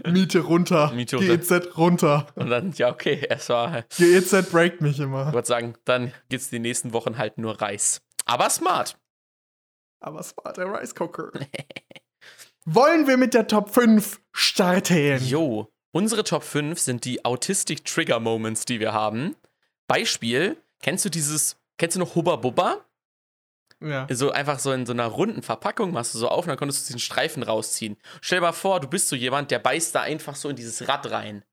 [0.06, 0.92] Miete runter.
[0.92, 1.36] Miete runter.
[1.36, 2.26] GEZ runter.
[2.36, 5.32] Und dann, ja, okay, es war, ich GEZ breakt mich immer.
[5.32, 8.00] würde sagen, dann gibt's die nächsten Wochen halt nur Reis.
[8.24, 8.98] Aber smart.
[10.00, 11.30] Aber es war der Rice Cooker.
[12.64, 15.18] Wollen wir mit der Top 5 starten?
[15.24, 19.34] Jo, unsere Top 5 sind die Autistic Trigger Moments, die wir haben.
[19.88, 22.84] Beispiel, kennst du dieses, kennst du noch Hubba Bubba?
[23.80, 24.06] Ja.
[24.10, 26.82] So einfach so in so einer runden Verpackung machst du so auf und dann konntest
[26.82, 27.96] du diesen Streifen rausziehen.
[28.20, 30.86] Stell dir mal vor, du bist so jemand, der beißt da einfach so in dieses
[30.88, 31.44] Rad rein.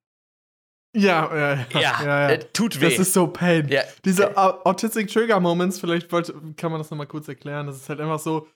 [0.95, 1.65] Ja, ja, ja.
[1.73, 2.29] Ja, ja, ja.
[2.29, 2.89] äh, tut weh.
[2.89, 3.67] Das ist so Pain.
[3.69, 7.65] ja, Diese Au- Autistic Trigger Moments, vielleicht wollte, kann man das nochmal kurz erklären.
[7.67, 8.47] Das ist halt einfach so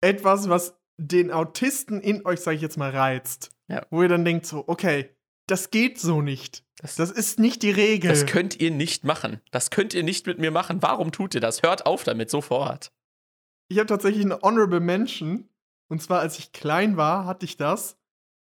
[0.00, 3.50] etwas, was den Autisten in euch, sag ich jetzt mal, reizt.
[3.68, 3.84] Ja.
[3.90, 5.13] Wo ihr dann denkt so, okay,
[5.46, 6.64] das geht so nicht.
[6.80, 8.10] Das- Das ist nicht die Regel.
[8.10, 9.40] Das könnt ihr nicht machen.
[9.50, 10.82] Das könnt ihr nicht mit mir machen.
[10.82, 11.62] Warum tut ihr das?
[11.62, 12.92] Hört auf damit sofort.
[13.68, 15.48] ich habe tatsächlich eine Honorable Mention.
[15.88, 17.96] Und zwar, als ich klein war, hatte ich das,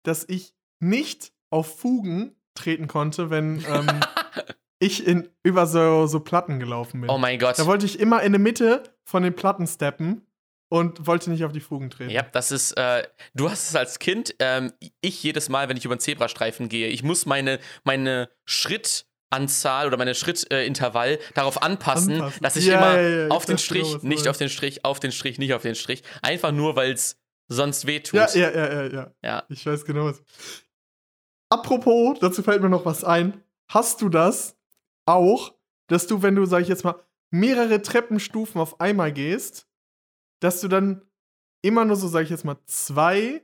[0.03, 3.87] dass ich nicht auf Fugen treten konnte, wenn ähm,
[4.79, 7.09] ich in, über so, so Platten gelaufen bin.
[7.09, 7.57] Oh mein Gott.
[7.57, 10.26] Da wollte ich immer in der Mitte von den Platten steppen
[10.69, 12.09] und wollte nicht auf die Fugen treten.
[12.09, 13.03] Ja, das ist, äh,
[13.33, 16.87] du hast es als Kind, ähm, ich jedes Mal, wenn ich über den Zebrastreifen gehe,
[16.87, 22.41] ich muss meine, meine Schritt, Anzahl oder meine Schrittintervall darauf anpassen, Anpassen.
[22.41, 24.37] dass ich Ja, immer ja, ja, ich auf den weiß genau, Strich, du nicht auf
[24.37, 26.03] den Strich, auf den Strich, nicht auf den Strich.
[26.21, 27.19] Einfach nur, weil es
[27.49, 28.13] sonst wehtut.
[28.13, 29.11] Ja, ja, ja, ja, ja.
[29.21, 29.43] Ja.
[29.49, 30.21] Ich weiß genau was.
[31.49, 33.43] Apropos, dazu fällt mir noch was ein.
[33.69, 34.57] Hast du das
[35.05, 35.53] auch,
[35.87, 36.95] dass du, wenn du, sag ich jetzt mal,
[37.29, 39.66] mehrere Treppenstufen auf einmal gehst,
[40.39, 41.01] dass du dann
[41.61, 43.41] immer nur so, sag ich jetzt mal, zwei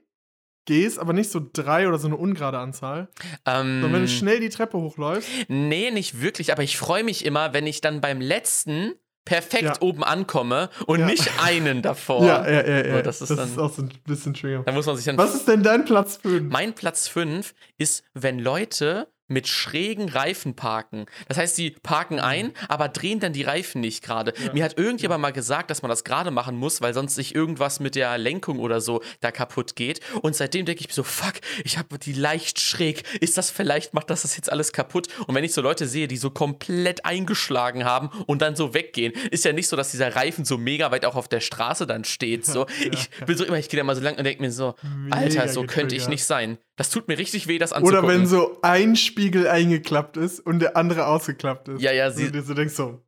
[0.65, 3.09] gehst, aber nicht so drei oder so eine ungerade Anzahl.
[3.45, 5.29] Ähm, Sondern wenn du schnell die Treppe hochläufst.
[5.49, 8.93] Nee, nicht wirklich, aber ich freue mich immer, wenn ich dann beim letzten
[9.25, 9.73] perfekt Ja.
[9.81, 11.05] oben ankomme und Ja.
[11.05, 12.25] nicht einen davor.
[12.25, 13.01] Ja, ja, ja, ja.
[13.01, 14.63] Das ist dann- auch so ein bisschen trigger.
[14.65, 15.17] Da muss man sich dann.
[15.17, 16.51] Was ist denn dein Platz 5?
[16.51, 21.05] Mein Platz 5 ist, wenn Leute mit schrägen Reifen parken.
[21.27, 24.33] Das heißt, sie parken ein, aber drehen dann die Reifen nicht gerade.
[24.37, 24.45] Mhm.
[24.45, 24.53] Ja.
[24.53, 27.79] Mir hat irgendjemand mal gesagt, dass man das gerade machen muss, weil sonst sich irgendwas
[27.79, 30.01] mit der Lenkung oder so da kaputt geht.
[30.21, 33.03] Und seitdem denke ich mir so, fuck, ich habe die leicht schräg.
[33.21, 35.07] Ist das vielleicht, macht das das jetzt alles kaputt?
[35.27, 39.13] Und wenn ich so Leute sehe, die so komplett eingeschlagen haben und dann so weggehen,
[39.31, 42.03] ist ja nicht so, dass dieser Reifen so mega weit auch auf der Straße dann
[42.03, 42.45] steht.
[42.45, 42.65] So.
[42.91, 45.17] ich bin so immer, ich gehe da mal so lang und denke mir so, Mega
[45.17, 46.57] Alter, so könnte ich nicht sein.
[46.75, 48.05] Das tut mir richtig weh, das anzugucken.
[48.05, 51.81] Oder wenn so ein Spiegel eingeklappt ist und der andere ausgeklappt ist.
[51.81, 53.01] Ja, ja, sie- du so denkst so,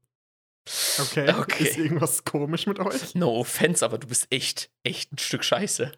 [0.99, 1.63] okay, Okay.
[1.63, 3.15] ist irgendwas komisch mit euch?
[3.15, 5.91] No offense, aber du bist echt, echt ein Stück Scheiße.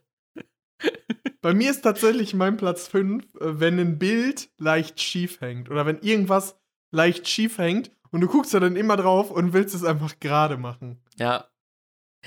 [1.42, 6.00] Bei mir ist tatsächlich mein Platz 5, wenn ein Bild leicht schief hängt oder wenn
[6.02, 6.56] irgendwas
[6.92, 10.58] leicht schief hängt und du guckst da dann immer drauf und willst es einfach gerade
[10.58, 11.02] machen.
[11.18, 11.48] Ja.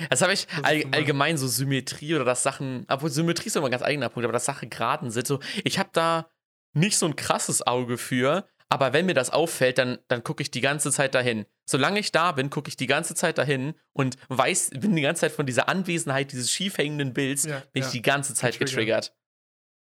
[0.09, 3.57] Das habe ich all, so mein- allgemein so Symmetrie oder das Sachen, obwohl Symmetrie ist
[3.57, 6.29] immer ein ganz eigener Punkt, aber dass Sachen geraden sind, so, ich habe da
[6.73, 10.51] nicht so ein krasses Auge für, aber wenn mir das auffällt, dann, dann gucke ich
[10.53, 11.45] die ganze Zeit dahin.
[11.69, 15.23] Solange ich da bin, gucke ich die ganze Zeit dahin und weiß, bin die ganze
[15.23, 17.87] Zeit von dieser Anwesenheit dieses schief hängenden Bilds, Ja, bin ja.
[17.89, 18.71] ich die ganze Zeit Getriggert.
[19.11, 19.17] getriggert.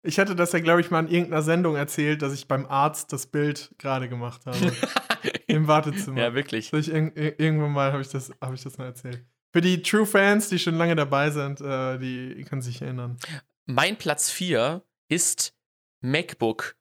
[0.03, 3.11] Ich hatte das ja, glaube ich, mal in irgendeiner Sendung erzählt, dass ich beim Arzt
[3.13, 4.57] das Bild gerade gemacht habe.
[5.47, 6.19] Im Wartezimmer.
[6.21, 6.69] ja, wirklich.
[6.71, 9.25] Das ich irg ir- irgendwann mal habe ich, das- hab ich das mal erzählt.
[9.55, 13.15] Für die True Fans, die schon lange dabei sind, äh, die können sich erinnern.
[13.65, 15.53] Mein Platz 4 ist
[16.01, 16.75] MacBook,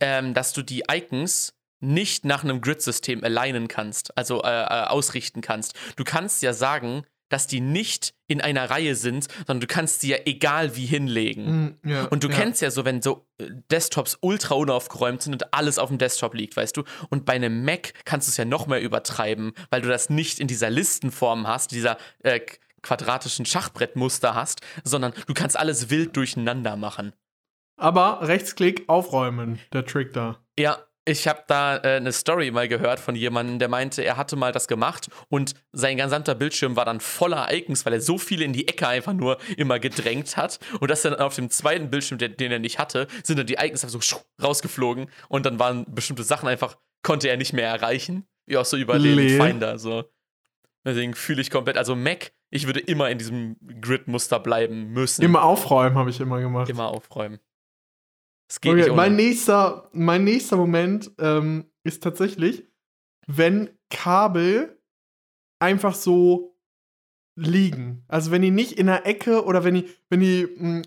[0.00, 5.42] ähm, dass du die Icons nicht nach einem Grid-System alignen kannst, also äh, äh, ausrichten
[5.42, 5.74] kannst.
[5.96, 10.10] Du kannst ja sagen, dass die nicht in einer Reihe sind, sondern du kannst sie
[10.10, 11.78] ja egal wie hinlegen.
[11.82, 12.34] Mm, ja, Und du ja.
[12.34, 16.34] kennst ja so, wenn so äh, Desktops ultra unaufgeräumt sind und alles auf dem Desktop
[16.34, 16.84] liegt, weißt du?
[17.08, 20.40] Und bei einem Mac kannst du es ja noch mehr übertreiben, weil du das nicht
[20.40, 22.40] in dieser Listenform hast, dieser äh,
[22.82, 27.12] quadratischen Schachbrettmuster hast, sondern du kannst alles wild durcheinander machen.
[27.76, 30.38] Aber Rechtsklick aufräumen, der Trick da.
[30.58, 34.36] Ja, ich habe da äh, eine Story mal gehört von jemandem, der meinte, er hatte
[34.36, 38.44] mal das gemacht und sein gesamter Bildschirm war dann voller Icons, weil er so viele
[38.44, 40.60] in die Ecke einfach nur immer gedrängt hat.
[40.80, 43.54] Und dass dann auf dem zweiten Bildschirm, den, den er nicht hatte, sind dann die
[43.54, 48.26] Icons einfach so rausgeflogen und dann waren bestimmte Sachen einfach, konnte er nicht mehr erreichen.
[48.54, 49.40] Auch so über den.
[49.40, 49.78] Finder.
[49.78, 50.04] So.
[50.84, 55.22] Deswegen fühle ich komplett, also Mac, ich würde immer in diesem Grid-Muster bleiben müssen.
[55.22, 56.68] Immer aufräumen habe ich immer gemacht.
[56.68, 57.38] Immer aufräumen.
[58.52, 58.96] Es geht Okay, nicht ohne.
[58.96, 62.66] mein, nächster, mein nächster Moment ähm, ist tatsächlich,
[63.26, 64.78] wenn Kabel
[65.58, 66.54] einfach so
[67.34, 68.04] liegen.
[68.08, 70.82] Also wenn die nicht in der Ecke oder wenn die, wenn die mh,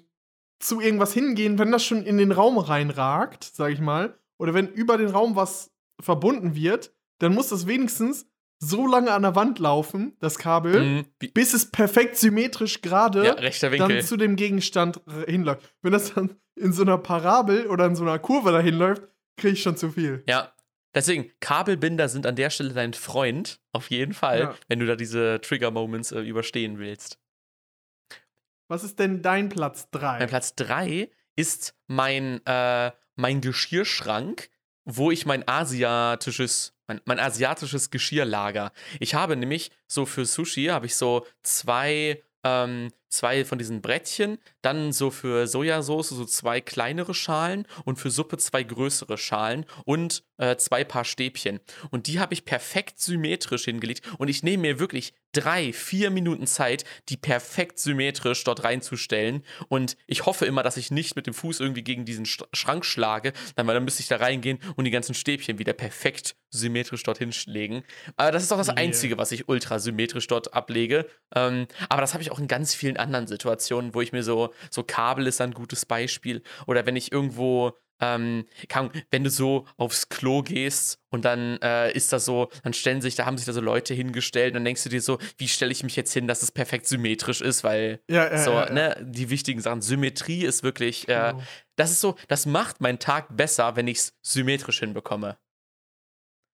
[0.59, 4.67] zu irgendwas hingehen, wenn das schon in den Raum reinragt, sag ich mal, oder wenn
[4.67, 8.29] über den Raum was verbunden wird, dann muss das wenigstens
[8.65, 13.35] so lange an der Wand laufen, das Kabel, Mhm, bis es perfekt symmetrisch gerade ja,
[13.77, 15.61] dann zu dem Gegenstand hinläuft.
[15.81, 19.03] Wenn das dann in so einer Parabel oder in so einer Kurve dahin läuft,
[19.37, 20.23] kriege ich schon zu viel.
[20.27, 20.51] Ja.
[20.93, 24.55] Deswegen, Kabelbinder sind an der Stelle dein Freund, auf jeden Fall, Ja.
[24.69, 27.19] wenn du da diese Trigger-Moments äh, überstehen willst.
[28.69, 30.19] Was ist denn dein Platz 3?
[30.19, 34.49] Mein Platz 3 ist mein, äh, mein Geschirrschrank,
[34.85, 38.71] wo ich mein asiatisches, mein, mein asiatisches Geschirr lager.
[38.99, 44.37] Ich habe nämlich so für Sushi habe ich so zwei, ähm, zwei von diesen Brettchen,
[44.61, 50.23] dann so für Sojasauce so zwei kleinere Schalen und für Suppe zwei größere Schalen und
[50.37, 51.59] äh, zwei Paar Stäbchen.
[51.91, 56.47] Und die habe ich perfekt symmetrisch hingelegt und ich nehme mir wirklich drei, vier Minuten
[56.47, 59.43] Zeit, die perfekt symmetrisch dort reinzustellen.
[59.67, 62.85] Und ich hoffe immer, dass ich nicht mit dem Fuß irgendwie gegen diesen Sch Schrank
[62.85, 67.03] schlage, dann, weil dann müsste ich da reingehen und die ganzen Stäbchen wieder perfekt symmetrisch
[67.03, 67.83] dorthin legen.
[68.15, 68.77] Aber das ist auch das Yeah.
[68.77, 71.07] Einzige, was ich ultra symmetrisch dort ablege.
[71.33, 74.53] Ähm, aber das habe ich auch in ganz vielen anderen Situationen, wo ich mir so,
[74.69, 76.43] so Kabel ist ein gutes Beispiel.
[76.67, 81.93] Oder wenn ich irgendwo ähm, Ahnung, wenn du so aufs Klo gehst und dann äh,
[81.93, 84.65] ist das so, dann stellen sich, da haben sich da so Leute hingestellt und dann
[84.65, 87.63] denkst du dir so, wie stelle ich mich jetzt hin, dass es perfekt symmetrisch ist,
[87.63, 91.43] weil Ja, ja, so, ja, ne, die wichtigen Sachen, Symmetrie ist wirklich, äh, Genau.
[91.77, 95.37] das ist so, das macht meinen Tag besser, wenn ich es symmetrisch hinbekomme.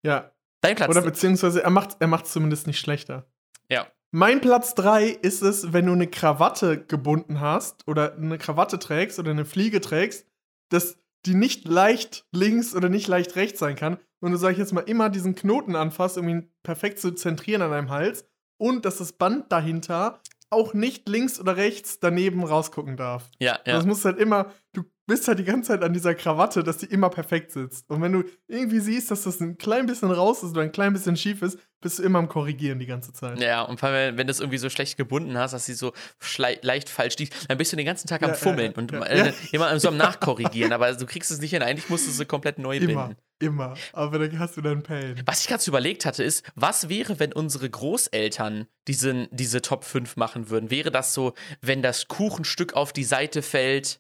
[0.06, 0.32] Ja.
[0.61, 0.91] Dein Platz.
[0.91, 3.26] Oder beziehungsweise er macht er macht's zumindest nicht schlechter.
[3.68, 3.88] ja.
[4.14, 9.20] Mein Platz 3 ist es, wenn du eine Krawatte gebunden hast oder eine Krawatte trägst
[9.20, 10.28] oder eine Fliege trägst,
[10.70, 13.98] dass die nicht leicht links oder nicht leicht rechts sein kann.
[14.20, 17.62] Und du, sag ich jetzt mal, immer diesen Knoten anfasst, um ihn perfekt zu zentrieren
[17.62, 18.26] an deinem Hals.
[18.58, 23.32] Und dass das Band dahinter auch nicht links oder rechts daneben rausgucken darf.
[23.40, 23.76] Ja, ja.
[23.76, 26.86] Das muss halt immer, du bist halt die ganze Zeit an dieser Krawatte, dass die
[26.86, 27.84] immer perfekt sitzt.
[27.90, 30.94] Und wenn du irgendwie siehst, dass das ein klein bisschen raus ist oder ein klein
[30.94, 33.42] bisschen schief ist, bist du immer am Korrigieren die ganze Zeit.
[33.42, 35.92] Ja, und vor allem, wenn du es irgendwie so schlecht gebunden hast, dass sie so
[36.38, 38.92] leicht falsch liegt, dann bist du den ganzen Tag am Ja, ja, Fummeln ja, und
[38.94, 39.02] ja.
[39.04, 41.62] äh, immer so am Nachkorrigieren, aber du kriegst es nicht hin.
[41.62, 43.22] Eigentlich musst du sie komplett neu Immer, binden.
[43.40, 43.74] immer.
[43.92, 45.22] Aber dann hast du dann Pain.
[45.26, 50.16] Was ich gerade überlegt hatte, ist, was wäre, wenn unsere Großeltern diesen, diese Top 5
[50.16, 50.72] machen würden?
[50.72, 54.00] Wäre das so, wenn das Kuchenstück auf die Seite fällt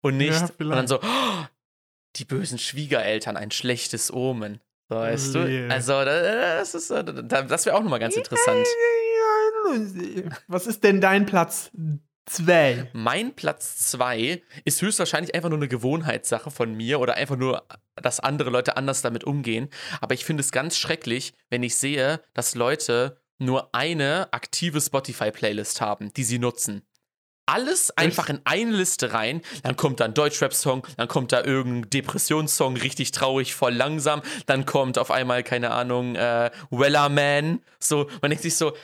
[0.00, 0.40] und nicht?
[0.40, 1.44] Ja, und dann so, oh,
[2.16, 4.60] die bösen Schwiegereltern, ein schlechtes Omen.
[4.88, 5.38] So, weißt du?
[5.40, 5.68] Nee.
[5.68, 8.66] Also, das, ist, das wäre auch nochmal ganz interessant.
[10.46, 11.70] Was ist denn dein Platz
[12.26, 12.90] 2?
[12.94, 17.66] Mein Platz 2 ist höchstwahrscheinlich einfach nur eine Gewohnheitssache von mir oder einfach nur,
[17.96, 19.68] dass andere Leute anders damit umgehen.
[20.00, 25.80] Aber ich finde es ganz schrecklich, wenn ich sehe, dass Leute nur eine aktive Spotify-Playlist
[25.80, 26.82] haben, die sie nutzen.
[27.48, 31.88] Alles einfach in eine Liste rein, dann kommt da ein Deutschrap-Song, dann kommt da irgendein
[31.90, 38.08] Depressionssong, richtig traurig, voll langsam, dann kommt auf einmal, keine Ahnung, äh, Weller Man, so,
[38.20, 38.74] man denkt sich so,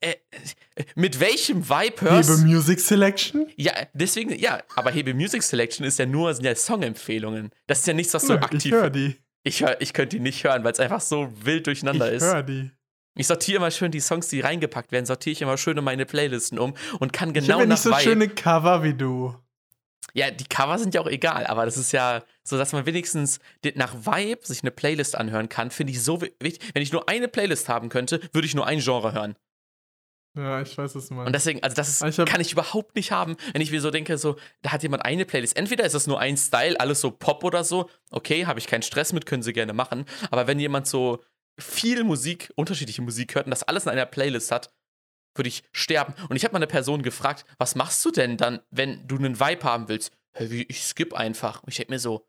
[0.00, 3.46] äh, äh, mit welchem Vibe hörst Hebe Music Selection?
[3.56, 7.50] ja, deswegen, ja, aber Hebe Music Selection ist ja nur, sind ja Songempfehlungen.
[7.66, 8.64] Das ist ja nichts, was so aktiv.
[8.66, 9.16] ich höre die.
[9.42, 12.24] Ich, hör, ich könnte die nicht hören, weil es einfach so wild durcheinander Ich ist.
[12.24, 12.70] höre die.
[13.16, 16.06] Ich sortiere immer schön die Songs, die reingepackt werden, sortiere ich immer schön in meine
[16.06, 18.00] Playlisten um und kann Ich genau habe ja nach nicht so Vibe.
[18.02, 19.34] schöne Cover wie du.
[20.14, 23.38] Ja, die Cover sind ja auch egal, aber das ist ja so, dass man wenigstens
[23.74, 26.70] nach Vibe sich eine Playlist anhören kann, finde ich so wi- wichtig.
[26.74, 29.34] Wenn ich nur eine Playlist haben könnte, würde ich nur ein Genre hören.
[30.34, 31.26] Ja, ich weiß, du meinst.
[31.26, 33.90] Und deswegen, also das ist, Ich kann ich überhaupt nicht haben, wenn ich mir so
[33.90, 35.56] denke, so, da hat jemand eine Playlist.
[35.56, 38.82] Entweder ist das nur ein Style, alles so Pop oder so, okay, habe ich keinen
[38.82, 40.04] Stress mit, können sie gerne machen.
[40.30, 41.22] Aber wenn jemand so
[41.58, 44.74] viel Musik, unterschiedliche Musik hört und das alles in einer Playlist hat,
[45.34, 46.14] würde ich sterben.
[46.28, 49.38] Und ich habe mal eine Person gefragt, was machst du denn dann, wenn du einen
[49.38, 50.12] Vibe haben willst?
[50.38, 51.62] Wie, ich skip einfach.
[51.62, 52.26] Und ich denke mir so,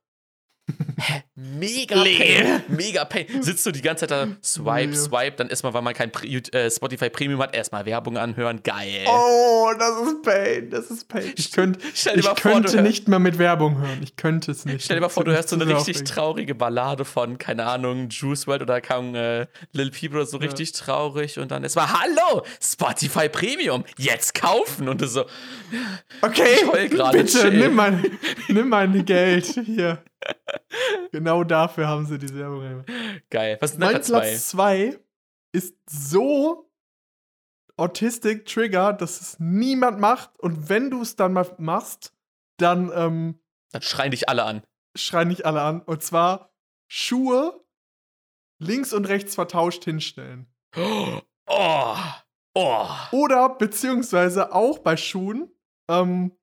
[0.98, 3.26] hä, mega Pain, mega Pain.
[3.42, 7.10] Sitzt du die ganze Zeit da, swipe, swipe, dann erstmal, weil man kein äh, Spotify
[7.10, 9.06] Premium hat, erstmal Werbung anhören, geil.
[9.08, 11.34] Oh, das ist Pain, das ist Pain.
[11.36, 14.00] Ich, könnt, ich vor, könnte nicht mehr mit Werbung hören.
[14.02, 14.84] Ich könnte es nicht.
[14.84, 18.48] Stell dir mal vor, du hörst so eine richtig traurige Ballade von, keine Ahnung, Juice
[18.48, 23.30] WRLD oder kaum äh, Lil Peep oder so richtig traurig und dann erstmal, hallo, Spotify
[23.30, 25.26] Premium, jetzt kaufen und du so,
[26.22, 27.58] Okay, Ich heul bitte, chill.
[27.60, 28.18] nimm mein,
[28.48, 30.04] nimm mein Geld hier.
[31.12, 32.86] genau dafür haben sie die Werbung.
[33.30, 33.58] geil.
[33.62, 34.20] Was ist Mein Platz 2?
[34.20, 35.00] Platz 2
[35.54, 36.70] ist so
[37.78, 40.38] Autistic Trigger, dass es niemand macht.
[40.40, 42.14] Und wenn du es dann mal machst,
[42.58, 43.40] dann ähm,
[43.72, 44.64] Dann schreien dich alle an.
[44.96, 45.82] schreien nicht alle an.
[45.82, 46.52] Und zwar
[46.88, 47.64] Schuhe
[48.60, 50.48] links und rechts vertauscht hinstellen.
[51.50, 51.96] Oh,
[52.56, 52.88] oh.
[53.14, 55.50] Oder beziehungsweise auch bei Schuhen,
[55.90, 56.36] ähm,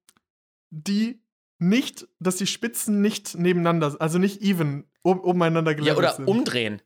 [0.71, 1.23] die
[1.69, 6.29] nicht, dass die Spitzen nicht nebeneinander, also nicht even um, umeinander Ja, gelevelt oder sind.
[6.29, 6.83] umdrehen.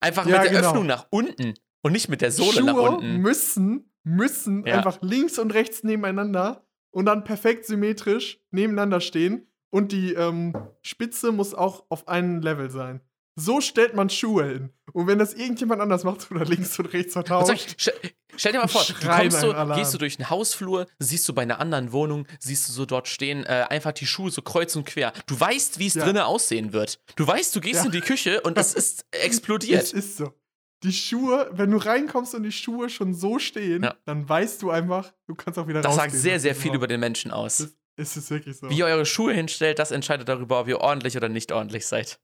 [0.00, 0.68] Einfach Ja, mit der genau.
[0.70, 3.18] Öffnung nach unten und nicht mit der Sohle Schuhe nach unten.
[3.18, 4.76] müssen, müssen Ja.
[4.76, 9.46] einfach links und rechts nebeneinander und dann perfekt symmetrisch nebeneinander stehen.
[9.70, 13.00] Und die ähm, Spitze muss auch auf einem Level sein.
[13.34, 14.70] So stellt man Schuhe hin.
[14.92, 17.94] Und wenn das irgendjemand anders macht oder links und rechts vertauscht, stell,
[18.36, 21.42] stell dir mal vor, du kommst so, gehst du durch einen Hausflur, siehst du bei
[21.42, 24.84] einer anderen Wohnung, siehst du so dort stehen, äh, einfach die Schuhe so kreuz und
[24.84, 25.12] quer.
[25.26, 26.04] Du weißt, wie es Ja.
[26.04, 27.00] drinnen aussehen wird.
[27.16, 27.86] Du weißt, du gehst Ja.
[27.86, 29.92] in die Küche und es ist es explodiert.
[29.92, 30.32] ist so.
[30.82, 33.94] Die Schuhe, wenn du reinkommst und die Schuhe schon so stehen, Ja.
[34.04, 36.60] dann weißt du einfach, du kannst auch wieder Das sagt rausgehen sehr, aus sehr dem
[36.60, 36.76] viel Raum.
[36.78, 37.58] über den Menschen aus.
[37.96, 38.68] Das ist es wirklich so.
[38.68, 42.18] Wie ihr eure Schuhe hinstellt, das entscheidet darüber, ob ihr ordentlich oder nicht ordentlich seid.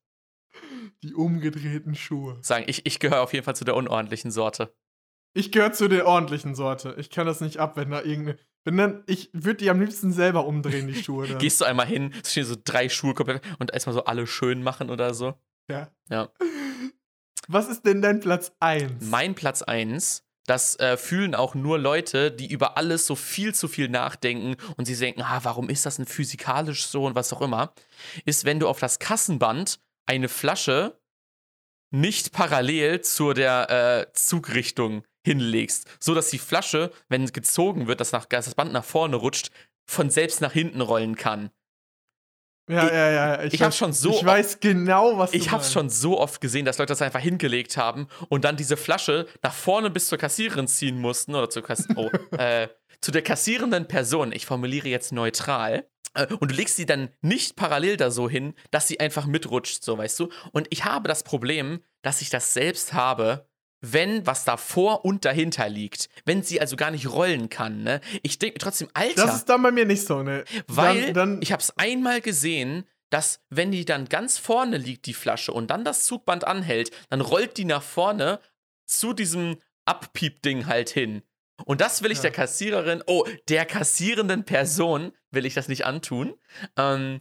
[1.02, 2.38] Die umgedrehten Schuhe.
[2.42, 4.74] Sagen, ich, ich gehöre auf jeden Fall zu der unordentlichen Sorte.
[5.34, 6.94] Ich gehöre zu der ordentlichen Sorte.
[6.98, 8.38] Ich kann das nicht ab, wenn da irgendeine.
[8.64, 11.26] Wenn dann, ich würde die am liebsten selber umdrehen, die Schuhe.
[11.28, 11.38] Dann.
[11.38, 14.62] Gehst du einmal hin, es stehen so drei Schuhe komplett und erstmal so alle schön
[14.62, 15.34] machen oder so.
[15.70, 15.90] ja.
[16.10, 16.30] Ja.
[17.50, 19.06] Was ist denn dein Platz 1?
[19.06, 23.68] Mein Platz 1, das äh, fühlen auch nur Leute, die über alles so viel zu
[23.68, 27.40] viel nachdenken und sie denken, ah, warum ist das denn physikalisch so und was auch
[27.40, 27.72] immer,
[28.26, 30.98] ist, wenn du auf das Kassenband eine Flasche
[31.90, 33.70] nicht parallel zu der
[34.08, 38.72] äh, Zugrichtung hinlegst, so dass die Flasche, wenn gezogen wird, dass, nach, dass das Band
[38.72, 39.50] nach vorne rutscht,
[39.88, 41.50] von selbst nach hinten rollen kann.
[42.70, 43.42] Ja, Ich- ja, ja.
[43.44, 45.72] ich hab's schon so Ich weiß genau, was Ich meinst.
[45.72, 49.54] schon so oft gesehen, dass Leute das einfach hingelegt haben und dann diese Flasche nach
[49.54, 52.68] vorne bis zur Kassiererin ziehen mussten oder zur Kass oh, äh,
[53.00, 54.32] zu der kassierenden Person.
[54.32, 55.88] Ich formuliere jetzt neutral.
[56.18, 59.82] Äh, Und du legst sie dann nicht parallel da so hin, dass sie einfach mitrutscht,
[59.82, 60.28] so weißt du.
[60.52, 63.48] Und ich habe das Problem, dass ich das selbst habe,
[63.80, 66.08] wenn was davor und dahinter liegt.
[66.24, 68.00] Wenn sie also gar nicht rollen kann, ne?
[68.22, 69.26] Ich denke trotzdem, Alter.
[69.26, 70.44] Das ist dann bei mir nicht so, ne?
[70.66, 75.06] Weil dann, dann, ich habe es einmal gesehen, dass wenn die dann ganz vorne liegt,
[75.06, 78.40] die Flasche, und dann das Zugband anhält, dann rollt die nach vorne
[78.86, 81.22] zu diesem Abpiep-Ding halt hin.
[81.64, 82.22] Und das will ich Ja.
[82.22, 86.34] der Kassiererin, oh, der kassierenden Person will ich das nicht antun.
[86.76, 87.20] Ähm,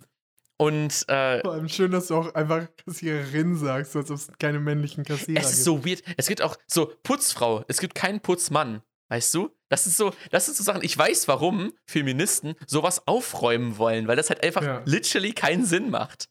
[0.59, 4.27] und äh, Vor allem schön, dass du auch einfach Kassiererin sagst, so als ob es
[4.39, 5.65] keine männlichen Kassierer es ist gibt.
[5.65, 6.03] so weird.
[6.17, 8.81] Es gibt auch so Putzfrau, es gibt keinen Putzmann.
[9.09, 9.55] Weißt du?
[9.69, 10.83] Das ist so, das sind so Sachen.
[10.83, 14.81] Ich weiß, warum Feministen sowas aufräumen wollen, weil das halt einfach Ja.
[14.85, 16.27] literally keinen Sinn macht.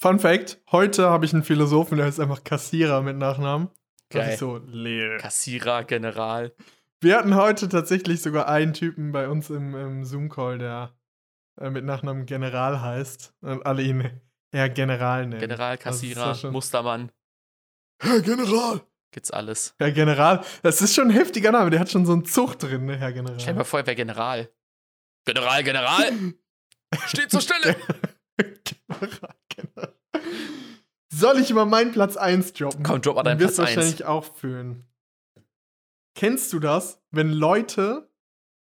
[0.00, 3.68] Fun Fact: Heute habe ich einen Philosophen, der ist einfach Kassierer mit Nachnamen.
[4.10, 4.32] Das Geil.
[4.32, 5.18] ist so leer.
[5.18, 6.52] Kassierer, General.
[7.00, 10.96] Wir hatten heute tatsächlich sogar einen Typen bei uns im, im Zoom-Call, der
[11.60, 13.34] äh, mit Nachnamen General heißt.
[13.40, 14.20] Und alle ihn
[14.52, 15.40] Herr General nennen.
[15.40, 17.12] General, Das ist Kassierer, ja Mustermann,
[18.02, 18.80] Herr General!
[19.12, 19.74] gibt's alles.
[19.78, 22.86] Herr General, das ist schon ein heftiger Name, der hat schon so einen Zucht drin,
[22.86, 23.38] ne, Herr General.
[23.38, 24.48] Stell dir mal vor, er wäre General.
[25.24, 26.34] General, General!
[27.06, 27.76] Steht zur Stelle!
[28.36, 29.94] General, General.
[31.12, 32.82] Soll ich mal meinen Platz 1 droppen?
[32.82, 33.76] Komm, drop mal deinen Du wirst Platz 1.
[33.76, 34.84] wahrscheinlich auch fühlen.
[36.18, 38.10] Kennst du das, wenn Leute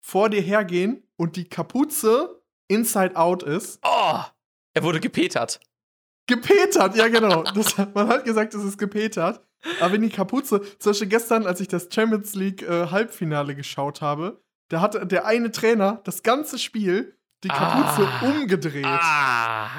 [0.02, 3.80] vor dir hergehen und die Kapuze inside out ist?
[3.84, 4.18] Oh!
[4.74, 5.60] Er wurde gepetert.
[6.26, 7.44] Gepetert, ja genau.
[7.54, 9.42] Das, man hat gesagt, es ist gepetert.
[9.80, 14.02] Aber wenn die Kapuze, zum Beispiel gestern, als ich das Champions League äh, Halbfinale geschaut
[14.02, 18.26] habe, da hat der eine Trainer das ganze Spiel die Kapuze Ah.
[18.26, 18.86] umgedreht.
[18.88, 19.70] Ah!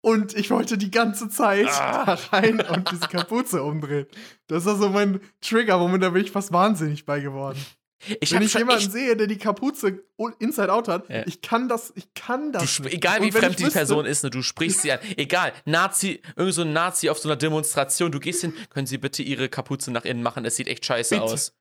[0.00, 2.04] Und ich wollte die ganze Zeit Ah.
[2.06, 4.06] da rein und diese Kapuze umdrehen.
[4.46, 7.58] Das war so mein Trigger-Moment, da bin ich fast wahnsinnig bei geworden.
[8.20, 10.04] Ich Wenn ich jemanden echt, sehe, der die Kapuze
[10.38, 11.26] inside out hat, Ja.
[11.26, 14.40] ich kann das, ich kann das egal wie fremd die wüsste- Person ist, ne, du
[14.42, 15.00] sprichst sie an.
[15.16, 18.98] Egal, Nazi, irgend so ein Nazi auf so einer Demonstration, du gehst hin, können Sie
[18.98, 21.24] bitte Ihre Kapuze nach innen machen, es sieht echt scheiße Bitte.
[21.24, 21.57] aus.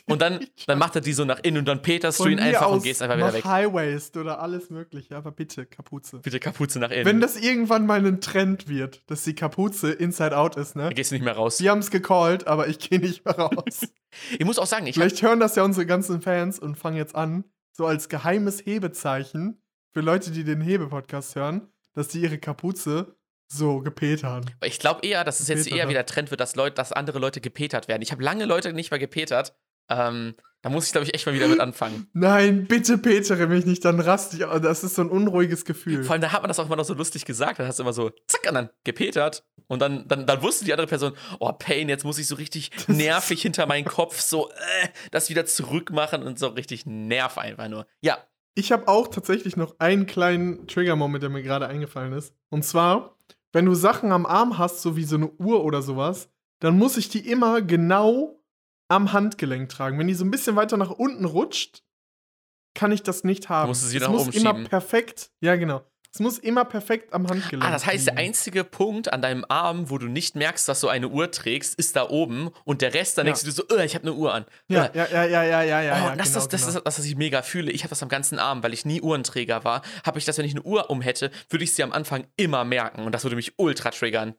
[0.06, 2.70] Und dann, dann macht er die so nach innen und dann peterst du ihn einfach
[2.70, 3.44] und gehst einfach wieder weg.
[3.44, 6.18] Highwaist oder alles mögliche, aber bitte Kapuze.
[6.18, 7.06] Bitte Kapuze nach innen.
[7.06, 10.84] Wenn das irgendwann mal ein Trend wird, dass die Kapuze inside out ist, ne?
[10.84, 11.58] dann gehst du nicht mehr raus.
[11.58, 13.80] Sie haben es gecallt, aber ich gehe nicht mehr raus.
[14.38, 17.14] Ich muss auch sagen, ich Vielleicht hören das ja unsere ganzen Fans und fangen jetzt
[17.14, 23.16] an, so als geheimes Hebezeichen für Leute, die den Hebe-Podcast hören, dass die ihre Kapuze
[23.48, 24.50] so gepetern.
[24.64, 27.40] ich glaube eher, dass es jetzt eher wieder Trend wird, dass Leute, dass andere Leute
[27.40, 28.00] gepetert werden.
[28.02, 29.54] Ich habe lange Leute nicht mehr gepetert.
[29.88, 32.06] Ähm, da muss ich, glaube ich, echt mal wieder mit anfangen.
[32.12, 34.60] Nein, bitte petere mich nicht, dann raste ich.
[34.60, 36.04] Das ist so ein unruhiges Gefühl.
[36.04, 37.58] Vor allem, da hat man das auch immer noch so lustig gesagt.
[37.58, 39.44] Da hast du immer so, zack, und dann gepetert.
[39.66, 42.70] Und dann, dann, dann wusste die andere Person, oh, Pain, jetzt muss ich so richtig
[42.86, 47.86] nervig hinter meinen Kopf so äh, das wieder zurückmachen und so richtig nerv einfach nur.
[48.00, 48.18] Ja,
[48.54, 52.34] Ich habe auch tatsächlich noch einen kleinen Trigger-Moment, der mir gerade eingefallen ist.
[52.50, 53.16] Und zwar,
[53.52, 56.28] wenn du Sachen am Arm hast, so wie so eine Uhr oder sowas,
[56.60, 58.41] dann muss ich die immer genau
[58.92, 59.98] am Handgelenk tragen.
[59.98, 61.82] Wenn die so ein bisschen weiter nach unten rutscht,
[62.74, 63.72] kann ich das nicht haben.
[63.74, 65.82] sie es nach muss oben immer perfekt, ja genau.
[66.14, 68.26] Es muss immer perfekt am Handgelenk Ah, das heißt, der liegen.
[68.28, 71.96] einzige Punkt an deinem Arm, wo du nicht merkst, dass du eine Uhr trägst, ist
[71.96, 73.32] da oben und der Rest, dann Ja.
[73.32, 74.44] denkst du dir so, äh, ich habe eine Uhr an.
[74.68, 75.92] Ja, Äh, ja, ja, ja, ja, ja, ja.
[75.94, 76.80] oh, ja das, genau, ist, das, genau.
[76.80, 77.72] das, was ich mega fühle.
[77.72, 79.80] Ich habe das am ganzen Arm, weil ich nie Uhrenträger war.
[80.04, 82.64] Habe ich das, wenn ich eine Uhr um hätte, würde ich sie am Anfang immer
[82.64, 84.34] merken und das würde mich ultra triggern.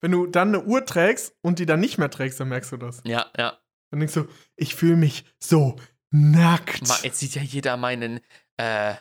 [0.00, 2.78] Wenn du dann eine Uhr trägst und die dann nicht mehr trägst, dann merkst du
[2.78, 3.02] das.
[3.04, 3.58] Ja, ja.
[3.90, 4.26] Dann denkst du,
[4.56, 5.76] ich fühle mich so
[6.10, 6.86] nackt.
[6.88, 8.20] Ma, jetzt sieht ja jeder meinen,
[8.56, 8.94] äh,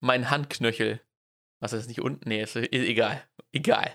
[0.00, 1.00] meinen Handknöchel.
[1.60, 2.28] Was ist nicht unten?
[2.28, 3.22] Nee, ist egal.
[3.52, 3.92] Egal.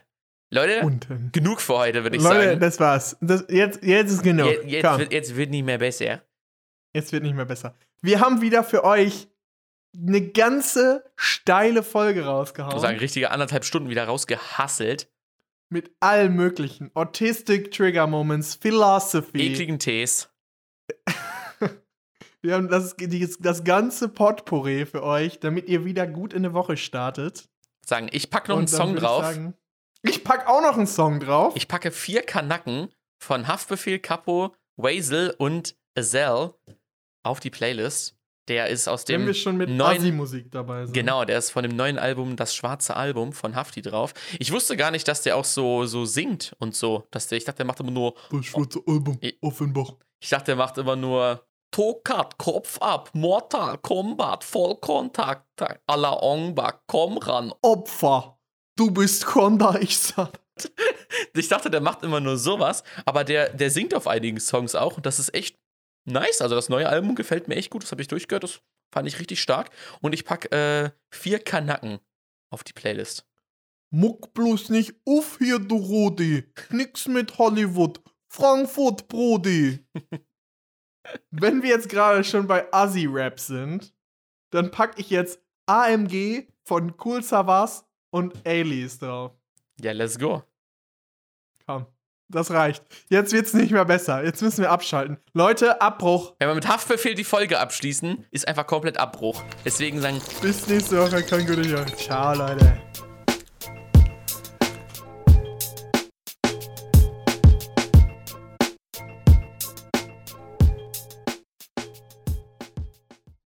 [0.51, 1.31] Leute, Unten.
[1.31, 2.59] genug für heute, würde ich Leute, sagen.
[2.59, 3.17] das war's.
[3.19, 4.47] Das, jetzt, jetzt ist genug.
[4.63, 6.21] Je, jetzt, wird, jetzt wird nicht mehr besser.
[6.93, 7.75] jetzt wird nicht mehr besser.
[8.01, 9.27] Wir haben wieder für euch
[9.97, 12.73] eine ganze steile Folge Ich rausgehauen.
[12.73, 15.09] muss sagen, richtige anderthalb Stunden wieder rausgehasselt.
[15.69, 16.91] Mit allem möglichen.
[16.93, 19.51] Autistic Trigger Moments, Philosophy.
[19.51, 20.29] Ekligen Tees.
[22.41, 22.95] Wir haben das,
[23.39, 27.49] das ganze Potpourri für euch, damit ihr wieder gut in eine Woche startet.
[27.83, 29.23] Sagen, ich packe noch einen Und dann Song drauf.
[29.23, 29.53] Ich, sagen,
[30.03, 31.55] ich pack auch noch einen Song drauf.
[31.55, 32.89] Ich packe vier Kanacken
[33.19, 36.53] von Haftbefehl, Capo, Wazel und Azel
[37.23, 38.14] auf die Playlist.
[38.47, 40.93] Der ist aus wenn dem wir schon mit neuen- Assi-Musik dabei sind.
[40.93, 44.13] Genau, der ist von dem neuen Album Das Schwarze Album von Hafti drauf.
[44.39, 47.07] Ich wusste gar nicht, dass der auch so, so singt und so.
[47.11, 49.93] Dass der, ich dachte, der macht immer nur, Das schwarze Album, Offenbach.
[50.19, 56.81] ich dachte, der macht immer nur Tokat, Kopf ab, Mortal Kombat, Vollkontakt, à la Ongba,
[56.87, 57.51] komm ran.
[57.61, 58.37] Opfer.
[58.77, 60.31] Du bist Konda, ich sag.
[61.33, 64.97] Ich dachte, der macht immer nur sowas, aber der, der singt auf einigen Songs auch
[64.97, 65.57] und das ist echt
[66.05, 66.41] nice.
[66.41, 68.61] Also das neue Album gefällt mir echt gut, das habe ich durchgehört, das
[68.91, 69.69] fand ich richtig stark.
[70.01, 71.99] Und ich pack äh, vier Kanaken
[72.49, 73.25] auf die Playlist.
[73.91, 76.51] Muck bloß nicht auf hier, du Rudi.
[76.69, 78.01] Nix mit Hollywood.
[78.27, 79.85] Frankfurt, Brody.
[81.31, 83.93] Wenn wir jetzt gerade schon bei Assi-Rap sind,
[84.49, 89.31] dann pack ich jetzt AMG von Cool Savas und Alias drauf.
[89.79, 90.43] Ja, let's go.
[91.65, 91.85] Komm,
[92.29, 92.83] das reicht.
[93.09, 94.23] Jetzt wird's nicht mehr besser.
[94.23, 95.17] Jetzt müssen wir abschalten.
[95.33, 96.33] Leute, Abbruch.
[96.39, 99.43] Wenn wir mit Haftbefehl die Folge abschließen, ist einfach komplett Abbruch.
[99.63, 101.23] Deswegen sagen Bis nächste Woche.
[101.23, 101.65] Kann gut
[101.97, 102.77] Ciao, Leute.